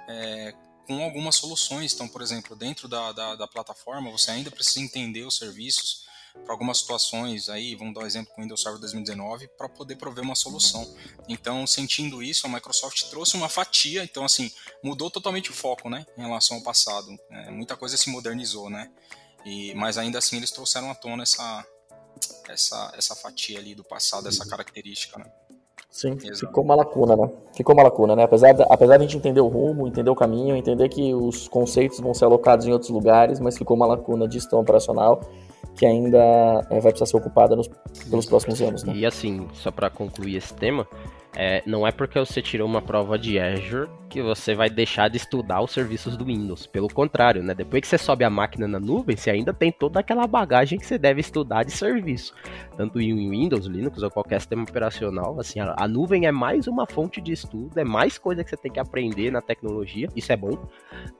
é, 0.06 0.52
com 0.88 1.04
algumas 1.04 1.36
soluções. 1.36 1.92
Então, 1.92 2.08
por 2.08 2.22
exemplo, 2.22 2.56
dentro 2.56 2.88
da, 2.88 3.12
da, 3.12 3.36
da 3.36 3.46
plataforma, 3.46 4.10
você 4.10 4.30
ainda 4.30 4.50
precisa 4.50 4.80
entender 4.80 5.22
os 5.24 5.36
serviços 5.36 6.08
para 6.44 6.54
algumas 6.54 6.78
situações 6.78 7.48
aí, 7.48 7.74
vamos 7.74 7.94
dar 7.94 8.02
um 8.02 8.06
exemplo 8.06 8.32
com 8.32 8.40
o 8.40 8.44
Windows 8.44 8.62
Server 8.62 8.80
2019, 8.80 9.48
para 9.48 9.68
poder 9.68 9.96
prover 9.96 10.24
uma 10.24 10.34
solução. 10.34 10.86
Então, 11.28 11.66
sentindo 11.66 12.22
isso, 12.22 12.46
a 12.46 12.50
Microsoft 12.50 13.02
trouxe 13.10 13.36
uma 13.36 13.48
fatia, 13.48 14.04
então 14.04 14.24
assim, 14.24 14.50
mudou 14.82 15.10
totalmente 15.10 15.50
o 15.50 15.54
foco, 15.54 15.90
né, 15.90 16.06
em 16.16 16.22
relação 16.22 16.58
ao 16.58 16.62
passado. 16.62 17.08
É, 17.30 17.50
muita 17.50 17.76
coisa 17.76 17.96
se 17.96 18.08
modernizou, 18.08 18.70
né, 18.70 18.90
e, 19.44 19.74
mas 19.74 19.98
ainda 19.98 20.18
assim 20.18 20.36
eles 20.36 20.50
trouxeram 20.50 20.90
à 20.90 20.94
tona 20.94 21.24
essa, 21.24 21.66
essa, 22.48 22.92
essa 22.96 23.16
fatia 23.16 23.58
ali 23.58 23.74
do 23.74 23.82
passado, 23.82 24.28
essa 24.28 24.46
característica, 24.46 25.18
né. 25.18 25.30
Sim, 25.98 26.12
Exato. 26.12 26.46
ficou 26.46 26.62
uma 26.62 26.76
lacuna, 26.76 27.16
né? 27.16 27.28
Ficou 27.52 27.74
uma 27.74 27.82
lacuna, 27.82 28.14
né? 28.14 28.22
Apesar, 28.22 28.52
de, 28.52 28.62
apesar 28.70 28.98
de 28.98 29.02
a 29.02 29.06
gente 29.08 29.16
entender 29.16 29.40
o 29.40 29.48
rumo, 29.48 29.88
entender 29.88 30.08
o 30.08 30.14
caminho, 30.14 30.54
entender 30.54 30.88
que 30.88 31.12
os 31.12 31.48
conceitos 31.48 31.98
vão 31.98 32.14
ser 32.14 32.24
alocados 32.24 32.64
em 32.66 32.72
outros 32.72 32.88
lugares, 32.88 33.40
mas 33.40 33.58
ficou 33.58 33.76
uma 33.76 33.84
lacuna 33.84 34.28
de 34.28 34.34
gestão 34.34 34.60
operacional 34.60 35.20
que 35.78 35.86
ainda 35.86 36.18
é, 36.18 36.80
vai 36.80 36.90
precisar 36.90 37.06
ser 37.06 37.16
ocupada 37.16 37.54
nos, 37.54 37.68
pelos 38.10 38.26
próximos 38.26 38.60
anos. 38.60 38.82
Né? 38.82 38.94
E 38.96 39.06
assim, 39.06 39.46
só 39.52 39.70
para 39.70 39.88
concluir 39.88 40.36
esse 40.36 40.52
tema, 40.52 40.86
é, 41.36 41.62
não 41.64 41.86
é 41.86 41.92
porque 41.92 42.18
você 42.18 42.42
tirou 42.42 42.66
uma 42.66 42.82
prova 42.82 43.16
de 43.16 43.38
Azure 43.38 43.88
que 44.08 44.20
você 44.20 44.56
vai 44.56 44.68
deixar 44.68 45.08
de 45.08 45.18
estudar 45.18 45.62
os 45.62 45.70
serviços 45.70 46.16
do 46.16 46.24
Windows. 46.24 46.66
Pelo 46.66 46.88
contrário, 46.88 47.42
né? 47.44 47.54
Depois 47.54 47.82
que 47.82 47.86
você 47.86 47.98
sobe 47.98 48.24
a 48.24 48.30
máquina 48.30 48.66
na 48.66 48.80
nuvem, 48.80 49.16
você 49.16 49.30
ainda 49.30 49.52
tem 49.52 49.70
toda 49.70 50.00
aquela 50.00 50.26
bagagem 50.26 50.78
que 50.78 50.86
você 50.86 50.98
deve 50.98 51.20
estudar 51.20 51.62
de 51.62 51.70
serviço. 51.70 52.34
Tanto 52.76 53.00
em 53.00 53.14
Windows, 53.30 53.66
Linux 53.66 54.02
ou 54.02 54.10
qualquer 54.10 54.40
sistema 54.40 54.64
operacional. 54.64 55.38
Assim, 55.38 55.60
a, 55.60 55.76
a 55.78 55.86
nuvem 55.86 56.26
é 56.26 56.32
mais 56.32 56.66
uma 56.66 56.86
fonte 56.86 57.20
de 57.20 57.32
estudo, 57.32 57.78
é 57.78 57.84
mais 57.84 58.18
coisa 58.18 58.42
que 58.42 58.50
você 58.50 58.56
tem 58.56 58.72
que 58.72 58.80
aprender 58.80 59.30
na 59.30 59.40
tecnologia. 59.40 60.08
Isso 60.16 60.32
é 60.32 60.36
bom, 60.36 60.58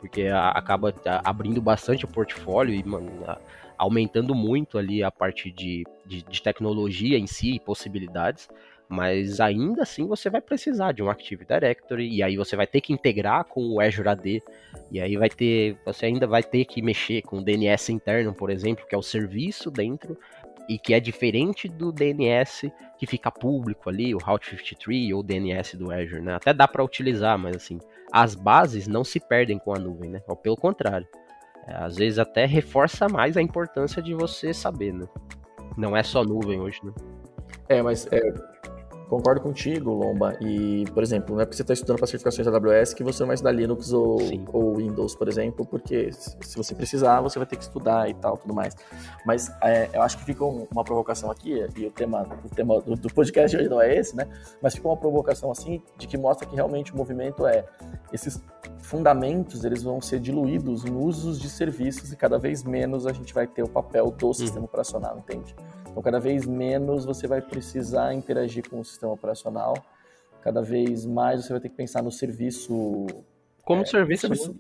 porque 0.01 0.23
a, 0.23 0.49
acaba 0.49 0.93
abrindo 1.23 1.61
bastante 1.63 2.07
o 2.07 2.09
portfólio 2.09 2.75
e, 2.75 2.83
mano, 2.83 3.11
a, 3.25 3.39
aumentando 3.79 4.35
muito 4.35 4.77
ali 4.77 5.03
a 5.03 5.11
parte 5.11 5.51
de, 5.51 5.85
de, 6.05 6.23
de 6.23 6.43
tecnologia 6.43 7.17
em 7.17 7.27
si 7.27 7.55
e 7.55 7.61
possibilidades 7.61 8.49
mas 8.89 9.39
ainda 9.39 9.83
assim 9.83 10.07
você 10.07 10.31
vai 10.31 10.41
precisar 10.41 10.93
de 10.93 11.03
um 11.03 11.11
Active 11.11 11.45
Directory 11.45 12.09
e 12.09 12.23
aí 12.23 12.37
você 12.37 12.57
vai 12.57 12.67
ter 12.67 12.81
que 12.81 12.93
integrar 12.93 13.45
com 13.45 13.69
o 13.69 13.81
Azure 13.81 14.09
AD 14.09 14.43
e 14.91 14.99
aí 14.99 15.17
vai 15.17 15.29
ter, 15.29 15.77
você 15.85 16.07
ainda 16.07 16.27
vai 16.27 16.43
ter 16.43 16.65
que 16.65 16.81
mexer 16.81 17.21
com 17.23 17.39
o 17.39 17.45
DNS 17.45 17.93
interno, 17.93 18.33
por 18.33 18.49
exemplo, 18.49 18.87
que 18.89 18.95
é 18.95 18.99
o 18.99 19.03
serviço 19.03 19.71
dentro 19.71 20.19
e 20.69 20.79
que 20.79 20.95
é 20.95 21.01
diferente 21.01 21.69
do 21.69 21.93
DNS 21.93 22.73
que 22.99 23.07
fica 23.07 23.31
público 23.31 23.91
ali, 23.91 24.15
o 24.15 24.19
Route 24.19 24.51
53 24.51 25.13
ou 25.13 25.21
o 25.21 25.23
DNS 25.23 25.77
do 25.77 25.93
Azure, 25.93 26.21
né? 26.21 26.35
Até 26.35 26.53
dá 26.53 26.67
para 26.67 26.83
utilizar, 26.83 27.39
mas 27.39 27.57
assim, 27.57 27.79
as 28.11 28.35
bases 28.35 28.89
não 28.89 29.05
se 29.05 29.21
perdem 29.21 29.59
com 29.59 29.75
a 29.75 29.79
nuvem, 29.79 30.11
né? 30.11 30.23
Ou 30.27 30.37
pelo 30.37 30.57
contrário. 30.57 31.07
É, 31.69 31.75
às 31.77 31.97
vezes 31.97 32.19
até 32.19 32.47
reforça 32.47 33.09
mais 33.09 33.37
a 33.37 33.43
importância 33.43 34.01
de 34.01 34.15
você 34.15 34.55
saber, 34.55 34.95
né? 34.95 35.07
Não 35.77 35.95
é 35.95 36.03
só 36.03 36.25
nuvem 36.25 36.59
hoje, 36.59 36.81
né? 36.83 36.93
É, 37.69 37.83
mas 37.83 38.09
é, 38.11 38.21
Concordo 39.09 39.41
contigo, 39.41 39.91
Lomba. 39.91 40.37
E, 40.41 40.85
por 40.93 41.03
exemplo, 41.03 41.35
não 41.35 41.41
é 41.41 41.47
porque 41.47 41.57
você 41.57 41.63
está 41.63 41.73
estudando 41.73 41.97
para 41.97 42.07
certificações 42.07 42.47
AWS 42.47 42.93
que 42.93 43.03
você 43.03 43.23
não 43.23 43.29
vai 43.29 43.35
estudar 43.35 43.53
Linux 43.53 43.93
ou, 43.93 44.19
ou, 44.53 44.77
Windows, 44.77 45.15
por 45.15 45.29
exemplo, 45.29 45.65
porque 45.65 46.13
se 46.13 46.57
você 46.57 46.75
precisar, 46.75 47.23
você 47.23 47.39
vai 47.39 47.47
ter 47.47 47.57
que 47.57 47.63
estudar 47.63 48.09
e 48.11 48.15
tal, 48.15 48.37
tudo 48.37 48.55
mais. 48.55 48.77
Mas 49.25 49.51
é, 49.63 49.89
eu 49.95 50.03
acho 50.03 50.19
que 50.19 50.25
fica 50.25 50.45
uma 50.45 50.85
provocação 50.85 51.31
aqui, 51.31 51.67
e 51.75 51.87
o 51.87 51.91
tema, 51.91 52.29
o 52.45 52.55
tema 52.55 52.81
do, 52.81 52.97
do 52.97 53.13
podcast 53.15 53.57
hoje 53.57 53.69
não 53.69 53.81
é 53.81 53.97
esse, 53.97 54.15
né? 54.15 54.29
Mas 54.63 54.75
fica 54.75 54.87
uma 54.87 54.97
provocação 54.97 55.51
assim, 55.51 55.83
de 55.97 56.07
que 56.07 56.19
mostra 56.19 56.47
que 56.47 56.55
realmente 56.55 56.93
o 56.93 56.97
movimento 56.97 57.47
é 57.47 57.65
esses 58.13 58.43
fundamentos, 58.81 59.65
eles 59.65 59.83
vão 59.83 60.03
ser 60.03 60.21
diluídos 60.21 60.85
em 60.85 60.95
usos 60.95 61.41
de 61.41 61.49
serviços 61.49 62.13
e 62.13 62.17
cada 62.17 62.39
vez 62.39 62.63
menos 62.63 63.07
a 63.07 63.13
gente 63.13 63.33
vai 63.33 63.47
ter 63.47 63.63
o 63.63 63.69
papel 63.69 64.11
do 64.11 64.35
sistema 64.35 64.67
operacional, 64.67 65.19
entende? 65.19 65.55
Então, 65.99 66.13
cada 66.13 66.21
vez 66.21 66.47
menos 66.47 67.05
você 67.05 67.27
vai 67.27 67.43
precisar 67.43 68.15
interagir 68.15 68.69
com 68.71 68.79
o 68.79 68.85
sistema 68.85 69.13
operacional, 69.13 69.75
cada 70.41 70.63
vez 70.63 71.05
mais 71.05 71.45
você 71.45 71.53
vai 71.53 71.61
ter 71.61 71.69
que 71.71 71.75
pensar 71.75 72.05
no 72.05 72.13
serviço. 72.13 73.05
Como 73.65 73.83
é, 73.83 73.85
serviço, 73.85 74.29
serviço 74.29 74.57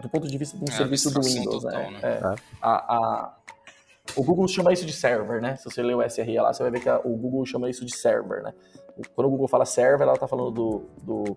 do 0.00 0.08
ponto 0.08 0.26
de 0.26 0.36
vista 0.36 0.56
de 0.56 0.64
um 0.64 0.74
é, 0.74 0.76
serviço 0.76 1.14
do 1.14 1.22
Windows, 1.22 1.62
né? 1.62 1.70
total, 1.70 1.90
né? 1.92 2.00
É, 2.02 2.16
tá. 2.16 2.34
a, 2.60 2.96
a, 2.96 3.36
o 4.16 4.24
Google 4.24 4.48
chama 4.48 4.72
isso 4.72 4.84
de 4.84 4.92
server, 4.92 5.40
né? 5.40 5.54
Se 5.54 5.66
você 5.66 5.84
ler 5.84 5.94
o 5.94 6.02
SRE 6.02 6.34
lá, 6.38 6.52
você 6.52 6.64
vai 6.64 6.72
ver 6.72 6.80
que 6.80 6.88
a, 6.88 6.98
o 6.98 7.16
Google 7.16 7.46
chama 7.46 7.70
isso 7.70 7.84
de 7.84 7.96
server, 7.96 8.42
né? 8.42 8.52
Quando 9.14 9.28
o 9.28 9.30
Google 9.30 9.46
fala 9.46 9.64
server, 9.64 10.02
ela 10.02 10.14
está 10.14 10.26
falando 10.26 10.50
do, 10.50 10.84
do, 11.00 11.36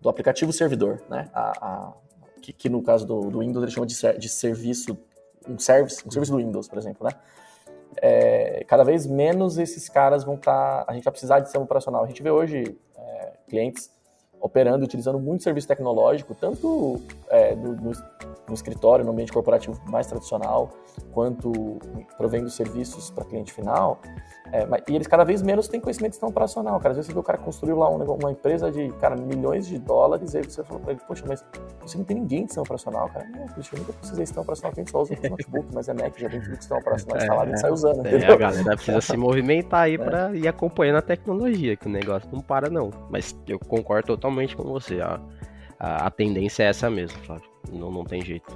do, 0.00 0.08
aplicativo 0.08 0.50
servidor, 0.50 1.02
né? 1.10 1.28
A, 1.34 1.92
que, 2.40 2.54
que, 2.54 2.68
no 2.70 2.82
caso 2.82 3.06
do, 3.06 3.28
do 3.28 3.40
Windows 3.40 3.62
ele 3.62 3.70
chama 3.70 3.86
de, 3.86 3.94
ser, 3.94 4.18
de 4.18 4.30
serviço, 4.30 4.96
um 5.46 5.58
service, 5.58 6.02
um 6.06 6.10
serviço 6.10 6.32
do 6.32 6.38
Windows, 6.38 6.66
por 6.66 6.78
exemplo, 6.78 7.06
né? 7.06 7.12
É, 7.96 8.64
cada 8.66 8.84
vez 8.84 9.06
menos 9.06 9.58
esses 9.58 9.88
caras 9.88 10.24
vão 10.24 10.34
estar. 10.34 10.84
Tá, 10.84 10.92
a 10.92 10.94
gente 10.94 11.04
vai 11.04 11.12
precisar 11.12 11.40
de 11.40 11.46
sistema 11.46 11.64
operacional. 11.64 12.04
A 12.04 12.06
gente 12.06 12.22
vê 12.22 12.30
hoje 12.30 12.76
é, 12.96 13.32
clientes 13.48 13.90
operando, 14.40 14.84
utilizando 14.84 15.18
muito 15.18 15.42
serviço 15.42 15.66
tecnológico, 15.66 16.34
tanto 16.34 17.00
é, 17.28 17.54
no, 17.54 17.72
no, 17.74 17.92
no, 18.48 18.54
escritório, 18.54 19.04
no 19.04 19.12
ambiente 19.12 19.32
corporativo 19.32 19.80
mais 19.86 20.06
tradicional, 20.06 20.70
quanto 21.12 21.78
provendo 22.16 22.48
serviços 22.50 23.10
para 23.10 23.24
cliente 23.24 23.52
final. 23.52 24.00
É, 24.50 24.64
mas, 24.64 24.82
e 24.88 24.94
eles 24.94 25.06
cada 25.06 25.24
vez 25.24 25.42
menos 25.42 25.68
têm 25.68 25.80
conhecimento 25.80 26.18
operacional. 26.24 26.78
Cara. 26.78 26.90
Às 26.90 26.96
vezes 26.96 27.06
você 27.08 27.12
vê 27.12 27.20
o 27.20 27.22
cara 27.22 27.38
construiu 27.38 27.78
lá 27.78 27.90
um, 27.90 28.02
uma 28.02 28.32
empresa 28.32 28.70
de 28.70 28.88
cara, 28.94 29.16
milhões 29.16 29.66
de 29.66 29.78
dólares, 29.78 30.34
e 30.34 30.38
aí 30.38 30.44
você 30.44 30.64
fala 30.64 30.80
para 30.80 30.92
ele, 30.92 31.00
poxa, 31.06 31.24
mas 31.26 31.44
você 31.80 31.98
não 31.98 32.04
tem 32.04 32.16
ninguém 32.16 32.44
de 32.44 32.52
sistema 32.52 32.64
operacional, 32.64 33.08
cara. 33.08 33.26
Não, 33.28 33.46
puxa, 33.46 33.74
eu 33.74 33.80
nunca 33.80 33.92
precisei 33.92 34.24
de 34.24 34.28
sistema 34.28 34.42
operacional, 34.42 34.72
a 34.72 34.78
gente 34.78 34.90
só 34.90 35.02
usa 35.02 35.14
o 35.14 35.30
notebook, 35.30 35.68
mas 35.74 35.88
é 35.88 35.94
Mac, 35.94 36.18
já 36.18 36.28
tem 36.28 36.40
tudo 36.40 36.50
de 36.50 36.56
sistema 36.56 36.80
operacional 36.80 37.16
instalado, 37.22 37.42
é, 37.42 37.52
a 37.52 37.56
gente 37.56 37.60
sai 37.60 37.70
usando. 37.70 38.06
É, 38.06 38.32
a 38.32 38.36
galera 38.36 38.76
precisa 38.76 39.00
se 39.00 39.16
movimentar 39.16 39.80
aí 39.82 39.94
é. 39.96 39.98
para 39.98 40.34
ir 40.34 40.48
acompanhando 40.48 40.96
a 40.96 41.02
tecnologia, 41.02 41.76
que 41.76 41.86
o 41.86 41.90
negócio 41.90 42.28
não 42.32 42.40
para 42.40 42.70
não. 42.70 42.90
Mas 43.10 43.36
eu 43.46 43.58
concordo 43.58 44.06
totalmente 44.06 44.56
com 44.56 44.64
você. 44.64 45.00
A, 45.00 45.20
a, 45.78 46.06
a 46.06 46.10
tendência 46.10 46.64
é 46.64 46.66
essa 46.66 46.90
mesmo, 46.90 47.18
Flávio. 47.24 47.48
Não, 47.72 47.90
não 47.90 48.04
tem 48.04 48.22
jeito. 48.22 48.46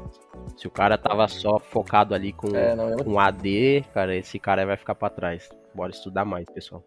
Se 0.57 0.66
o 0.66 0.70
cara 0.70 0.99
tava 0.99 1.29
só 1.29 1.59
focado 1.59 2.14
ali 2.14 2.33
com, 2.33 2.49
é, 2.57 2.75
não, 2.75 2.91
eu... 2.91 3.05
com 3.05 3.18
AD, 3.18 3.85
cara, 3.93 4.16
esse 4.16 4.39
cara 4.39 4.66
vai 4.66 4.77
ficar 4.77 4.95
para 4.95 5.11
trás. 5.11 5.49
Bora 5.75 5.91
estudar 5.91 6.25
mais, 6.25 6.47
pessoal. 6.47 6.83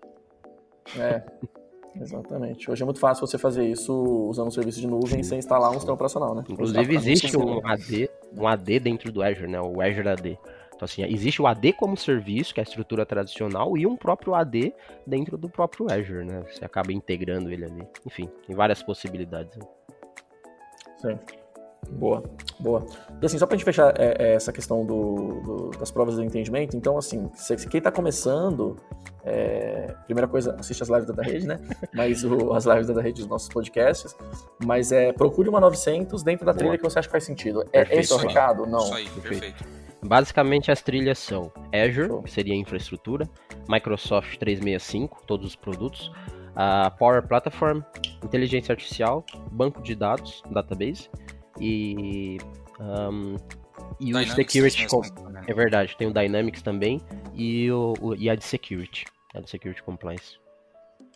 É. 0.98 1.24
Exatamente. 2.00 2.70
Hoje 2.70 2.82
é 2.82 2.86
muito 2.86 3.00
fácil 3.00 3.26
você 3.26 3.38
fazer 3.38 3.66
isso 3.66 3.94
usando 4.28 4.48
um 4.48 4.52
serviço 4.52 4.82
de 4.82 4.88
nuvem 4.88 5.24
sem 5.24 5.40
instalar 5.40 5.70
um 5.70 5.76
sistema 5.76 5.94
operacional, 5.94 6.36
né? 6.36 6.44
Inclusive 6.50 6.94
existe 6.94 7.38
um 7.38 7.66
AD, 7.66 8.10
um 8.38 8.46
AD 8.46 8.80
dentro 8.80 9.14
do 9.14 9.24
Azure, 9.24 9.48
né? 9.48 9.62
O 9.62 9.82
Azure 9.82 10.10
AD. 10.10 10.38
Então, 10.76 10.84
assim, 10.84 11.04
existe 11.04 11.42
o 11.42 11.48
AD 11.48 11.72
como 11.72 11.96
serviço, 11.96 12.54
que 12.54 12.60
é 12.60 12.64
a 12.64 12.66
estrutura 12.66 13.06
tradicional, 13.06 13.78
e 13.78 13.88
um 13.88 13.96
próprio 13.96 14.36
AD 14.36 14.74
dentro 15.08 15.38
do 15.38 15.48
próprio 15.48 15.88
Azure, 15.90 16.26
né? 16.26 16.44
Você 16.52 16.66
acaba 16.66 16.92
integrando 16.92 17.50
ele 17.50 17.64
ali. 17.64 17.88
Enfim, 18.06 18.30
tem 18.46 18.54
várias 18.54 18.84
possibilidades. 18.84 19.58
Sim. 21.06 21.20
Boa, 21.92 22.24
boa. 22.60 22.86
E 23.22 23.26
assim, 23.26 23.38
só 23.38 23.46
pra 23.46 23.56
gente 23.56 23.66
fechar 23.66 23.94
é, 24.00 24.16
é, 24.18 24.34
essa 24.34 24.52
questão 24.52 24.86
do, 24.86 25.42
do, 25.42 25.72
das 25.80 25.92
provas 25.92 26.16
do 26.16 26.24
entendimento, 26.24 26.76
então 26.76 26.98
assim, 26.98 27.30
se, 27.34 27.56
quem 27.68 27.80
tá 27.80 27.92
começando, 27.92 28.76
é, 29.24 29.94
primeira 30.06 30.28
coisa, 30.28 30.56
assiste 30.60 30.82
as 30.82 30.90
lives 30.90 31.06
da 31.06 31.24
rede, 31.24 31.46
né? 31.46 31.60
Mas 31.94 32.24
o, 32.24 32.54
as 32.54 32.66
lives 32.66 32.88
da 32.88 33.02
rede 33.02 33.22
dos 33.22 33.30
nossos 33.30 33.50
podcasts, 33.50 34.16
mas 34.64 34.92
é, 34.92 35.14
procure 35.14 35.48
uma 35.48 35.60
900 35.60 36.24
dentro 36.24 36.46
da 36.46 36.52
boa. 36.52 36.60
trilha 36.60 36.78
que 36.78 36.84
você 36.84 37.00
acha 37.00 37.08
que 37.08 37.12
faz 37.12 37.24
sentido. 37.24 37.64
É, 37.72 38.00
esse 38.00 38.12
é 38.12 38.16
o 38.16 38.20
recado? 38.20 38.66
Não. 38.66 38.80
Isso 38.80 38.94
aí, 38.94 39.10
perfeito. 39.22 39.64
Basicamente 40.04 40.72
as 40.72 40.82
trilhas 40.82 41.18
são 41.18 41.52
Azure, 41.74 42.22
que 42.24 42.32
seria 42.32 42.56
infraestrutura, 42.56 43.28
Microsoft 43.68 44.38
365, 44.38 45.24
todos 45.26 45.48
os 45.48 45.56
produtos, 45.56 46.12
a 46.56 46.90
Power 46.92 47.28
Platform, 47.28 47.82
inteligência 48.24 48.72
artificial, 48.72 49.26
banco 49.52 49.82
de 49.82 49.96
dados, 49.96 50.42
database, 50.52 51.10
e, 51.60 52.38
um, 52.80 53.36
e 54.00 54.14
o 54.14 54.28
Security. 54.28 54.82
Mesmo, 54.84 55.30
né? 55.30 55.44
É 55.48 55.54
verdade, 55.54 55.96
tem 55.98 56.08
o 56.08 56.14
Dynamics 56.14 56.62
também 56.62 57.02
e, 57.34 57.70
o, 57.72 57.94
o, 58.02 58.16
e 58.16 58.30
a 58.30 58.36
de 58.36 58.44
Security, 58.44 59.06
a 59.34 59.42
de 59.42 59.50
Security 59.50 59.84
Compliance. 59.84 60.40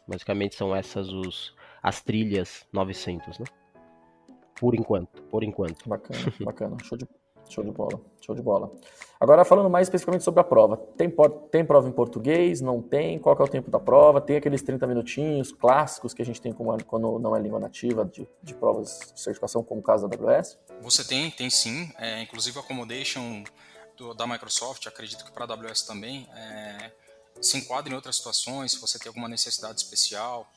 Basicamente 0.07 0.55
são 0.55 0.75
essas 0.75 1.09
os, 1.09 1.55
as 1.81 2.01
trilhas 2.01 2.67
900, 2.73 3.39
né? 3.39 3.45
Por 4.55 4.75
enquanto, 4.75 5.21
por 5.23 5.43
enquanto. 5.43 5.87
Bacana, 5.87 6.19
bacana. 6.41 6.77
Show 6.83 6.97
de, 6.97 7.07
Show 7.49 7.63
de 7.63 7.71
bola, 7.71 7.99
show 8.21 8.35
de 8.35 8.41
bola. 8.41 8.71
Agora, 9.19 9.43
falando 9.43 9.69
mais 9.69 9.87
especificamente 9.87 10.23
sobre 10.23 10.39
a 10.39 10.43
prova. 10.43 10.77
Tem, 10.77 11.13
tem 11.51 11.65
prova 11.65 11.89
em 11.89 11.91
português? 11.91 12.61
Não 12.61 12.81
tem? 12.81 13.19
Qual 13.19 13.35
é 13.37 13.43
o 13.43 13.47
tempo 13.47 13.69
da 13.69 13.79
prova? 13.79 14.21
Tem 14.21 14.37
aqueles 14.37 14.61
30 14.61 14.87
minutinhos 14.87 15.51
clássicos 15.51 16.13
que 16.13 16.21
a 16.21 16.25
gente 16.25 16.39
tem 16.39 16.53
quando 16.53 17.19
não 17.19 17.35
é 17.35 17.39
língua 17.39 17.59
nativa 17.59 18.05
de, 18.05 18.25
de 18.41 18.53
provas 18.53 18.99
de 19.13 19.19
certificação, 19.19 19.61
como 19.61 19.81
o 19.81 19.83
caso 19.83 20.07
da 20.07 20.15
AWS? 20.15 20.57
Você 20.81 21.03
tem, 21.03 21.29
tem 21.31 21.49
sim. 21.49 21.91
É, 21.97 22.21
inclusive, 22.21 22.57
a 22.57 22.61
Accommodation 22.61 23.43
do, 23.97 24.13
da 24.13 24.25
Microsoft, 24.25 24.87
acredito 24.87 25.25
que 25.25 25.31
para 25.31 25.43
a 25.43 25.53
AWS 25.53 25.81
também, 25.81 26.25
é, 26.33 26.91
se 27.41 27.57
enquadra 27.57 27.91
em 27.91 27.95
outras 27.95 28.15
situações, 28.15 28.71
se 28.71 28.79
você 28.79 28.97
tem 28.97 29.09
alguma 29.09 29.27
necessidade 29.27 29.81
especial 29.81 30.49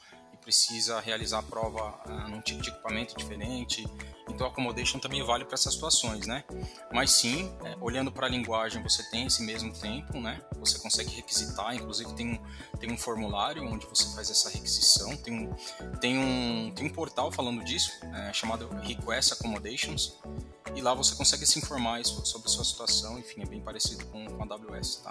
precisa 0.43 1.01
realizar 1.01 1.38
a 1.38 1.43
prova 1.43 2.01
ah, 2.07 2.28
num 2.28 2.40
tipo 2.40 2.61
de 2.61 2.68
equipamento 2.68 3.16
diferente. 3.16 3.86
Então, 4.28 4.47
accommodation 4.47 4.99
também 4.99 5.22
vale 5.22 5.45
para 5.45 5.55
essas 5.55 5.74
situações, 5.74 6.26
né? 6.26 6.45
Mas 6.93 7.11
sim, 7.11 7.53
é, 7.64 7.76
olhando 7.80 8.11
para 8.11 8.26
a 8.26 8.30
linguagem, 8.30 8.82
você 8.82 9.03
tem 9.11 9.26
esse 9.26 9.43
mesmo 9.43 9.72
tempo, 9.72 10.20
né? 10.20 10.40
Você 10.59 10.78
consegue 10.78 11.11
requisitar, 11.11 11.74
inclusive 11.74 12.12
tem 12.14 12.32
um, 12.32 12.78
tem 12.78 12.90
um 12.90 12.97
formulário 12.97 13.64
onde 13.64 13.86
você 13.86 14.14
faz 14.14 14.30
essa 14.30 14.49
requisição. 14.49 15.16
Tem 15.16 15.34
um, 15.34 15.55
tem 16.01 16.18
um, 16.18 16.72
tem 16.74 16.86
um 16.86 16.90
portal 16.90 17.30
falando 17.32 17.64
disso, 17.64 17.93
é, 18.14 18.32
chamado 18.32 18.68
Request 18.82 19.34
Accommodations, 19.34 20.18
e 20.74 20.80
lá 20.80 20.95
você 20.95 21.14
consegue 21.14 21.45
se 21.47 21.59
informar 21.59 22.05
sobre 22.05 22.49
a 22.49 22.51
sua 22.51 22.64
situação. 22.64 23.18
Enfim, 23.18 23.43
é 23.43 23.47
bem 23.47 23.61
parecido 23.61 24.05
com, 24.07 24.24
com 24.26 24.43
a 24.43 24.55
AWS, 24.55 24.97
tá? 24.97 25.11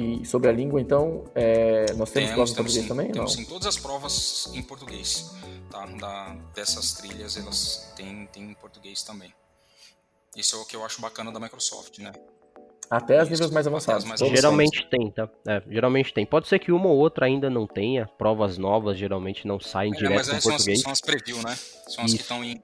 E 0.00 0.24
sobre 0.24 0.48
a 0.48 0.52
língua, 0.52 0.80
então, 0.80 1.24
é, 1.34 1.92
nós 1.92 2.10
temos, 2.10 2.30
temos 2.30 2.32
provas 2.32 2.50
em 2.50 2.54
português 2.54 2.82
sim, 2.82 2.88
também? 2.88 3.12
Temos 3.12 3.36
não? 3.36 3.44
sim, 3.44 3.50
todas 3.50 3.66
as 3.66 3.76
provas 3.76 4.50
em 4.54 4.62
português. 4.62 5.30
Tá? 5.70 5.84
Da, 5.84 6.36
dessas 6.54 6.94
trilhas, 6.94 7.36
elas 7.36 7.92
têm, 7.94 8.26
têm 8.32 8.44
em 8.44 8.54
português 8.54 9.02
também. 9.02 9.30
Isso 10.34 10.56
é 10.56 10.58
o 10.58 10.64
que 10.64 10.74
eu 10.74 10.82
acho 10.86 11.02
bacana 11.02 11.30
da 11.30 11.38
Microsoft, 11.38 11.98
né? 11.98 12.12
Até 12.88 13.18
as 13.18 13.28
níveis 13.28 13.50
mais 13.50 13.66
avançados. 13.66 14.04
Mais 14.04 14.18
geralmente 14.20 14.88
tem, 14.88 15.10
tá? 15.10 15.28
É, 15.46 15.62
geralmente 15.68 16.14
tem. 16.14 16.24
Pode 16.24 16.48
ser 16.48 16.58
que 16.58 16.72
uma 16.72 16.88
ou 16.88 16.96
outra 16.96 17.26
ainda 17.26 17.50
não 17.50 17.66
tenha. 17.66 18.06
Provas 18.16 18.56
novas 18.56 18.96
geralmente 18.96 19.46
não 19.46 19.60
saem 19.60 19.92
é, 19.92 19.96
direto 19.96 20.16
mas 20.16 20.28
é, 20.28 20.40
português. 20.40 20.78
As, 20.78 20.82
são 20.82 20.92
as 20.92 21.00
preview, 21.02 21.36
né? 21.42 21.56
São 21.88 22.04
as 22.04 22.10
Isso. 22.10 22.16
que 22.16 22.22
estão 22.22 22.42
em, 22.42 22.60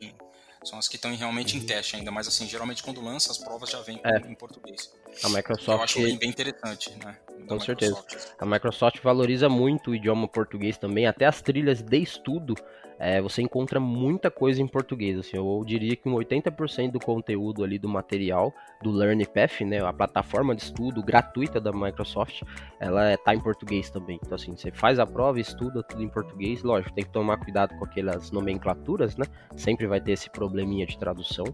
são 0.67 0.79
as 0.79 0.89
que 0.89 0.97
estão 0.97 1.15
realmente 1.15 1.57
uhum. 1.57 1.63
em 1.63 1.67
teste 1.67 1.97
ainda, 1.97 2.11
mas 2.11 2.27
assim, 2.27 2.47
geralmente 2.47 2.83
quando 2.83 3.01
lança 3.01 3.31
as 3.31 3.39
provas 3.39 3.71
já 3.71 3.81
vem 3.81 4.01
é. 4.05 4.19
em 4.19 4.35
português. 4.35 4.93
A 5.23 5.29
Microsoft. 5.29 5.69
Eu 5.79 5.83
acho 5.83 6.03
bem, 6.03 6.19
bem 6.19 6.29
interessante, 6.29 6.91
né? 7.05 7.17
Com 7.47 7.61
certeza. 7.61 8.05
A 8.39 8.45
Microsoft 8.45 9.01
valoriza 9.03 9.49
muito 9.49 9.93
o 9.93 9.95
idioma 9.95 10.27
português 10.27 10.77
também, 10.77 11.07
até 11.07 11.25
as 11.25 11.41
trilhas 11.41 11.81
de 11.81 11.99
estudo 11.99 12.55
é, 12.99 13.21
você 13.21 13.43
encontra 13.43 13.79
muita 13.79 14.31
coisa 14.31 14.63
em 14.63 14.67
português. 14.67 15.19
Assim, 15.19 15.37
eu 15.37 15.63
diria 15.67 15.95
que 15.97 16.09
um 16.09 16.15
80% 16.15 16.93
do 16.93 17.01
conteúdo 17.01 17.63
ali 17.63 17.79
do 17.79 17.89
material 17.89 18.53
do 18.83 18.91
LearnPath, 18.91 19.61
né, 19.63 19.85
a 19.85 19.93
plataforma 19.93 20.55
de 20.55 20.63
estudo 20.63 21.03
gratuita 21.03 21.61
da 21.61 21.73
Microsoft, 21.73 22.43
ela 22.81 23.15
está 23.15 23.35
em 23.35 23.41
português 23.41 23.91
também. 23.91 24.19
Então, 24.23 24.35
assim, 24.35 24.57
você 24.57 24.71
faz 24.71 24.99
a 24.99 25.07
prova, 25.07 25.39
estuda 25.41 25.83
tudo 25.83 26.03
em 26.03 26.09
português. 26.09 26.63
Lógico, 26.63 26.95
tem 26.95 27.05
que 27.05 27.11
tomar 27.11 27.39
cuidado 27.39 27.77
com 27.79 27.85
aquelas 27.85 28.31
nomenclaturas, 28.31 29.17
né? 29.17 29.27
Sempre 29.57 29.87
vai 29.87 30.01
ter 30.01 30.13
esse 30.13 30.31
probleminha 30.31 30.87
de 30.87 30.99
tradução, 30.99 31.47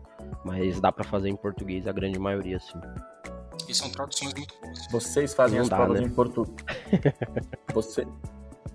mas 0.45 0.81
dá 0.81 0.93
para 0.93 1.05
fazer 1.05 1.29
em 1.29 1.37
português 1.37 1.87
a 1.87 1.93
grande 1.93 2.19
maioria, 2.19 2.59
sim. 2.59 2.81
E 3.69 3.75
são 3.75 3.91
traduções 3.91 4.35
muito 4.35 4.55
boas. 4.61 4.87
Vocês 4.91 5.35
fazem 5.35 5.57
Não 5.57 5.65
as 5.65 5.69
dá, 5.69 5.77
provas 5.77 6.01
né? 6.01 6.07
em 6.07 6.11
português. 6.11 6.57
Você... 7.75 8.07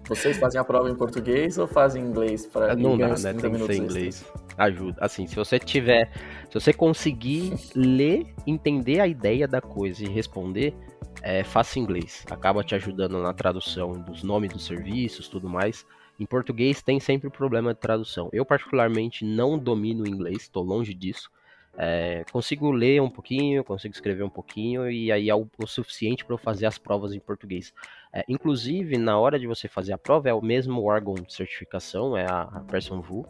Vocês 0.08 0.38
fazem 0.38 0.60
a 0.60 0.64
prova 0.64 0.90
em 0.90 0.96
português 0.96 1.58
ou 1.58 1.68
fazem 1.68 2.02
em 2.02 2.08
inglês? 2.08 2.46
Pra 2.46 2.76
Não 2.76 2.98
dá, 2.98 3.10
né? 3.10 3.34
Tem 3.34 3.52
que 3.52 3.66
ser 3.66 3.76
inglês. 3.76 4.26
Ajuda. 4.58 4.98
Assim, 5.02 5.28
se 5.28 5.36
você 5.36 5.60
tiver. 5.60 6.12
Se 6.50 6.54
você 6.54 6.72
conseguir 6.72 7.54
ler, 7.76 8.34
entender 8.46 9.02
a 9.02 9.08
ideia 9.08 9.48
da 9.48 9.60
coisa 9.60 10.04
e 10.04 10.08
responder, 10.08 10.74
é, 11.22 11.44
faça 11.44 11.78
inglês. 11.78 12.26
Acaba 12.32 12.64
te 12.64 12.74
ajudando 12.74 13.22
na 13.22 13.34
tradução 13.34 13.92
dos 13.92 14.24
nomes 14.24 14.52
dos 14.52 14.66
serviços, 14.66 15.28
tudo 15.28 15.50
mais. 15.50 15.86
Em 16.20 16.26
português 16.26 16.82
tem 16.82 17.00
sempre 17.00 17.30
problema 17.30 17.74
de 17.74 17.80
tradução. 17.80 18.30
Eu, 18.32 18.46
particularmente, 18.46 19.26
não 19.26 19.58
domino 19.58 20.08
inglês, 20.08 20.44
estou 20.44 20.64
longe 20.64 20.94
disso. 20.94 21.30
É, 21.80 22.26
consigo 22.32 22.72
ler 22.72 23.00
um 23.02 23.10
pouquinho, 23.10 23.64
consigo 23.64 23.94
escrever 23.94 24.24
um 24.24 24.30
pouquinho 24.30 24.90
e 24.90 25.12
aí 25.12 25.30
é 25.30 25.36
o, 25.36 25.48
o 25.60 25.68
suficiente 25.68 26.26
para 26.26 26.34
eu 26.34 26.38
fazer 26.38 26.66
as 26.66 26.80
provas 26.80 27.14
em 27.14 27.20
português. 27.20 27.72
É, 28.12 28.24
inclusive, 28.28 28.98
na 28.98 29.20
hora 29.20 29.38
de 29.38 29.46
você 29.46 29.68
fazer 29.68 29.94
a 29.94 29.98
prova, 29.98 30.28
é 30.28 30.34
o 30.34 30.42
mesmo 30.42 30.84
órgão 30.84 31.14
de 31.14 31.32
certificação, 31.32 32.18
é 32.18 32.26
a, 32.26 32.42
a 32.42 32.60
Person 32.62 33.00
Vu. 33.00 33.28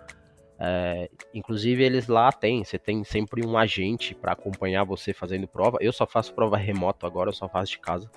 É, 0.59 1.09
inclusive, 1.33 1.83
eles 1.83 2.07
lá 2.07 2.31
têm, 2.31 2.63
você 2.63 2.79
tem 2.79 3.03
sempre 3.03 3.45
um 3.45 3.57
agente 3.57 4.15
para 4.15 4.31
acompanhar 4.31 4.85
você 4.85 5.13
fazendo 5.13 5.45
prova. 5.45 5.77
Eu 5.81 5.91
só 5.91 6.07
faço 6.07 6.33
prova 6.33 6.55
remoto 6.55 7.05
agora, 7.05 7.29
eu 7.29 7.33
só 7.33 7.49
faço 7.49 7.73
de 7.73 7.79
casa. 7.79 8.09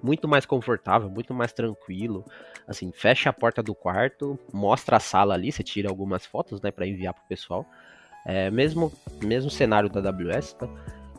Muito 0.00 0.28
mais 0.28 0.46
confortável, 0.46 1.10
muito 1.10 1.34
mais 1.34 1.52
tranquilo. 1.52 2.24
Assim, 2.68 2.92
fecha 2.92 3.30
a 3.30 3.32
porta 3.32 3.62
do 3.62 3.74
quarto, 3.74 4.38
mostra 4.52 4.96
a 4.96 5.00
sala 5.00 5.34
ali, 5.34 5.50
você 5.50 5.62
tira 5.62 5.88
algumas 5.88 6.24
fotos, 6.24 6.60
né, 6.60 6.70
para 6.70 6.86
enviar 6.86 7.14
pro 7.14 7.24
pessoal. 7.28 7.66
É, 8.26 8.50
mesmo, 8.50 8.92
mesmo 9.22 9.50
cenário 9.50 9.88
da 9.88 10.00
AWS, 10.08 10.54
tá? 10.54 10.68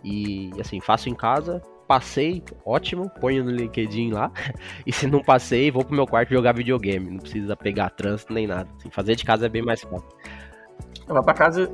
E 0.03 0.51
assim, 0.59 0.81
faço 0.81 1.09
em 1.09 1.15
casa, 1.15 1.61
passei, 1.87 2.43
ótimo, 2.65 3.09
ponho 3.09 3.43
no 3.43 3.51
LinkedIn 3.51 4.11
lá. 4.11 4.31
E 4.85 4.91
se 4.91 5.07
não 5.07 5.23
passei, 5.23 5.71
vou 5.71 5.83
pro 5.83 5.95
meu 5.95 6.05
quarto 6.05 6.33
jogar 6.33 6.53
videogame. 6.53 7.09
Não 7.09 7.19
precisa 7.19 7.55
pegar 7.55 7.89
trânsito 7.91 8.33
nem 8.33 8.47
nada. 8.47 8.69
Assim, 8.77 8.89
fazer 8.89 9.15
de 9.15 9.23
casa 9.23 9.45
é 9.45 9.49
bem 9.49 9.61
mais 9.61 9.81
fácil. 9.81 10.07
Vai 11.07 11.23
pra 11.23 11.33
casa. 11.33 11.71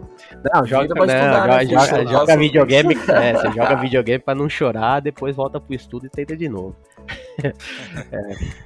Não, 0.53 0.65
joga, 0.65 0.93
não, 0.95 1.05
estudar, 1.05 1.47
né? 1.47 1.65
joga, 1.65 1.85
joga, 1.85 2.07
joga 2.07 2.37
videogame. 2.37 2.95
É, 2.95 3.33
você 3.33 3.51
joga 3.51 3.75
videogame 3.75 4.23
pra 4.23 4.35
não 4.35 4.49
chorar, 4.49 4.99
depois 4.99 5.35
volta 5.35 5.59
pro 5.59 5.75
estudo 5.75 6.07
e 6.07 6.09
tenta 6.09 6.35
de 6.35 6.49
novo. 6.49 6.75
é, 7.43 7.51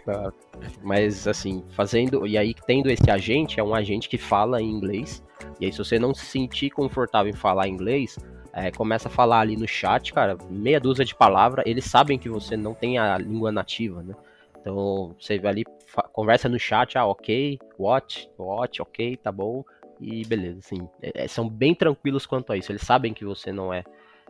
tá. 0.06 0.34
Mas 0.82 1.28
assim, 1.28 1.64
fazendo. 1.72 2.26
E 2.28 2.38
aí, 2.38 2.54
tendo 2.66 2.90
esse 2.90 3.10
agente, 3.10 3.60
é 3.60 3.64
um 3.64 3.74
agente 3.74 4.10
que 4.10 4.18
fala 4.18 4.62
em 4.62 4.70
inglês. 4.70 5.24
E 5.60 5.66
aí, 5.66 5.72
se 5.72 5.78
você 5.78 6.00
não 6.00 6.14
se 6.14 6.26
sentir 6.26 6.70
confortável 6.70 7.32
em 7.32 7.36
falar 7.36 7.68
inglês, 7.68 8.18
é, 8.54 8.72
começa 8.72 9.08
a 9.08 9.12
falar 9.12 9.40
ali 9.40 9.58
no 9.58 9.68
chat, 9.68 10.14
cara, 10.14 10.38
meia 10.50 10.80
dúzia 10.80 11.04
de 11.04 11.16
palavras, 11.16 11.66
eles 11.66 11.86
sabem 11.86 12.20
que 12.20 12.30
você 12.30 12.56
não 12.56 12.74
tem 12.76 13.00
a 13.00 13.18
língua 13.18 13.52
nativa, 13.52 14.04
né? 14.04 14.14
Então, 14.60 15.16
você 15.20 15.42
ali 15.44 15.66
conversa 16.14 16.48
no 16.48 16.60
chat, 16.60 16.98
ah, 16.98 17.06
ok, 17.06 17.60
watch, 17.78 18.30
watch, 18.38 18.82
ok, 18.82 19.18
tá 19.18 19.32
bom, 19.32 19.66
e 20.00 20.24
beleza, 20.26 20.60
assim, 20.60 20.88
é, 21.02 21.24
é, 21.24 21.28
são 21.28 21.50
bem 21.50 21.74
tranquilos 21.74 22.26
quanto 22.26 22.54
a 22.54 22.58
isso, 22.58 22.72
eles 22.72 22.84
sabem 22.84 23.14
que 23.14 23.26
você 23.26 23.52
não 23.52 23.74
é, 23.74 23.84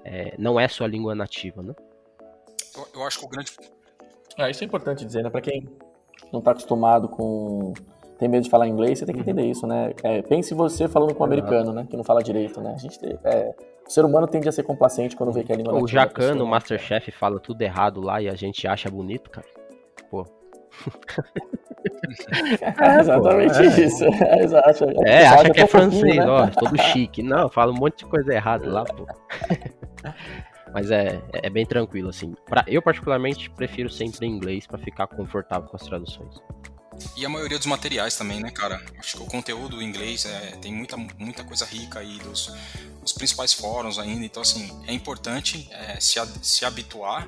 é 0.03 0.33
não 0.39 0.59
é 0.59 0.67
sua 0.67 0.87
língua 0.87 1.13
nativa, 1.13 1.61
né? 1.61 1.75
Eu, 2.75 2.87
eu 2.95 3.03
acho 3.03 3.19
que 3.19 3.25
o 3.25 3.29
grande... 3.29 3.51
Ah, 4.37 4.49
isso 4.49 4.63
é 4.63 4.65
importante 4.65 5.05
dizer, 5.05 5.21
né, 5.23 5.29
pra 5.29 5.41
quem 5.41 5.67
não 6.31 6.41
tá 6.41 6.51
acostumado 6.51 7.07
com 7.07 7.73
tem 8.17 8.29
medo 8.29 8.43
de 8.43 8.49
falar 8.49 8.67
inglês, 8.67 8.99
você 8.99 9.05
tem 9.05 9.15
que 9.15 9.21
uhum. 9.21 9.29
entender 9.29 9.49
isso, 9.49 9.67
né? 9.67 9.93
É, 10.03 10.21
pense 10.21 10.53
você 10.53 10.87
falando 10.87 11.13
com 11.13 11.23
um 11.23 11.25
americano, 11.25 11.73
né? 11.73 11.85
Que 11.89 11.97
não 11.97 12.03
fala 12.03 12.23
direito, 12.23 12.61
né? 12.61 12.73
A 12.73 12.77
gente 12.77 12.97
é, 13.23 13.53
o 13.85 13.91
ser 13.91 14.05
humano 14.05 14.27
tende 14.27 14.47
a 14.47 14.51
ser 14.51 14.63
complacente 14.63 15.15
quando 15.15 15.33
vê 15.33 15.43
que 15.43 15.51
a 15.51 15.55
língua 15.55 15.73
O 15.73 15.87
Jacano, 15.87 16.45
o 16.45 16.47
Masterchef, 16.47 17.11
fala 17.11 17.39
tudo 17.39 17.61
errado 17.61 17.99
lá 17.99 18.21
e 18.21 18.29
a 18.29 18.35
gente 18.35 18.67
acha 18.67 18.89
bonito, 18.89 19.29
cara. 19.29 19.47
Pô, 20.09 20.25
é, 22.81 22.99
exatamente 22.99 23.61
é. 23.61 23.85
isso. 23.85 24.05
É, 24.05 24.43
exato. 24.43 24.85
É, 25.05 25.27
acha 25.27 25.49
que 25.49 25.61
é 25.61 25.67
francês, 25.67 26.15
né? 26.15 26.25
ó, 26.27 26.47
todo 26.47 26.77
chique. 26.77 27.21
Não, 27.21 27.49
fala 27.49 27.71
um 27.71 27.75
monte 27.75 27.99
de 27.99 28.05
coisa 28.05 28.33
errada 28.33 28.69
lá, 28.69 28.83
pô. 28.83 29.05
Mas 30.73 30.89
é, 30.89 31.21
é 31.31 31.49
bem 31.49 31.65
tranquilo, 31.65 32.09
assim. 32.09 32.33
Pra, 32.47 32.65
eu, 32.67 32.81
particularmente, 32.81 33.49
prefiro 33.51 33.89
sempre 33.89 34.25
em 34.25 34.31
inglês 34.31 34.65
para 34.65 34.79
ficar 34.79 35.07
confortável 35.07 35.69
com 35.69 35.75
as 35.75 35.83
traduções. 35.83 36.35
E 37.15 37.25
a 37.25 37.29
maioria 37.29 37.57
dos 37.57 37.67
materiais 37.67 38.15
também, 38.15 38.39
né, 38.39 38.51
cara? 38.51 38.83
Acho 38.97 39.17
que 39.17 39.23
o 39.23 39.25
conteúdo 39.25 39.81
em 39.81 39.85
inglês 39.85 40.25
é, 40.25 40.57
tem 40.61 40.73
muita, 40.73 40.97
muita 40.97 41.43
coisa 41.43 41.65
rica 41.65 41.99
aí 41.99 42.17
dos, 42.19 42.51
dos 43.01 43.13
principais 43.13 43.53
fóruns 43.53 43.99
ainda. 43.99 44.25
Então, 44.25 44.41
assim, 44.41 44.71
é 44.87 44.93
importante 44.93 45.67
é, 45.71 45.99
se, 45.99 46.19
se 46.41 46.65
habituar, 46.65 47.27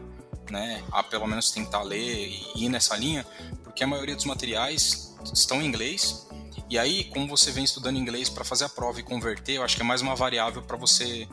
né, 0.50 0.84
a 0.91 1.02
pelo 1.04 1.28
menos 1.28 1.52
tentar 1.52 1.82
ler 1.82 2.28
e 2.56 2.66
ir 2.66 2.70
nessa 2.70 2.96
linha, 2.96 3.26
porque 3.64 3.84
a 3.84 3.88
maioria 3.88 4.16
dos 4.16 4.26
materiais 4.26 5.16
estão 5.34 5.62
em 5.62 5.66
inglês. 5.66 6.28
E 6.70 6.80
aí, 6.80 7.04
como 7.06 7.28
você 7.28 7.52
vem 7.52 7.64
estudando 7.64 7.98
inglês 7.98 8.30
para 8.30 8.43
fazer 8.43 8.66
a 8.66 8.70
prova 8.70 9.00
e 9.00 9.04
converter, 9.04 9.54
eu 9.54 9.64
acho 9.64 9.76
que 9.76 9.82
é 9.82 9.86
mais 9.86 10.02
uma 10.02 10.16
variável 10.16 10.64
para 10.64 10.78
você 10.78 11.28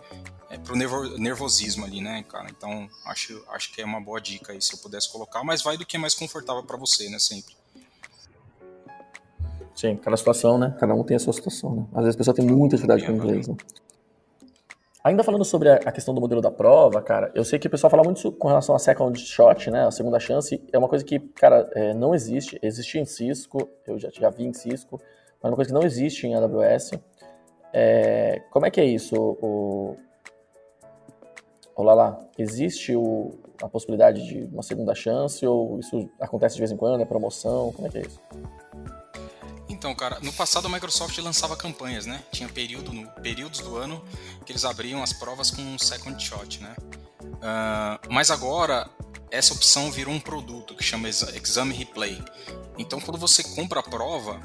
é, 0.53 0.59
pro 0.59 0.77
nervo, 0.77 1.19
nervosismo 1.19 1.87
ali, 1.87 2.03
né, 2.03 2.23
cara? 2.29 2.47
Então, 2.51 2.87
acho, 3.07 3.43
acho 3.49 3.73
que 3.73 3.81
é 3.81 3.85
uma 3.87 4.01
boa 4.01 4.21
dica 4.21 4.53
aí 4.53 4.61
se 4.61 4.75
eu 4.75 4.79
pudesse 4.79 5.11
colocar, 5.11 5.43
mas 5.43 5.63
vai 5.63 5.79
do 5.79 5.87
que 5.87 5.97
é 5.97 5.99
mais 5.99 6.15
confortável 6.15 6.63
para 6.63 6.77
você, 6.77 7.09
né, 7.09 7.19
sempre. 7.19 7.57
Sim, 9.75 9.97
cada 9.97 10.15
situação, 10.19 10.59
né? 10.59 10.77
Cada 10.79 10.95
um 10.95 11.03
tem 11.03 11.17
a 11.17 11.19
sua 11.19 11.33
situação, 11.33 11.75
né? 11.75 11.87
Às 11.95 12.05
vezes 12.05 12.15
a 12.15 12.19
pessoa 12.19 12.35
tem 12.35 12.45
muita 12.45 12.77
dificuldade 12.77 13.07
com 13.07 13.13
inglês, 13.13 13.49
né? 13.49 13.57
Ainda 15.03 15.25
falando 15.25 15.45
sobre 15.45 15.71
a 15.71 15.91
questão 15.91 16.15
do 16.15 16.21
modelo 16.21 16.41
da 16.41 16.51
prova, 16.51 17.03
cara, 17.03 17.33
eu 17.35 17.45
sei 17.45 17.59
que 17.59 17.67
o 17.67 17.71
pessoal 17.71 17.91
fala 17.91 18.05
muito 18.05 18.31
com 18.31 18.47
relação 18.47 18.73
a 18.77 18.79
second 18.79 19.19
shot, 19.19 19.69
né, 19.69 19.85
a 19.85 19.91
segunda 19.91 20.21
chance, 20.21 20.63
é 20.73 20.79
uma 20.79 20.89
coisa 20.89 21.05
que, 21.05 21.19
cara, 21.19 21.69
é, 21.75 21.93
não 21.93 22.15
existe, 22.15 22.57
existe 22.63 22.99
em 23.01 23.05
Cisco, 23.05 23.69
eu 23.85 23.99
já, 23.99 24.11
já 24.11 24.31
vi 24.31 24.45
em 24.45 24.53
Cisco, 24.53 25.01
mas 25.43 25.45
é 25.45 25.49
uma 25.49 25.57
coisa 25.57 25.71
que 25.71 25.75
não 25.75 25.83
existe 25.83 26.29
em 26.29 26.37
AWS. 26.37 26.93
É, 27.73 28.43
como 28.51 28.65
é 28.65 28.71
que 28.71 28.81
é 28.81 28.85
isso? 28.85 29.17
O, 29.17 29.97
Olá 31.75 31.95
lá, 31.95 32.21
existe 32.39 32.95
o, 32.95 33.39
a 33.63 33.69
possibilidade 33.69 34.23
de 34.27 34.45
uma 34.53 34.63
segunda 34.63 34.95
chance 34.95 35.47
ou 35.47 35.81
isso 35.81 36.09
acontece 36.21 36.55
de 36.55 36.61
vez 36.61 36.71
em 36.71 36.77
quando, 36.77 37.01
é 37.01 37.05
promoção, 37.05 37.73
como 37.73 37.89
é 37.89 37.91
que 37.91 37.99
é 37.99 38.01
isso? 38.03 38.21
Então, 39.69 39.95
cara, 39.95 40.19
no 40.21 40.33
passado 40.33 40.67
a 40.67 40.69
Microsoft 40.69 41.17
lançava 41.19 41.57
campanhas, 41.57 42.05
né? 42.05 42.23
Tinha 42.31 42.49
período, 42.49 42.93
no, 42.93 43.09
períodos 43.23 43.61
do 43.61 43.77
ano 43.77 44.05
que 44.45 44.53
eles 44.53 44.65
abriam 44.65 45.03
as 45.03 45.13
provas 45.13 45.51
com 45.51 45.63
um 45.63 45.79
second 45.79 46.23
shot, 46.23 46.63
né? 46.63 46.77
Uh, 47.23 48.13
mas 48.13 48.31
agora 48.31 48.89
essa 49.31 49.55
opção 49.55 49.91
virou 49.91 50.13
um 50.13 50.21
produto 50.21 50.75
que 50.77 50.85
chama 50.85 51.09
Exame 51.09 51.75
Replay. 51.75 52.23
Então, 52.77 53.01
quando 53.01 53.19
você 53.19 53.43
compra 53.43 53.81
a 53.81 53.83
prova, 53.83 54.41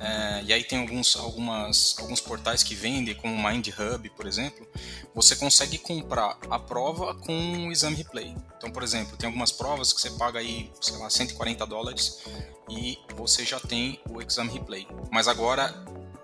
é, 0.00 0.42
e 0.44 0.52
aí 0.52 0.62
tem 0.62 0.78
alguns, 0.80 1.16
algumas, 1.16 1.96
alguns 1.98 2.20
portais 2.20 2.62
que 2.62 2.74
vendem, 2.74 3.14
como 3.14 3.34
o 3.34 3.50
Mind 3.50 3.68
Hub, 3.68 4.10
por 4.10 4.26
exemplo, 4.26 4.66
você 5.14 5.34
consegue 5.34 5.78
comprar 5.78 6.38
a 6.48 6.58
prova 6.58 7.14
com 7.14 7.66
o 7.66 7.72
exame 7.72 7.96
replay. 7.96 8.34
Então, 8.56 8.70
por 8.70 8.82
exemplo, 8.82 9.16
tem 9.16 9.26
algumas 9.26 9.50
provas 9.50 9.92
que 9.92 10.00
você 10.00 10.10
paga 10.10 10.38
aí, 10.38 10.70
sei 10.80 10.96
lá, 10.98 11.10
140 11.10 11.66
dólares 11.66 12.22
e 12.68 12.98
você 13.16 13.44
já 13.44 13.58
tem 13.58 14.00
o 14.08 14.22
exame 14.22 14.52
replay. 14.52 14.86
Mas 15.10 15.26
agora 15.26 15.74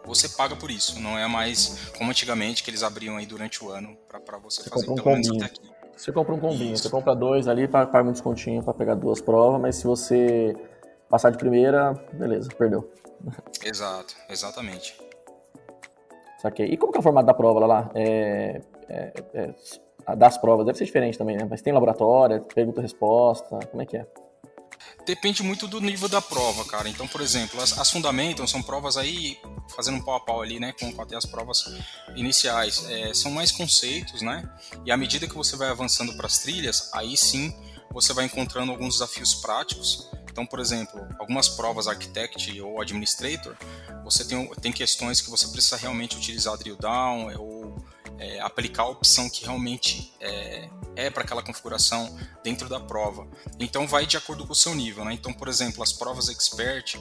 você 0.05 0.29
paga 0.29 0.55
por 0.55 0.71
isso, 0.71 1.01
não 1.01 1.19
é 1.19 1.27
mais 1.27 1.91
como 1.97 2.11
antigamente 2.11 2.63
que 2.63 2.71
eles 2.71 2.83
abriam 2.83 3.17
aí 3.17 3.27
durante 3.27 3.65
o 3.65 3.71
ano 3.71 3.97
para 4.09 4.39
você, 4.39 4.63
você 4.63 4.71
fazer 4.71 4.91
um 4.91 4.95
pelo 4.95 5.11
menos 5.11 5.31
até 5.31 5.47
aqui. 5.47 5.75
Você 5.97 6.13
compra 6.13 6.35
um 6.35 6.41
combinho, 6.41 6.77
você 6.77 6.91
compra 6.91 7.15
dois 7.15 7.47
ali, 7.47 7.69
paga 7.69 8.03
um 8.03 8.13
descontinho 8.13 8.63
para 8.63 8.75
pegar 8.75 8.95
duas 8.95 9.21
provas, 9.21 9.61
mas 9.61 9.77
se 9.77 9.85
você 9.85 10.57
passar 11.09 11.31
de 11.31 11.39
primeira, 11.39 11.93
beleza, 12.13 12.49
perdeu. 12.57 12.91
Exato, 13.65 14.15
exatamente. 14.29 14.97
Saquei. 16.41 16.67
E 16.67 16.77
como 16.77 16.93
que 16.93 16.99
é 16.99 17.01
o 17.01 17.03
formato 17.03 17.27
da 17.27 17.35
prova 17.35 17.65
lá? 17.67 17.91
É, 17.95 18.61
é, 18.89 19.13
é, 19.33 20.17
das 20.17 20.37
provas, 20.37 20.67
deve 20.67 20.77
ser 20.77 20.85
diferente 20.85 21.17
também, 21.17 21.37
né? 21.37 21.47
Mas 21.49 21.63
tem 21.63 21.73
laboratório, 21.73 22.43
pergunta-resposta, 22.55 23.59
como 23.71 23.83
é 23.83 23.87
que 23.87 23.97
é? 23.97 24.07
Depende 25.07 25.43
muito 25.43 25.67
do 25.67 25.81
nível 25.81 26.09
da 26.09 26.21
prova, 26.21 26.65
cara. 26.65 26.89
Então, 26.89 27.07
por 27.07 27.21
exemplo, 27.21 27.61
as, 27.61 27.79
as 27.79 27.91
Fundamental 27.91 28.47
são 28.47 28.63
provas 28.63 28.97
aí, 28.97 29.39
fazendo 29.75 29.99
um 29.99 30.03
pau 30.03 30.15
a 30.15 30.21
pau 30.21 30.43
ali, 30.43 30.59
né, 30.59 30.75
com, 30.79 30.93
com 30.93 31.03
até 31.03 31.17
as 31.17 31.27
provas 31.27 31.65
iniciais. 32.15 32.87
É, 32.91 33.15
são 33.15 33.31
mais 33.31 33.51
conceitos, 33.51 34.23
né? 34.23 34.49
E 34.85 34.93
à 34.93 34.97
medida 34.97 35.27
que 35.27 35.35
você 35.35 35.57
vai 35.57 35.69
avançando 35.69 36.15
para 36.17 36.27
as 36.27 36.39
trilhas, 36.39 36.91
aí 36.93 37.17
sim 37.17 37.55
você 37.91 38.13
vai 38.13 38.25
encontrando 38.25 38.73
alguns 38.73 38.95
desafios 38.95 39.35
práticos 39.35 40.11
então, 40.35 40.45
por 40.45 40.59
exemplo, 40.59 41.07
algumas 41.17 41.49
provas 41.49 41.87
Architect 41.87 42.61
ou 42.61 42.81
Administrator, 42.81 43.57
você 44.03 44.25
tem, 44.25 44.45
tem 44.57 44.73
questões 44.73 45.21
que 45.21 45.31
você 45.31 45.47
precisa 45.47 45.77
realmente 45.77 46.17
utilizar 46.17 46.59
drill 46.59 46.75
down 46.75 47.31
é, 47.31 47.39
ou 47.39 47.87
é, 48.19 48.41
aplicar 48.41 48.83
a 48.83 48.89
opção 48.89 49.31
que 49.31 49.45
realmente 49.45 50.13
é, 50.21 50.69
é 50.97 51.09
para 51.09 51.23
aquela 51.23 51.41
configuração 51.41 52.19
dentro 52.43 52.69
da 52.69 52.81
prova. 52.81 53.29
Então, 53.61 53.87
vai 53.87 54.07
de 54.07 54.17
acordo 54.17 54.45
com 54.45 54.53
o 54.53 54.57
seu 54.57 54.75
nível. 54.75 55.05
Né? 55.05 55.13
Então, 55.13 55.33
por 55.33 55.47
exemplo, 55.47 55.85
as 55.85 55.93
provas 55.93 56.29
Expert, 56.29 56.97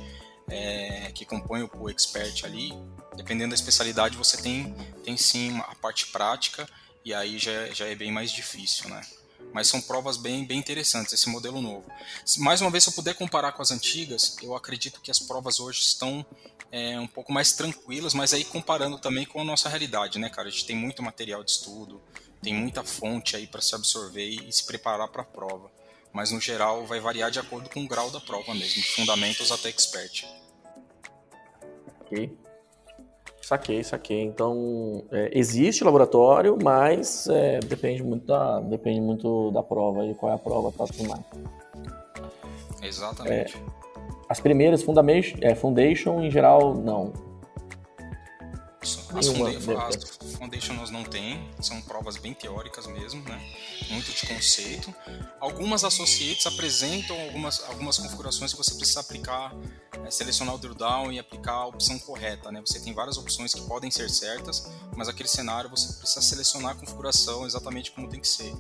é, 0.48 1.12
que 1.12 1.26
compõem 1.26 1.68
o 1.74 1.90
Expert 1.90 2.46
ali, 2.46 2.72
dependendo 3.16 3.50
da 3.50 3.56
especialidade, 3.56 4.16
você 4.16 4.38
tem, 4.38 4.76
tem 5.04 5.18
sim 5.18 5.58
a 5.58 5.74
parte 5.74 6.06
prática 6.12 6.70
e 7.04 7.16
aí 7.16 7.40
já, 7.40 7.66
já 7.74 7.88
é 7.88 7.96
bem 7.96 8.12
mais 8.12 8.32
difícil, 8.32 8.92
né? 8.92 9.02
Mas 9.54 9.68
são 9.68 9.80
provas 9.80 10.18
bem, 10.18 10.44
bem 10.44 10.58
interessantes, 10.58 11.14
esse 11.14 11.30
modelo 11.30 11.62
novo. 11.62 11.86
Mais 12.40 12.60
uma 12.60 12.72
vez, 12.72 12.84
se 12.84 12.90
eu 12.90 12.94
puder 12.94 13.14
comparar 13.14 13.52
com 13.52 13.62
as 13.62 13.72
antigas, 13.72 14.36
eu 14.42 14.56
acredito 14.56 15.00
que 15.00 15.12
as 15.12 15.20
provas 15.20 15.60
hoje 15.60 15.80
estão 15.82 16.26
é, 16.72 17.00
um 17.00 17.08
pouco 17.08 17.32
mais 17.32 17.54
tranquilas, 17.54 18.14
mas 18.14 18.34
aí 18.34 18.44
comparando 18.44 18.98
também 18.98 19.26
com 19.26 19.40
a 19.40 19.44
nossa 19.44 19.70
realidade, 19.70 20.18
né, 20.18 20.30
cara? 20.30 20.48
A 20.48 20.52
gente 20.52 20.66
tem 20.66 20.76
muito 20.76 21.04
material 21.04 21.44
de 21.44 21.52
estudo, 21.52 22.02
tem 22.42 22.54
muita 22.54 22.84
fonte 22.84 23.36
aí 23.36 23.46
para 23.46 23.62
se 23.62 23.76
absorver 23.76 24.28
e 24.28 24.52
se 24.52 24.66
preparar 24.66 25.08
para 25.08 25.22
a 25.22 25.26
prova. 25.26 25.72
Mas 26.12 26.32
no 26.32 26.40
geral 26.40 26.86
vai 26.86 27.00
variar 27.00 27.32
de 27.32 27.40
acordo 27.40 27.70
com 27.70 27.84
o 27.84 27.88
grau 27.88 28.10
da 28.10 28.20
prova 28.20 28.54
mesmo, 28.54 28.82
de 28.82 28.88
fundamentos 28.90 29.52
até 29.52 29.70
expert. 29.70 30.26
Ok. 32.02 32.43
Saquei, 33.44 33.84
saquei. 33.84 34.24
Então, 34.24 35.04
é, 35.12 35.30
existe 35.34 35.84
laboratório, 35.84 36.58
mas 36.64 37.28
é, 37.28 37.60
depende, 37.60 38.02
muito 38.02 38.26
da, 38.26 38.62
depende 38.62 39.02
muito 39.02 39.52
da 39.52 39.62
prova 39.62 40.06
e 40.06 40.16
qual 40.16 40.32
é 40.32 40.36
a 40.36 40.38
prova, 40.38 40.72
tá 40.72 40.86
tudo 40.86 41.10
mais. 41.10 41.22
Exatamente. 42.82 43.58
É, 43.58 43.60
as 44.30 44.40
primeiras, 44.40 44.82
Foundation, 44.82 45.38
é, 45.42 45.54
Foundation, 45.56 46.22
em 46.22 46.32
geral, 46.32 46.74
não. 46.74 47.12
As, 48.82 49.12
Nenhuma, 49.14 49.50
as 49.88 50.18
Foundations 50.38 50.90
não 50.90 51.04
tem, 51.04 51.50
são 51.60 51.80
provas 51.82 52.18
bem 52.18 52.34
teóricas 52.34 52.88
mesmo, 52.88 53.24
né? 53.24 53.40
Muito 53.90 54.12
de 54.12 54.26
conceito. 54.26 54.94
Algumas 55.40 55.84
associates 55.84 56.46
apresentam 56.48 57.20
algumas, 57.22 57.64
algumas 57.70 57.98
configurações 57.98 58.54
que 58.54 58.58
você 58.58 58.76
precisa 58.76 59.02
aplicar, 59.02 59.54
é, 60.06 60.12
selecionar 60.12 60.56
o 60.56 60.58
drill 60.58 60.74
down 60.74 61.12
e 61.12 61.20
aplicar 61.20 61.54
a 61.54 61.68
opção 61.68 61.98
correta, 62.00 62.52
né? 62.52 62.62
Você 62.66 62.80
tem 62.80 62.94
várias 62.94 63.18
opções 63.18 63.54
que 63.54 63.62
podem 63.62 63.92
ser 63.92 64.10
certas, 64.10 64.72
mas 64.96 65.08
aquele 65.08 65.30
cenário 65.30 65.70
você 65.70 65.94
precisa 66.00 66.22
selecionar 66.22 66.72
a 66.72 66.76
configuração 66.76 67.46
exatamente 67.46 67.92
como 67.92 68.10
tem 68.10 68.20
que 68.20 68.28
ser. 68.28 68.54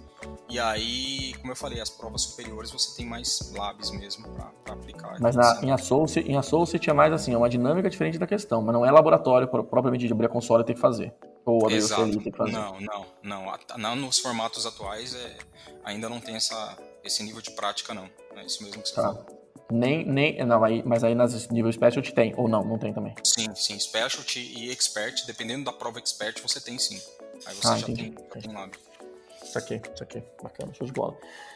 E 0.49 0.59
aí, 0.59 1.34
como 1.39 1.51
eu 1.51 1.55
falei, 1.55 1.79
as 1.79 1.89
provas 1.89 2.21
superiores 2.21 2.71
você 2.71 2.95
tem 2.95 3.05
mais 3.05 3.51
labs 3.55 3.91
mesmo 3.91 4.27
para 4.29 4.73
aplicar. 4.73 5.17
Mas 5.19 5.36
na, 5.36 5.59
em, 5.63 5.71
Associate, 5.71 6.29
em 6.29 6.38
Associate 6.38 6.89
é 6.89 6.93
mais 6.93 7.13
assim, 7.13 7.34
é 7.34 7.38
uma 7.38 7.49
dinâmica 7.49 7.89
diferente 7.89 8.17
da 8.17 8.27
questão, 8.27 8.61
mas 8.61 8.73
não 8.73 8.86
é 8.86 8.91
laboratório 8.91 9.47
propriamente 9.47 10.05
de 10.05 10.13
abrir 10.13 10.27
a 10.27 10.29
console 10.29 10.63
e 10.63 10.65
ter 10.65 10.73
que 10.75 10.79
fazer. 10.79 11.13
Ou 11.45 11.65
abrir 11.65 11.75
Exato. 11.75 12.03
o 12.03 12.11
tem 12.11 12.19
que 12.19 12.38
fazer. 12.38 12.51
Não, 12.51 12.79
não, 12.79 13.05
não. 13.21 13.77
não 13.77 13.95
nos 13.95 14.19
formatos 14.19 14.65
atuais 14.65 15.13
é, 15.13 15.38
ainda 15.84 16.07
não 16.07 16.21
tem 16.21 16.36
essa, 16.36 16.77
esse 17.03 17.21
nível 17.23 17.41
de 17.41 17.51
prática, 17.51 17.93
não. 17.93 18.09
É 18.36 18.45
isso 18.45 18.63
mesmo 18.63 18.81
que 18.81 18.89
você 18.89 18.95
tá. 18.95 19.01
falou. 19.01 19.42
Nem, 19.72 20.05
nem, 20.05 20.45
não, 20.45 20.64
aí, 20.64 20.84
mas 20.86 21.03
aí 21.03 21.16
nas 21.16 21.49
nível 21.49 21.72
Specialty 21.72 22.14
tem, 22.14 22.34
ou 22.38 22.47
não, 22.47 22.64
não 22.64 22.78
tem 22.78 22.93
também? 22.93 23.16
Sim, 23.24 23.47
sim, 23.55 23.80
Specialty 23.80 24.39
e 24.39 24.72
Expert, 24.72 25.26
dependendo 25.26 25.66
da 25.66 25.74
prova 25.74 25.99
Expert, 25.99 26.41
você 26.41 26.59
tem 26.59 26.78
sim. 26.78 26.99
Aí 27.45 27.55
você 27.55 27.68
ah, 27.68 27.78
já, 27.78 27.86
tem, 27.88 28.16
já 28.36 28.41
tem 28.41 28.53
lab. 28.53 28.72
Isso 29.43 29.57
aqui, 29.57 29.82
isso 29.93 30.03
aqui, 30.03 30.24
bacana, 30.41 30.74
show 30.74 30.86
de 30.86 30.93
bola. 30.93 31.16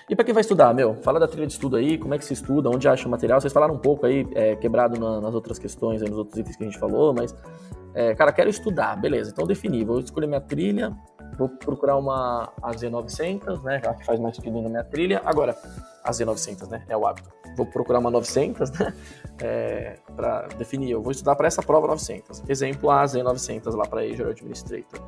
E 0.10 0.16
para 0.16 0.24
quem 0.24 0.34
vai 0.34 0.41
estudar, 0.41 0.74
meu, 0.74 0.95
fala 1.01 1.20
da 1.20 1.28
trilha 1.28 1.47
de 1.47 1.53
estudo 1.53 1.76
aí, 1.76 1.97
como 1.97 2.14
é 2.14 2.18
que 2.18 2.26
se 2.26 2.34
estuda, 2.34 2.70
onde 2.70 2.88
acha 2.88 3.08
o 3.08 3.12
material. 3.12 3.41
Vocês 3.41 3.51
falaram 3.51 3.74
um 3.74 3.80
pouco 3.80 4.05
aí, 4.05 4.26
é, 4.36 4.55
quebrado 4.55 4.99
na, 4.99 5.20
nas 5.20 5.34
outras 5.34 5.60
questões, 5.60 6.01
aí, 6.01 6.10
nos 6.10 6.18
outros 6.18 6.38
itens 6.38 6.55
que 6.55 6.64
a 6.64 6.68
gente 6.68 6.80
falou, 6.80 7.14
mas, 7.14 7.36
é, 7.93 8.16
cara, 8.16 8.32
quero 8.32 8.49
estudar, 8.49 8.95
beleza, 8.95 9.32
então 9.32 9.45
defini, 9.45 9.84
vou 9.84 9.99
escolher 9.99 10.28
minha 10.28 10.39
trilha, 10.39 10.95
vou 11.38 11.49
procurar 11.49 11.97
uma 11.97 12.51
AZ900, 12.61 13.63
né, 13.63 13.80
que 13.80 14.05
faz 14.05 14.19
mais 14.19 14.36
sentido 14.36 14.61
na 14.61 14.69
minha 14.69 14.84
trilha. 14.84 15.21
Agora, 15.25 15.57
AZ900, 16.05 16.67
né, 16.69 16.84
é 16.88 16.95
o 16.95 17.05
hábito. 17.07 17.30
Vou 17.55 17.65
procurar 17.65 17.99
uma 17.99 18.11
900, 18.11 18.71
né, 18.78 18.93
é, 19.41 19.99
para 20.15 20.47
definir, 20.57 20.91
eu 20.91 21.01
vou 21.01 21.11
estudar 21.11 21.36
para 21.36 21.47
essa 21.47 21.61
prova 21.61 21.88
900. 21.88 22.43
Exemplo, 22.47 22.89
a 22.89 23.03
AZ900 23.03 23.75
lá 23.75 23.86
para 23.86 24.01
Azure 24.01 24.32
Administrator 24.32 25.01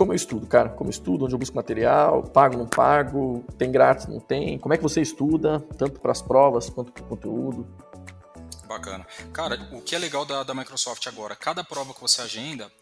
como 0.00 0.12
eu 0.12 0.16
estudo, 0.16 0.46
cara? 0.46 0.70
Como 0.70 0.88
eu 0.88 0.92
estudo, 0.92 1.26
onde 1.26 1.34
eu 1.34 1.38
busco 1.38 1.54
material, 1.54 2.22
pago, 2.22 2.56
não 2.56 2.66
pago, 2.66 3.44
tem 3.58 3.70
grátis, 3.70 4.06
não 4.06 4.18
tem? 4.18 4.58
Como 4.58 4.72
é 4.72 4.78
que 4.78 4.82
você 4.82 5.02
estuda, 5.02 5.60
tanto 5.76 6.00
para 6.00 6.10
as 6.10 6.22
provas 6.22 6.70
quanto 6.70 6.90
para 6.90 7.02
o 7.02 7.06
conteúdo? 7.06 7.68
Bacana. 8.66 9.06
Cara, 9.30 9.58
o 9.72 9.82
que 9.82 9.94
é 9.94 9.98
legal 9.98 10.24
da, 10.24 10.42
da 10.42 10.54
Microsoft 10.54 11.06
agora, 11.06 11.36
cada 11.36 11.62
prova 11.62 11.92
que 11.92 12.00
você 12.00 12.22
agenda, 12.22 12.72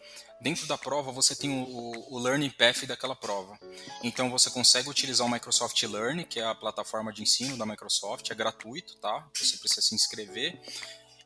dentro 0.41 0.65
da 0.67 0.77
prova 0.77 1.11
você 1.11 1.35
tem 1.35 1.49
o, 1.49 2.13
o, 2.13 2.19
Learning 2.19 2.49
Path 2.49 2.85
daquela 2.85 3.15
prova. 3.15 3.57
Então 4.03 4.29
você 4.29 4.49
consegue 4.49 4.89
utilizar 4.89 5.25
o 5.25 5.29
Microsoft 5.29 5.81
Learn, 5.83 6.23
que 6.25 6.39
é 6.39 6.45
a 6.45 6.55
plataforma 6.55 7.11
de 7.11 7.21
ensino 7.21 7.57
da 7.57 7.65
Microsoft, 7.65 8.29
é 8.29 8.35
gratuito, 8.35 8.97
tá? 8.97 9.27
Você 9.35 9.57
precisa 9.57 9.81
se 9.81 9.95
inscrever. 9.95 10.59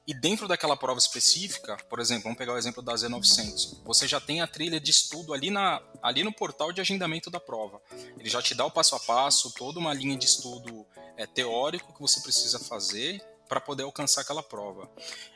E 0.06 0.14
dentro 0.14 0.50
daquela 0.50 0.76
prova 0.76 1.00
específica, 1.00 1.78
por 1.90 1.98
exemplo, 2.00 2.24
vamos 2.24 2.38
pegar 2.38 2.54
o 2.54 2.58
exemplo 2.58 2.84
da 2.84 2.94
Z900, 2.94 3.84
você 3.86 4.06
já 4.06 4.20
tem 4.20 4.42
a 4.42 4.48
trilha 4.48 4.78
de 4.78 4.92
estudo 4.92 5.34
ali, 5.34 5.50
na, 5.50 5.82
ali 6.02 6.24
no 6.24 6.34
portal 6.34 6.74
de 6.74 6.82
agendamento 6.82 7.32
da 7.32 7.40
prova. 7.40 7.82
Ele 8.20 8.30
já 8.30 8.42
te 8.42 8.54
dá 8.54 8.66
o 8.66 8.72
passo 8.72 8.96
a 8.96 9.00
passo, 9.00 9.54
toda 9.54 9.80
uma 9.80 9.94
linha 9.94 10.18
de 10.18 10.26
estudo 10.26 10.86
é, 11.16 11.26
teórico 11.26 11.94
que 11.94 12.02
você 12.02 12.20
precisa 12.20 12.60
fazer 12.60 13.24
para 13.54 13.62
poder 13.62 13.84
alcançar 13.84 14.22
aquela 14.22 14.42
prova. 14.42 14.90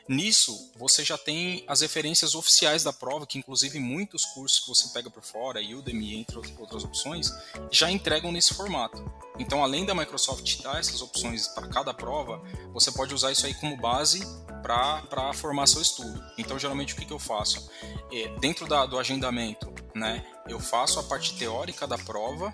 Nisso, 0.08 0.72
você 0.76 1.04
já 1.04 1.16
tem 1.16 1.62
as 1.68 1.82
referências 1.82 2.34
oficiais 2.34 2.82
da 2.82 2.92
prova, 2.92 3.24
que 3.24 3.38
inclusive 3.38 3.78
muitos 3.78 4.24
cursos 4.24 4.58
que 4.58 4.66
você 4.66 4.88
pega 4.88 5.08
por 5.08 5.22
fora, 5.22 5.60
Udemy, 5.60 6.18
entre 6.18 6.36
outras 6.58 6.82
opções, 6.82 7.32
já 7.70 7.88
entregam 7.88 8.32
nesse 8.32 8.54
formato. 8.54 9.08
Então, 9.38 9.62
além 9.62 9.86
da 9.86 9.94
Microsoft 9.94 10.60
dar 10.62 10.80
essas 10.80 11.00
opções 11.00 11.46
para 11.46 11.68
cada 11.68 11.94
prova, 11.94 12.42
você 12.72 12.90
pode 12.90 13.14
usar 13.14 13.30
isso 13.30 13.46
aí 13.46 13.54
como 13.54 13.76
base 13.76 14.20
para 14.60 15.32
formar 15.32 15.68
seu 15.68 15.80
estudo. 15.80 16.20
Então, 16.36 16.58
geralmente, 16.58 16.94
o 16.94 16.96
que, 16.96 17.04
que 17.04 17.12
eu 17.12 17.20
faço? 17.20 17.70
É, 18.10 18.26
dentro 18.40 18.66
da, 18.66 18.84
do 18.84 18.98
agendamento, 18.98 19.72
né, 19.94 20.26
eu 20.48 20.58
faço 20.58 20.98
a 20.98 21.02
parte 21.04 21.36
teórica 21.36 21.86
da 21.86 21.98
prova 21.98 22.52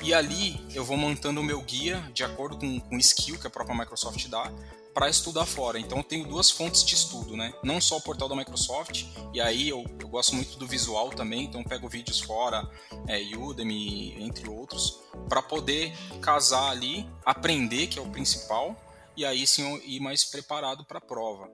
e 0.00 0.12
ali 0.12 0.60
eu 0.74 0.84
vou 0.84 0.96
montando 0.96 1.40
o 1.40 1.44
meu 1.44 1.60
guia 1.62 2.00
de 2.12 2.24
acordo 2.24 2.58
com, 2.58 2.80
com 2.80 2.96
o 2.96 2.98
skill 2.98 3.38
que 3.38 3.46
a 3.46 3.50
própria 3.50 3.76
Microsoft 3.76 4.26
dá 4.28 4.52
para 4.98 5.08
estudar 5.08 5.46
fora. 5.46 5.78
Então 5.78 5.98
eu 5.98 6.02
tenho 6.02 6.26
duas 6.26 6.50
fontes 6.50 6.84
de 6.84 6.96
estudo, 6.96 7.36
né? 7.36 7.54
Não 7.62 7.80
só 7.80 7.98
o 7.98 8.00
portal 8.00 8.28
da 8.28 8.34
Microsoft, 8.34 9.04
e 9.32 9.40
aí 9.40 9.68
eu, 9.68 9.84
eu 10.00 10.08
gosto 10.08 10.34
muito 10.34 10.58
do 10.58 10.66
visual 10.66 11.10
também, 11.10 11.44
então 11.44 11.62
pego 11.62 11.88
vídeos 11.88 12.18
fora, 12.18 12.68
é, 13.06 13.20
Udemy, 13.36 14.20
entre 14.20 14.50
outros, 14.50 14.98
para 15.28 15.40
poder 15.40 15.96
casar 16.20 16.70
ali, 16.70 17.08
aprender, 17.24 17.86
que 17.86 17.96
é 17.96 18.02
o 18.02 18.10
principal, 18.10 18.76
e 19.16 19.24
aí 19.24 19.46
sim 19.46 19.80
ir 19.84 20.00
mais 20.00 20.24
preparado 20.24 20.84
para 20.84 20.98
a 20.98 21.00
prova. 21.00 21.48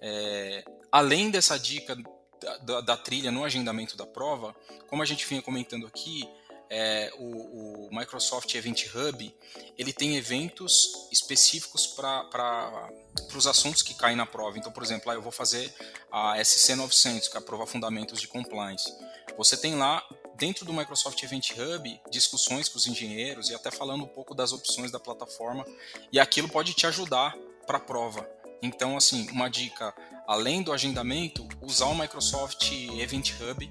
É, 0.00 0.64
além 0.90 1.30
dessa 1.30 1.56
dica 1.56 1.94
da, 2.40 2.56
da, 2.58 2.80
da 2.80 2.96
trilha 2.96 3.30
no 3.30 3.44
agendamento 3.44 3.96
da 3.96 4.06
prova, 4.06 4.56
como 4.88 5.02
a 5.02 5.06
gente 5.06 5.24
vinha 5.24 5.40
comentando 5.40 5.86
aqui, 5.86 6.28
é, 6.74 7.12
o, 7.18 7.86
o, 7.86 7.88
Microsoft 7.92 8.54
Event 8.54 8.86
Hub 8.94 9.34
ele 9.76 9.92
tem 9.92 10.16
eventos 10.16 11.06
específicos 11.12 11.86
para 11.86 12.88
os 13.36 13.46
assuntos 13.46 13.82
que 13.82 13.92
caem 13.92 14.16
na 14.16 14.24
prova. 14.24 14.56
Então, 14.56 14.72
por 14.72 14.82
exemplo, 14.82 15.08
lá 15.08 15.14
eu 15.14 15.20
vou 15.20 15.30
fazer 15.30 15.70
a 16.10 16.38
SC900, 16.38 17.28
que 17.28 17.36
é 17.36 17.40
a 17.40 17.42
prova 17.42 17.66
Fundamentos 17.66 18.18
de 18.18 18.26
Compliance. 18.26 18.90
Você 19.36 19.54
tem 19.54 19.74
lá 19.74 20.02
dentro 20.34 20.64
do 20.64 20.72
Microsoft 20.72 21.22
Event 21.22 21.50
Hub 21.50 22.00
discussões 22.10 22.70
com 22.70 22.78
os 22.78 22.86
engenheiros 22.86 23.50
e 23.50 23.54
até 23.54 23.70
falando 23.70 24.04
um 24.04 24.08
pouco 24.08 24.34
das 24.34 24.50
opções 24.52 24.90
da 24.90 24.98
plataforma 24.98 25.66
e 26.10 26.18
aquilo 26.18 26.48
pode 26.48 26.72
te 26.72 26.86
ajudar 26.86 27.36
para 27.66 27.76
a 27.76 27.80
prova. 27.80 28.26
Então, 28.62 28.96
assim, 28.96 29.28
uma 29.30 29.50
dica, 29.50 29.94
além 30.26 30.62
do 30.62 30.72
agendamento, 30.72 31.46
usar 31.60 31.86
o 31.86 31.94
Microsoft 31.94 32.72
Event 32.72 33.32
Hub 33.40 33.70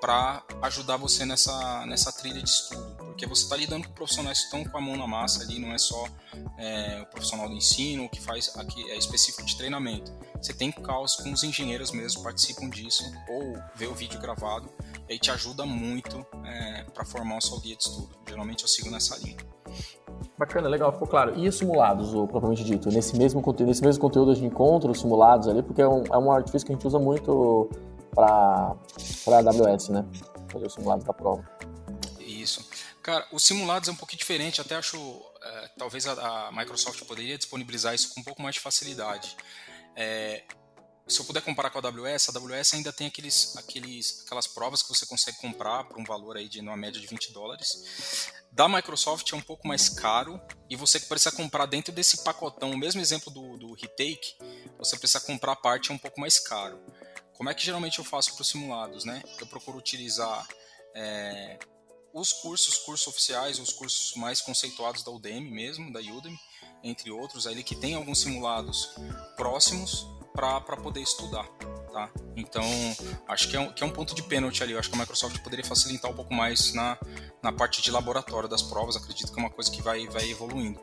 para 0.00 0.42
ajudar 0.62 0.96
você 0.96 1.24
nessa, 1.24 1.84
nessa 1.86 2.12
trilha 2.12 2.40
de 2.42 2.48
estudo, 2.48 2.96
porque 3.04 3.26
você 3.26 3.42
está 3.42 3.56
lidando 3.56 3.86
com 3.88 3.94
profissionais 3.94 4.38
que 4.38 4.44
estão 4.44 4.64
com 4.64 4.78
a 4.78 4.80
mão 4.80 4.96
na 4.96 5.06
massa 5.06 5.42
ali, 5.42 5.58
não 5.58 5.72
é 5.72 5.78
só 5.78 6.06
é, 6.56 7.00
o 7.02 7.06
profissional 7.06 7.48
do 7.48 7.54
ensino 7.54 8.08
que 8.08 8.20
faz 8.20 8.56
aqui 8.56 8.90
é 8.90 8.96
específico 8.96 9.44
de 9.44 9.56
treinamento. 9.56 10.12
Você 10.40 10.52
tem 10.52 10.70
caos 10.70 11.16
com 11.16 11.32
os 11.32 11.42
engenheiros 11.42 11.90
mesmo 11.90 12.22
participam 12.22 12.68
disso 12.68 13.04
ou 13.28 13.58
vê 13.74 13.86
o 13.86 13.94
vídeo 13.94 14.20
gravado 14.20 14.68
e 15.08 15.14
aí 15.14 15.18
te 15.18 15.30
ajuda 15.30 15.66
muito 15.66 16.24
é, 16.44 16.84
para 16.94 17.04
formar 17.04 17.38
o 17.38 17.40
seu 17.40 17.58
guia 17.60 17.76
de 17.76 17.82
estudo. 17.82 18.16
Geralmente 18.28 18.62
eu 18.62 18.68
sigo 18.68 18.90
nessa 18.90 19.16
linha. 19.18 19.36
Bacana, 20.38 20.68
legal, 20.68 20.92
ficou 20.92 21.08
claro. 21.08 21.36
E 21.36 21.48
os 21.48 21.56
simulados, 21.56 22.14
o 22.14 22.26
propriamente 22.26 22.64
dito? 22.64 22.90
Nesse 22.90 23.16
mesmo, 23.16 23.42
nesse 23.60 23.82
mesmo 23.82 24.00
conteúdo 24.00 24.30
a 24.30 24.34
gente 24.34 24.46
encontra 24.46 24.90
os 24.90 25.00
simulados 25.00 25.48
ali, 25.48 25.62
porque 25.62 25.82
é 25.82 25.88
um, 25.88 26.04
é 26.04 26.18
um 26.18 26.30
artifício 26.30 26.66
que 26.66 26.72
a 26.72 26.76
gente 26.76 26.86
usa 26.86 26.98
muito 26.98 27.68
para 28.14 28.76
a 29.26 29.38
AWS, 29.38 29.88
né? 29.88 30.04
Fazer 30.50 30.66
os 30.66 30.74
simulados 30.74 31.04
da 31.04 31.12
prova. 31.12 31.48
Isso. 32.18 32.66
Cara, 33.02 33.26
os 33.32 33.42
simulados 33.42 33.88
é 33.88 33.92
um 33.92 33.96
pouquinho 33.96 34.18
diferente, 34.18 34.60
até 34.60 34.76
acho, 34.76 34.98
é, 35.42 35.70
talvez 35.78 36.06
a, 36.06 36.48
a, 36.48 36.52
Microsoft 36.52 37.02
poderia 37.04 37.38
disponibilizar 37.38 37.94
isso 37.94 38.12
com 38.14 38.20
um 38.20 38.24
pouco 38.24 38.42
mais 38.42 38.56
de 38.56 38.60
facilidade. 38.60 39.36
É, 39.96 40.44
se 41.08 41.20
eu 41.20 41.24
puder 41.24 41.40
comparar 41.40 41.70
com 41.70 41.78
a 41.78 41.82
AWS, 41.82 42.28
a 42.28 42.38
AWS 42.38 42.74
ainda 42.74 42.92
tem 42.92 43.06
aqueles, 43.06 43.56
aqueles, 43.56 44.22
aquelas 44.26 44.46
provas 44.46 44.82
que 44.82 44.90
você 44.90 45.06
consegue 45.06 45.38
comprar 45.38 45.84
por 45.84 45.98
um 45.98 46.04
valor 46.04 46.36
aí 46.36 46.48
de 46.48 46.60
uma 46.60 46.76
média 46.76 47.00
de 47.00 47.06
20 47.06 47.32
dólares. 47.32 48.30
Da 48.52 48.68
Microsoft 48.68 49.32
é 49.32 49.36
um 49.36 49.40
pouco 49.40 49.66
mais 49.66 49.88
caro 49.88 50.38
e 50.68 50.76
você 50.76 51.00
precisa 51.00 51.34
comprar 51.34 51.64
dentro 51.64 51.92
desse 51.92 52.22
pacotão. 52.22 52.72
O 52.72 52.76
mesmo 52.76 53.00
exemplo 53.00 53.32
do, 53.32 53.56
do 53.56 53.72
Retake, 53.72 54.36
você 54.76 54.98
precisa 54.98 55.20
comprar 55.20 55.52
a 55.52 55.56
parte 55.56 55.90
é 55.90 55.94
um 55.94 55.98
pouco 55.98 56.20
mais 56.20 56.38
caro. 56.38 56.78
Como 57.38 57.48
é 57.48 57.54
que 57.54 57.64
geralmente 57.64 58.00
eu 58.00 58.04
faço 58.04 58.34
para 58.34 58.42
os 58.42 58.48
simulados, 58.48 59.04
né? 59.04 59.22
Eu 59.40 59.46
procuro 59.46 59.78
utilizar 59.78 60.44
é, 60.92 61.56
os 62.12 62.32
cursos, 62.32 62.78
cursos 62.78 63.06
oficiais, 63.06 63.60
os 63.60 63.72
cursos 63.72 64.14
mais 64.16 64.40
conceituados 64.40 65.04
da 65.04 65.12
Udemy 65.12 65.48
mesmo, 65.48 65.92
da 65.92 66.00
Udemy, 66.00 66.36
entre 66.82 67.12
outros, 67.12 67.46
ali 67.46 67.62
que 67.62 67.76
tem 67.76 67.94
alguns 67.94 68.20
simulados 68.20 68.90
próximos 69.36 70.04
para 70.34 70.76
poder 70.76 71.00
estudar, 71.00 71.46
tá? 71.92 72.10
Então, 72.36 72.62
acho 73.28 73.48
que 73.48 73.56
é, 73.56 73.60
um, 73.60 73.72
que 73.72 73.82
é 73.82 73.86
um 73.86 73.90
ponto 73.90 74.14
de 74.14 74.22
pênalti 74.24 74.62
ali. 74.62 74.72
Eu 74.72 74.78
acho 74.78 74.88
que 74.88 74.96
a 74.96 74.98
Microsoft 74.98 75.38
poderia 75.40 75.64
facilitar 75.64 76.10
um 76.10 76.14
pouco 76.14 76.34
mais 76.34 76.72
na, 76.74 76.98
na 77.42 77.52
parte 77.52 77.80
de 77.82 77.90
laboratório 77.90 78.48
das 78.48 78.62
provas. 78.62 78.96
Acredito 78.96 79.32
que 79.32 79.38
é 79.38 79.42
uma 79.42 79.50
coisa 79.50 79.70
que 79.70 79.80
vai, 79.80 80.06
vai 80.08 80.28
evoluindo. 80.28 80.80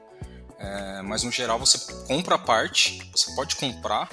É, 0.57 1.01
mas 1.01 1.23
no 1.23 1.31
geral 1.31 1.59
você 1.59 1.77
compra 2.05 2.35
a 2.35 2.39
parte, 2.39 3.09
você 3.11 3.33
pode 3.35 3.55
comprar, 3.57 4.09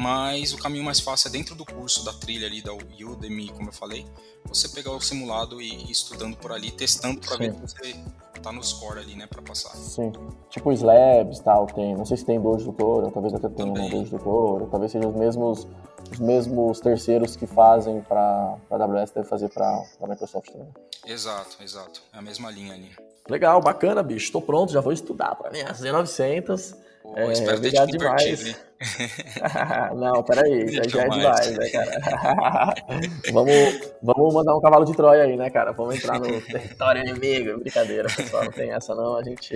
mas 0.00 0.54
o 0.54 0.56
caminho 0.56 0.82
mais 0.82 0.98
fácil 0.98 1.28
é 1.28 1.30
dentro 1.30 1.54
do 1.54 1.62
curso 1.62 2.02
da 2.02 2.12
trilha 2.14 2.46
ali 2.46 2.62
da 2.62 2.72
Udemy, 2.72 3.50
como 3.50 3.68
eu 3.68 3.72
falei, 3.72 4.06
você 4.46 4.66
pegar 4.70 4.92
o 4.92 5.00
simulado 5.00 5.60
e 5.60 5.74
ir 5.74 5.90
estudando 5.90 6.38
por 6.38 6.52
ali, 6.52 6.70
testando 6.70 7.20
para 7.20 7.36
ver 7.36 7.52
se 7.52 7.60
você 7.60 7.94
tá 8.42 8.50
no 8.50 8.64
score 8.64 8.98
ali, 8.98 9.14
né, 9.14 9.26
para 9.26 9.42
passar. 9.42 9.76
Sim. 9.76 10.10
Tipo 10.48 10.70
os 10.70 10.80
labs 10.80 11.40
tal, 11.40 11.66
tem, 11.66 11.94
não 11.94 12.06
sei 12.06 12.16
se 12.16 12.24
tem 12.24 12.40
dois 12.40 12.64
doutor, 12.64 13.12
talvez 13.12 13.34
até 13.34 13.46
tenha 13.50 13.68
um 13.68 13.90
dois 13.90 14.08
doutor, 14.08 14.68
talvez 14.70 14.90
sejam 14.90 15.10
os 15.10 15.16
mesmos 15.16 15.66
os 16.10 16.18
mesmos 16.18 16.80
terceiros 16.80 17.36
que 17.36 17.46
fazem 17.46 18.00
para 18.00 18.56
a 18.70 18.74
AWS 18.74 19.10
deve 19.10 19.28
fazer 19.28 19.50
para 19.50 19.66
a 20.00 20.06
Microsoft 20.06 20.50
também. 20.50 20.68
Exato, 21.04 21.62
exato. 21.62 22.02
É 22.12 22.18
a 22.18 22.22
mesma 22.22 22.50
linha 22.50 22.72
ali. 22.72 22.90
Legal, 23.28 23.60
bacana, 23.60 24.02
bicho. 24.02 24.24
Estou 24.24 24.40
pronto, 24.40 24.72
já 24.72 24.80
vou 24.80 24.92
estudar 24.92 25.34
para 25.36 25.50
minha 25.50 25.66
Z900. 25.66 26.74
Pô, 27.14 27.18
é, 27.18 27.32
espero 27.32 27.60
ter 27.60 27.72
te 27.72 27.86
demais. 27.86 28.70
Não, 29.94 30.22
peraí, 30.22 30.64
isso 30.70 30.88
já 30.88 31.02
é 31.02 31.08
demais, 31.08 31.56
né, 31.56 31.68
cara? 31.68 32.74
vamos, 33.32 33.92
vamos 34.02 34.34
mandar 34.34 34.56
um 34.56 34.60
cavalo 34.60 34.84
de 34.84 34.94
Troia 34.94 35.24
aí, 35.24 35.36
né, 35.36 35.50
cara? 35.50 35.72
Vamos 35.72 35.96
entrar 35.96 36.18
no 36.18 36.40
território 36.40 37.02
inimigo. 37.02 37.58
Brincadeira, 37.58 38.08
pessoal, 38.08 38.44
não 38.44 38.52
tem 38.52 38.72
essa 38.72 38.94
não. 38.94 39.16
A 39.16 39.22
gente. 39.22 39.54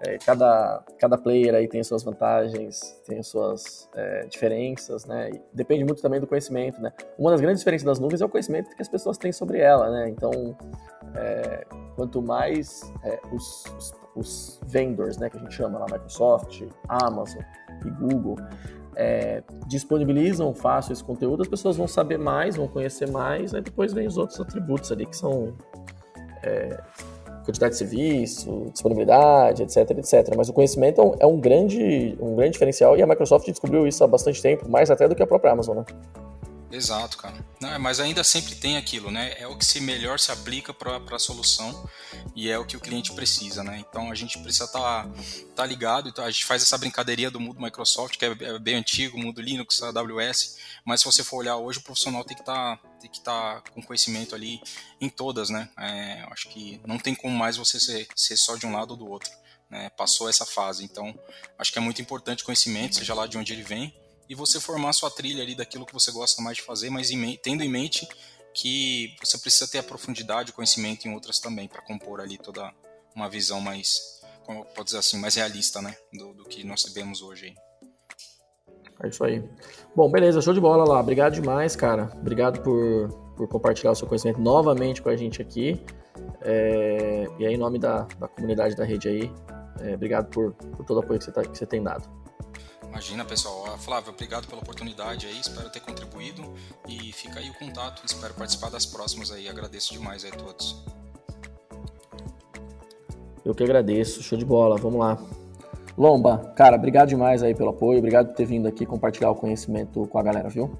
É, 0.00 0.18
cada, 0.18 0.82
cada 0.98 1.18
player 1.18 1.54
aí 1.54 1.68
tem 1.68 1.82
suas 1.82 2.02
vantagens, 2.02 2.98
tem 3.06 3.22
suas 3.22 3.88
é, 3.94 4.26
diferenças, 4.26 5.04
né? 5.04 5.30
E 5.30 5.40
depende 5.52 5.84
muito 5.84 6.00
também 6.00 6.20
do 6.20 6.26
conhecimento, 6.26 6.80
né? 6.80 6.92
Uma 7.18 7.32
das 7.32 7.40
grandes 7.40 7.60
diferenças 7.60 7.84
das 7.84 7.98
nuvens 7.98 8.22
é 8.22 8.24
o 8.24 8.28
conhecimento 8.28 8.74
que 8.74 8.82
as 8.82 8.88
pessoas 8.88 9.18
têm 9.18 9.32
sobre 9.32 9.58
ela, 9.58 9.90
né? 9.90 10.08
Então, 10.08 10.56
é, 11.14 11.66
quanto 11.96 12.20
mais 12.20 12.92
é, 13.02 13.20
os, 13.32 13.64
os, 13.76 13.94
os 14.14 14.60
vendors, 14.66 15.16
né, 15.16 15.30
que 15.30 15.36
a 15.36 15.40
gente 15.40 15.54
chama 15.54 15.78
lá, 15.78 15.86
Microsoft, 15.86 16.62
Amazon 16.88 17.42
e 17.84 17.90
Google, 17.90 18.36
é, 18.96 19.42
disponibilizam 19.66 20.54
fácil 20.54 20.92
esse 20.92 21.02
conteúdo, 21.02 21.42
as 21.42 21.48
pessoas 21.48 21.76
vão 21.76 21.88
saber 21.88 22.18
mais, 22.18 22.56
vão 22.56 22.68
conhecer 22.68 23.10
mais, 23.10 23.54
aí 23.54 23.60
depois 23.60 23.92
vem 23.92 24.06
os 24.06 24.16
outros 24.16 24.40
atributos 24.40 24.90
ali 24.92 25.06
que 25.06 25.16
são 25.16 25.54
é, 26.42 26.80
quantidade 27.44 27.72
de 27.72 27.78
serviço, 27.78 28.68
disponibilidade, 28.72 29.62
etc, 29.62 29.90
etc. 29.90 30.34
Mas 30.36 30.48
o 30.48 30.52
conhecimento 30.52 31.14
é 31.20 31.26
um 31.26 31.38
é 31.38 31.40
grande, 31.40 32.16
um 32.20 32.34
grande 32.34 32.52
diferencial 32.52 32.96
e 32.96 33.02
a 33.02 33.06
Microsoft 33.06 33.46
descobriu 33.46 33.86
isso 33.86 34.02
há 34.02 34.06
bastante 34.06 34.40
tempo, 34.40 34.68
mais 34.68 34.90
até 34.90 35.06
do 35.06 35.14
que 35.14 35.22
a 35.22 35.26
própria 35.26 35.52
Amazon, 35.52 35.78
né? 35.78 35.84
Exato, 36.70 37.16
cara. 37.16 37.44
Não, 37.60 37.78
mas 37.78 38.00
ainda 38.00 38.24
sempre 38.24 38.54
tem 38.54 38.76
aquilo, 38.76 39.10
né? 39.10 39.34
É 39.38 39.46
o 39.46 39.56
que 39.56 39.64
se 39.64 39.80
melhor 39.80 40.18
se 40.18 40.32
aplica 40.32 40.74
para 40.74 40.96
a 40.96 41.18
solução 41.18 41.88
e 42.34 42.50
é 42.50 42.58
o 42.58 42.64
que 42.64 42.76
o 42.76 42.80
cliente 42.80 43.12
precisa, 43.12 43.62
né? 43.62 43.84
Então 43.88 44.10
a 44.10 44.14
gente 44.14 44.38
precisa 44.40 44.64
estar 44.64 45.04
tá, 45.04 45.10
tá 45.54 45.66
ligado. 45.66 46.08
Então 46.08 46.24
a 46.24 46.30
gente 46.30 46.44
faz 46.44 46.62
essa 46.62 46.76
brincadeirinha 46.76 47.30
do 47.30 47.38
mundo 47.38 47.60
Microsoft, 47.60 48.16
que 48.16 48.24
é, 48.24 48.28
é 48.28 48.58
bem 48.58 48.76
antigo, 48.76 49.18
mundo 49.18 49.40
Linux, 49.40 49.82
AWS. 49.82 50.56
Mas 50.84 51.00
se 51.00 51.06
você 51.06 51.22
for 51.22 51.38
olhar 51.38 51.56
hoje, 51.56 51.78
o 51.78 51.82
profissional 51.82 52.24
tem 52.24 52.36
que 52.36 52.42
estar 52.42 52.76
tá, 52.76 52.88
ter 53.00 53.08
que 53.08 53.20
tá 53.20 53.62
com 53.72 53.82
conhecimento 53.82 54.34
ali 54.34 54.60
em 55.00 55.08
todas, 55.08 55.50
né? 55.50 55.68
É, 55.78 56.26
acho 56.30 56.48
que 56.48 56.80
não 56.86 56.98
tem 56.98 57.14
como 57.14 57.36
mais 57.36 57.56
você 57.56 57.78
ser, 57.78 58.08
ser 58.16 58.36
só 58.36 58.56
de 58.56 58.66
um 58.66 58.72
lado 58.72 58.92
ou 58.92 58.96
do 58.96 59.06
outro. 59.08 59.30
Né? 59.70 59.90
Passou 59.90 60.28
essa 60.28 60.44
fase, 60.44 60.84
então 60.84 61.18
acho 61.58 61.72
que 61.72 61.78
é 61.78 61.82
muito 61.82 62.02
importante 62.02 62.44
conhecimento, 62.44 62.96
seja 62.96 63.14
lá 63.14 63.26
de 63.26 63.38
onde 63.38 63.52
ele 63.52 63.62
vem, 63.62 63.94
e 64.28 64.34
você 64.34 64.60
formar 64.60 64.92
sua 64.92 65.10
trilha 65.10 65.42
ali 65.42 65.54
daquilo 65.54 65.86
que 65.86 65.92
você 65.92 66.10
gosta 66.10 66.40
mais 66.42 66.56
de 66.56 66.62
fazer, 66.62 66.90
mas 66.90 67.10
em, 67.10 67.36
tendo 67.36 67.62
em 67.62 67.68
mente 67.68 68.08
que 68.52 69.14
você 69.22 69.36
precisa 69.36 69.70
ter 69.70 69.78
a 69.78 69.82
profundidade, 69.82 70.50
o 70.50 70.54
conhecimento 70.54 71.06
em 71.06 71.12
outras 71.12 71.38
também 71.38 71.68
para 71.68 71.82
compor 71.82 72.20
ali 72.20 72.38
toda 72.38 72.72
uma 73.14 73.28
visão 73.28 73.60
mais, 73.60 74.22
como 74.44 74.64
pode 74.64 74.86
dizer 74.86 74.98
assim, 74.98 75.18
mais 75.18 75.34
realista, 75.34 75.82
né, 75.82 75.96
do, 76.12 76.32
do 76.34 76.44
que 76.44 76.64
nós 76.64 76.82
sabemos 76.82 77.20
hoje. 77.20 77.54
É 79.02 79.08
isso 79.08 79.24
aí. 79.24 79.42
Bom, 79.94 80.08
beleza, 80.08 80.40
show 80.40 80.54
de 80.54 80.60
bola 80.60 80.84
lá. 80.84 81.00
Obrigado 81.00 81.34
demais, 81.34 81.74
cara. 81.74 82.12
Obrigado 82.14 82.62
por, 82.62 83.08
por 83.36 83.48
compartilhar 83.48 83.90
o 83.90 83.94
seu 83.94 84.06
conhecimento 84.06 84.40
novamente 84.40 85.02
com 85.02 85.08
a 85.08 85.16
gente 85.16 85.42
aqui. 85.42 85.80
É, 86.40 87.26
e 87.38 87.46
aí, 87.46 87.54
em 87.54 87.58
nome 87.58 87.78
da, 87.78 88.02
da 88.18 88.28
comunidade 88.28 88.76
da 88.76 88.84
rede 88.84 89.08
aí, 89.08 89.32
é, 89.80 89.94
obrigado 89.94 90.30
por, 90.30 90.52
por 90.52 90.86
todo 90.86 90.98
o 90.98 91.00
apoio 91.00 91.18
que 91.18 91.24
você, 91.24 91.32
tá, 91.32 91.42
que 91.42 91.58
você 91.58 91.66
tem 91.66 91.82
dado. 91.82 92.08
Imagina, 92.94 93.24
pessoal. 93.24 93.76
Flávio, 93.76 94.12
obrigado 94.12 94.46
pela 94.46 94.62
oportunidade 94.62 95.26
aí. 95.26 95.40
Espero 95.40 95.68
ter 95.68 95.80
contribuído. 95.80 96.54
E 96.88 97.12
fica 97.12 97.40
aí 97.40 97.50
o 97.50 97.54
contato. 97.54 98.00
Espero 98.06 98.32
participar 98.34 98.70
das 98.70 98.86
próximas 98.86 99.32
aí. 99.32 99.48
Agradeço 99.48 99.92
demais 99.92 100.24
aí 100.24 100.30
a 100.30 100.36
todos. 100.36 100.80
Eu 103.44 103.52
que 103.52 103.64
agradeço. 103.64 104.22
Show 104.22 104.38
de 104.38 104.44
bola. 104.44 104.76
Vamos 104.76 105.00
lá. 105.00 105.18
Lomba, 105.98 106.52
cara, 106.54 106.76
obrigado 106.76 107.08
demais 107.08 107.42
aí 107.42 107.52
pelo 107.52 107.70
apoio, 107.70 107.98
obrigado 107.98 108.28
por 108.28 108.34
ter 108.34 108.44
vindo 108.44 108.66
aqui 108.66 108.84
compartilhar 108.84 109.30
o 109.30 109.34
conhecimento 109.36 110.06
com 110.08 110.18
a 110.18 110.22
galera, 110.24 110.48
viu? 110.48 110.76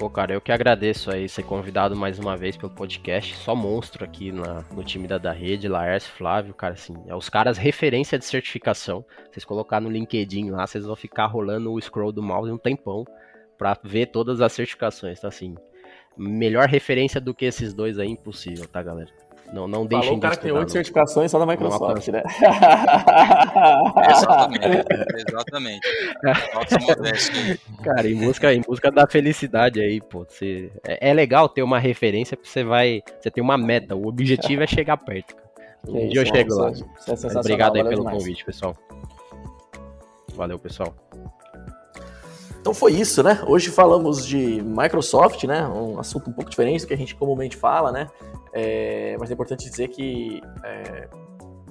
Pô, 0.00 0.08
cara, 0.08 0.32
eu 0.32 0.40
que 0.40 0.50
agradeço 0.50 1.10
aí 1.10 1.28
ser 1.28 1.42
convidado 1.42 1.94
mais 1.94 2.18
uma 2.18 2.34
vez 2.34 2.56
pelo 2.56 2.72
podcast. 2.72 3.36
Só 3.36 3.54
monstro 3.54 4.02
aqui 4.02 4.32
na, 4.32 4.64
no 4.74 4.82
time 4.82 5.06
da, 5.06 5.18
da 5.18 5.30
rede, 5.30 5.68
Laércio, 5.68 6.10
Flávio, 6.14 6.54
cara, 6.54 6.72
assim, 6.72 6.94
é 7.06 7.14
os 7.14 7.28
caras 7.28 7.58
referência 7.58 8.18
de 8.18 8.24
certificação. 8.24 9.04
Vocês 9.30 9.44
colocar 9.44 9.78
no 9.78 9.90
LinkedIn 9.90 10.48
lá, 10.52 10.66
vocês 10.66 10.86
vão 10.86 10.96
ficar 10.96 11.26
rolando 11.26 11.70
o 11.70 11.78
scroll 11.78 12.12
do 12.12 12.22
mouse 12.22 12.50
um 12.50 12.56
tempão 12.56 13.04
para 13.58 13.78
ver 13.84 14.06
todas 14.06 14.40
as 14.40 14.54
certificações, 14.54 15.20
tá 15.20 15.28
assim. 15.28 15.54
Melhor 16.16 16.66
referência 16.66 17.20
do 17.20 17.34
que 17.34 17.44
esses 17.44 17.74
dois 17.74 17.98
aí, 17.98 18.08
impossível, 18.08 18.66
tá, 18.66 18.82
galera? 18.82 19.10
Não, 19.52 19.66
não 19.66 19.84
deixem 19.84 20.04
Falou 20.04 20.18
o 20.18 20.20
cara 20.20 20.34
de 20.36 20.40
tem 20.40 20.52
oito 20.52 20.70
certificações 20.70 21.30
só 21.30 21.38
da 21.38 21.46
Microsoft, 21.46 22.08
né? 22.08 22.22
exatamente, 24.10 24.84
exatamente. 25.28 25.80
Cara, 27.82 28.08
em 28.08 28.14
busca, 28.14 28.54
em 28.54 28.60
busca 28.60 28.92
da 28.92 29.06
felicidade 29.08 29.80
aí, 29.80 30.00
pô. 30.00 30.24
Você, 30.24 30.70
é, 30.86 31.10
é 31.10 31.12
legal 31.12 31.48
ter 31.48 31.62
uma 31.62 31.78
referência 31.78 32.36
porque 32.36 32.50
você 32.50 32.62
vai. 32.62 33.02
Você 33.20 33.30
tem 33.30 33.42
uma 33.42 33.58
meta. 33.58 33.96
O 33.96 34.06
objetivo 34.06 34.62
é 34.62 34.66
chegar 34.66 34.96
perto. 34.98 35.34
Um 35.88 36.08
dia 36.08 36.22
isso, 36.22 36.32
eu 36.32 36.36
chego 36.36 36.54
lá. 36.54 36.70
É 36.70 37.38
Obrigado 37.38 37.76
aí 37.76 37.82
pelo 37.82 37.96
demais. 37.96 38.18
convite, 38.18 38.44
pessoal. 38.44 38.76
Valeu, 40.34 40.58
pessoal. 40.58 40.94
Então 42.60 42.74
foi 42.74 42.92
isso, 42.92 43.22
né? 43.22 43.42
Hoje 43.46 43.70
falamos 43.70 44.26
de 44.26 44.62
Microsoft, 44.62 45.44
né? 45.44 45.66
Um 45.66 45.98
assunto 45.98 46.28
um 46.28 46.32
pouco 46.32 46.50
diferente 46.50 46.82
do 46.82 46.88
que 46.88 46.92
a 46.92 46.96
gente 46.96 47.14
comumente 47.14 47.56
fala, 47.56 47.90
né? 47.90 48.06
É, 48.52 49.16
mas 49.18 49.30
é 49.30 49.34
importante 49.34 49.68
dizer 49.68 49.88
que 49.88 50.42
é, 50.62 51.08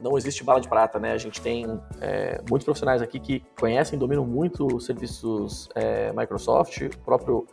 não 0.01 0.17
existe 0.17 0.43
bala 0.43 0.59
de 0.59 0.67
prata, 0.67 0.99
né? 0.99 1.11
A 1.11 1.17
gente 1.17 1.39
tem 1.41 1.79
é, 2.01 2.41
muitos 2.49 2.65
profissionais 2.65 3.03
aqui 3.03 3.19
que 3.19 3.43
conhecem 3.59 3.97
e 3.97 3.99
dominam 3.99 4.25
muito 4.25 4.65
os 4.65 4.87
serviços 4.87 5.69
é, 5.75 6.11
Microsoft, 6.11 6.81
o 6.81 6.99
próprio 6.99 7.45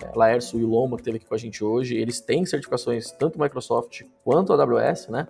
é, 0.00 0.12
Laércio 0.14 0.60
e 0.60 0.64
o 0.64 0.88
que 0.90 0.94
esteve 0.96 1.16
aqui 1.16 1.26
com 1.26 1.34
a 1.34 1.38
gente 1.38 1.64
hoje, 1.64 1.96
eles 1.96 2.20
têm 2.20 2.46
certificações 2.46 3.10
tanto 3.10 3.40
Microsoft 3.40 4.02
quanto 4.22 4.52
AWS, 4.52 5.08
né? 5.08 5.26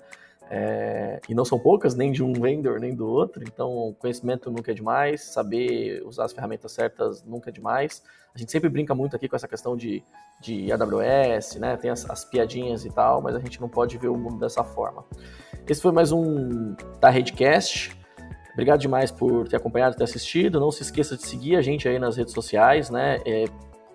É, 0.48 1.20
e 1.28 1.34
não 1.34 1.44
são 1.44 1.58
poucas, 1.58 1.94
nem 1.94 2.12
de 2.12 2.22
um 2.22 2.32
vendor 2.32 2.78
nem 2.78 2.94
do 2.94 3.06
outro, 3.06 3.42
então 3.42 3.96
conhecimento 3.98 4.48
nunca 4.50 4.70
é 4.70 4.74
demais, 4.74 5.24
saber 5.24 6.02
usar 6.06 6.24
as 6.24 6.32
ferramentas 6.32 6.70
certas 6.72 7.24
nunca 7.24 7.50
é 7.50 7.52
demais. 7.52 8.02
A 8.34 8.38
gente 8.38 8.52
sempre 8.52 8.68
brinca 8.68 8.94
muito 8.94 9.16
aqui 9.16 9.28
com 9.28 9.34
essa 9.34 9.48
questão 9.48 9.76
de, 9.76 10.04
de 10.40 10.70
AWS, 10.70 11.56
né? 11.56 11.76
Tem 11.76 11.90
as, 11.90 12.08
as 12.08 12.24
piadinhas 12.24 12.84
e 12.84 12.90
tal, 12.90 13.20
mas 13.22 13.34
a 13.34 13.40
gente 13.40 13.60
não 13.60 13.68
pode 13.68 13.96
ver 13.98 14.08
o 14.08 14.16
mundo 14.16 14.38
dessa 14.38 14.62
forma. 14.62 15.04
Esse 15.66 15.80
foi 15.80 15.90
mais 15.90 16.12
um 16.12 16.76
da 17.00 17.08
Redcast. 17.08 17.98
Obrigado 18.52 18.80
demais 18.80 19.10
por 19.10 19.48
ter 19.48 19.56
acompanhado, 19.56 19.96
ter 19.96 20.04
assistido. 20.04 20.60
Não 20.60 20.70
se 20.70 20.82
esqueça 20.82 21.16
de 21.16 21.26
seguir 21.26 21.56
a 21.56 21.62
gente 21.62 21.88
aí 21.88 21.98
nas 21.98 22.16
redes 22.16 22.34
sociais, 22.34 22.88
né? 22.88 23.20
É, 23.26 23.46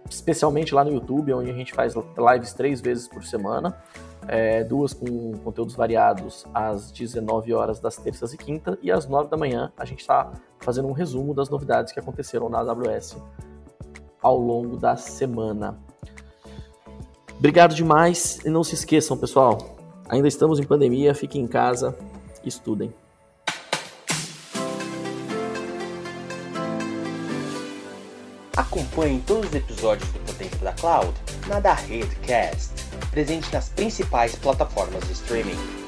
especialmente 0.09 0.73
lá 0.73 0.83
no 0.83 0.91
YouTube, 0.91 1.33
onde 1.33 1.49
a 1.49 1.53
gente 1.53 1.71
faz 1.71 1.93
lives 1.95 2.53
três 2.53 2.81
vezes 2.81 3.07
por 3.07 3.23
semana 3.23 3.77
é, 4.27 4.63
duas 4.63 4.93
com 4.93 5.33
conteúdos 5.43 5.75
variados 5.75 6.45
às 6.53 6.91
19 6.91 7.53
horas 7.53 7.79
das 7.79 7.97
terças 7.97 8.33
e 8.33 8.37
quinta, 8.37 8.77
e 8.81 8.91
às 8.91 9.07
9 9.07 9.29
da 9.29 9.37
manhã 9.37 9.71
a 9.77 9.85
gente 9.85 10.01
está 10.01 10.31
fazendo 10.59 10.87
um 10.87 10.93
resumo 10.93 11.33
das 11.33 11.49
novidades 11.49 11.93
que 11.93 11.99
aconteceram 11.99 12.49
na 12.49 12.59
AWS 12.59 13.17
ao 14.21 14.37
longo 14.37 14.77
da 14.77 14.95
semana. 14.95 15.77
Obrigado 17.37 17.73
demais 17.73 18.39
e 18.45 18.49
não 18.49 18.63
se 18.63 18.75
esqueçam, 18.75 19.17
pessoal, 19.17 19.77
ainda 20.07 20.27
estamos 20.27 20.59
em 20.59 20.63
pandemia, 20.63 21.15
fiquem 21.15 21.41
em 21.41 21.47
casa 21.47 21.97
estudem. 22.43 22.93
Acompanhe 28.55 29.21
todos 29.25 29.49
os 29.49 29.55
episódios 29.55 30.09
do 30.11 30.19
Potência 30.19 30.59
da 30.59 30.73
Cloud 30.73 31.13
na 31.47 31.59
da 31.59 31.73
Redcast 31.73 32.80
presente 33.11 33.53
nas 33.53 33.69
principais 33.69 34.35
plataformas 34.35 35.05
de 35.05 35.11
streaming. 35.13 35.80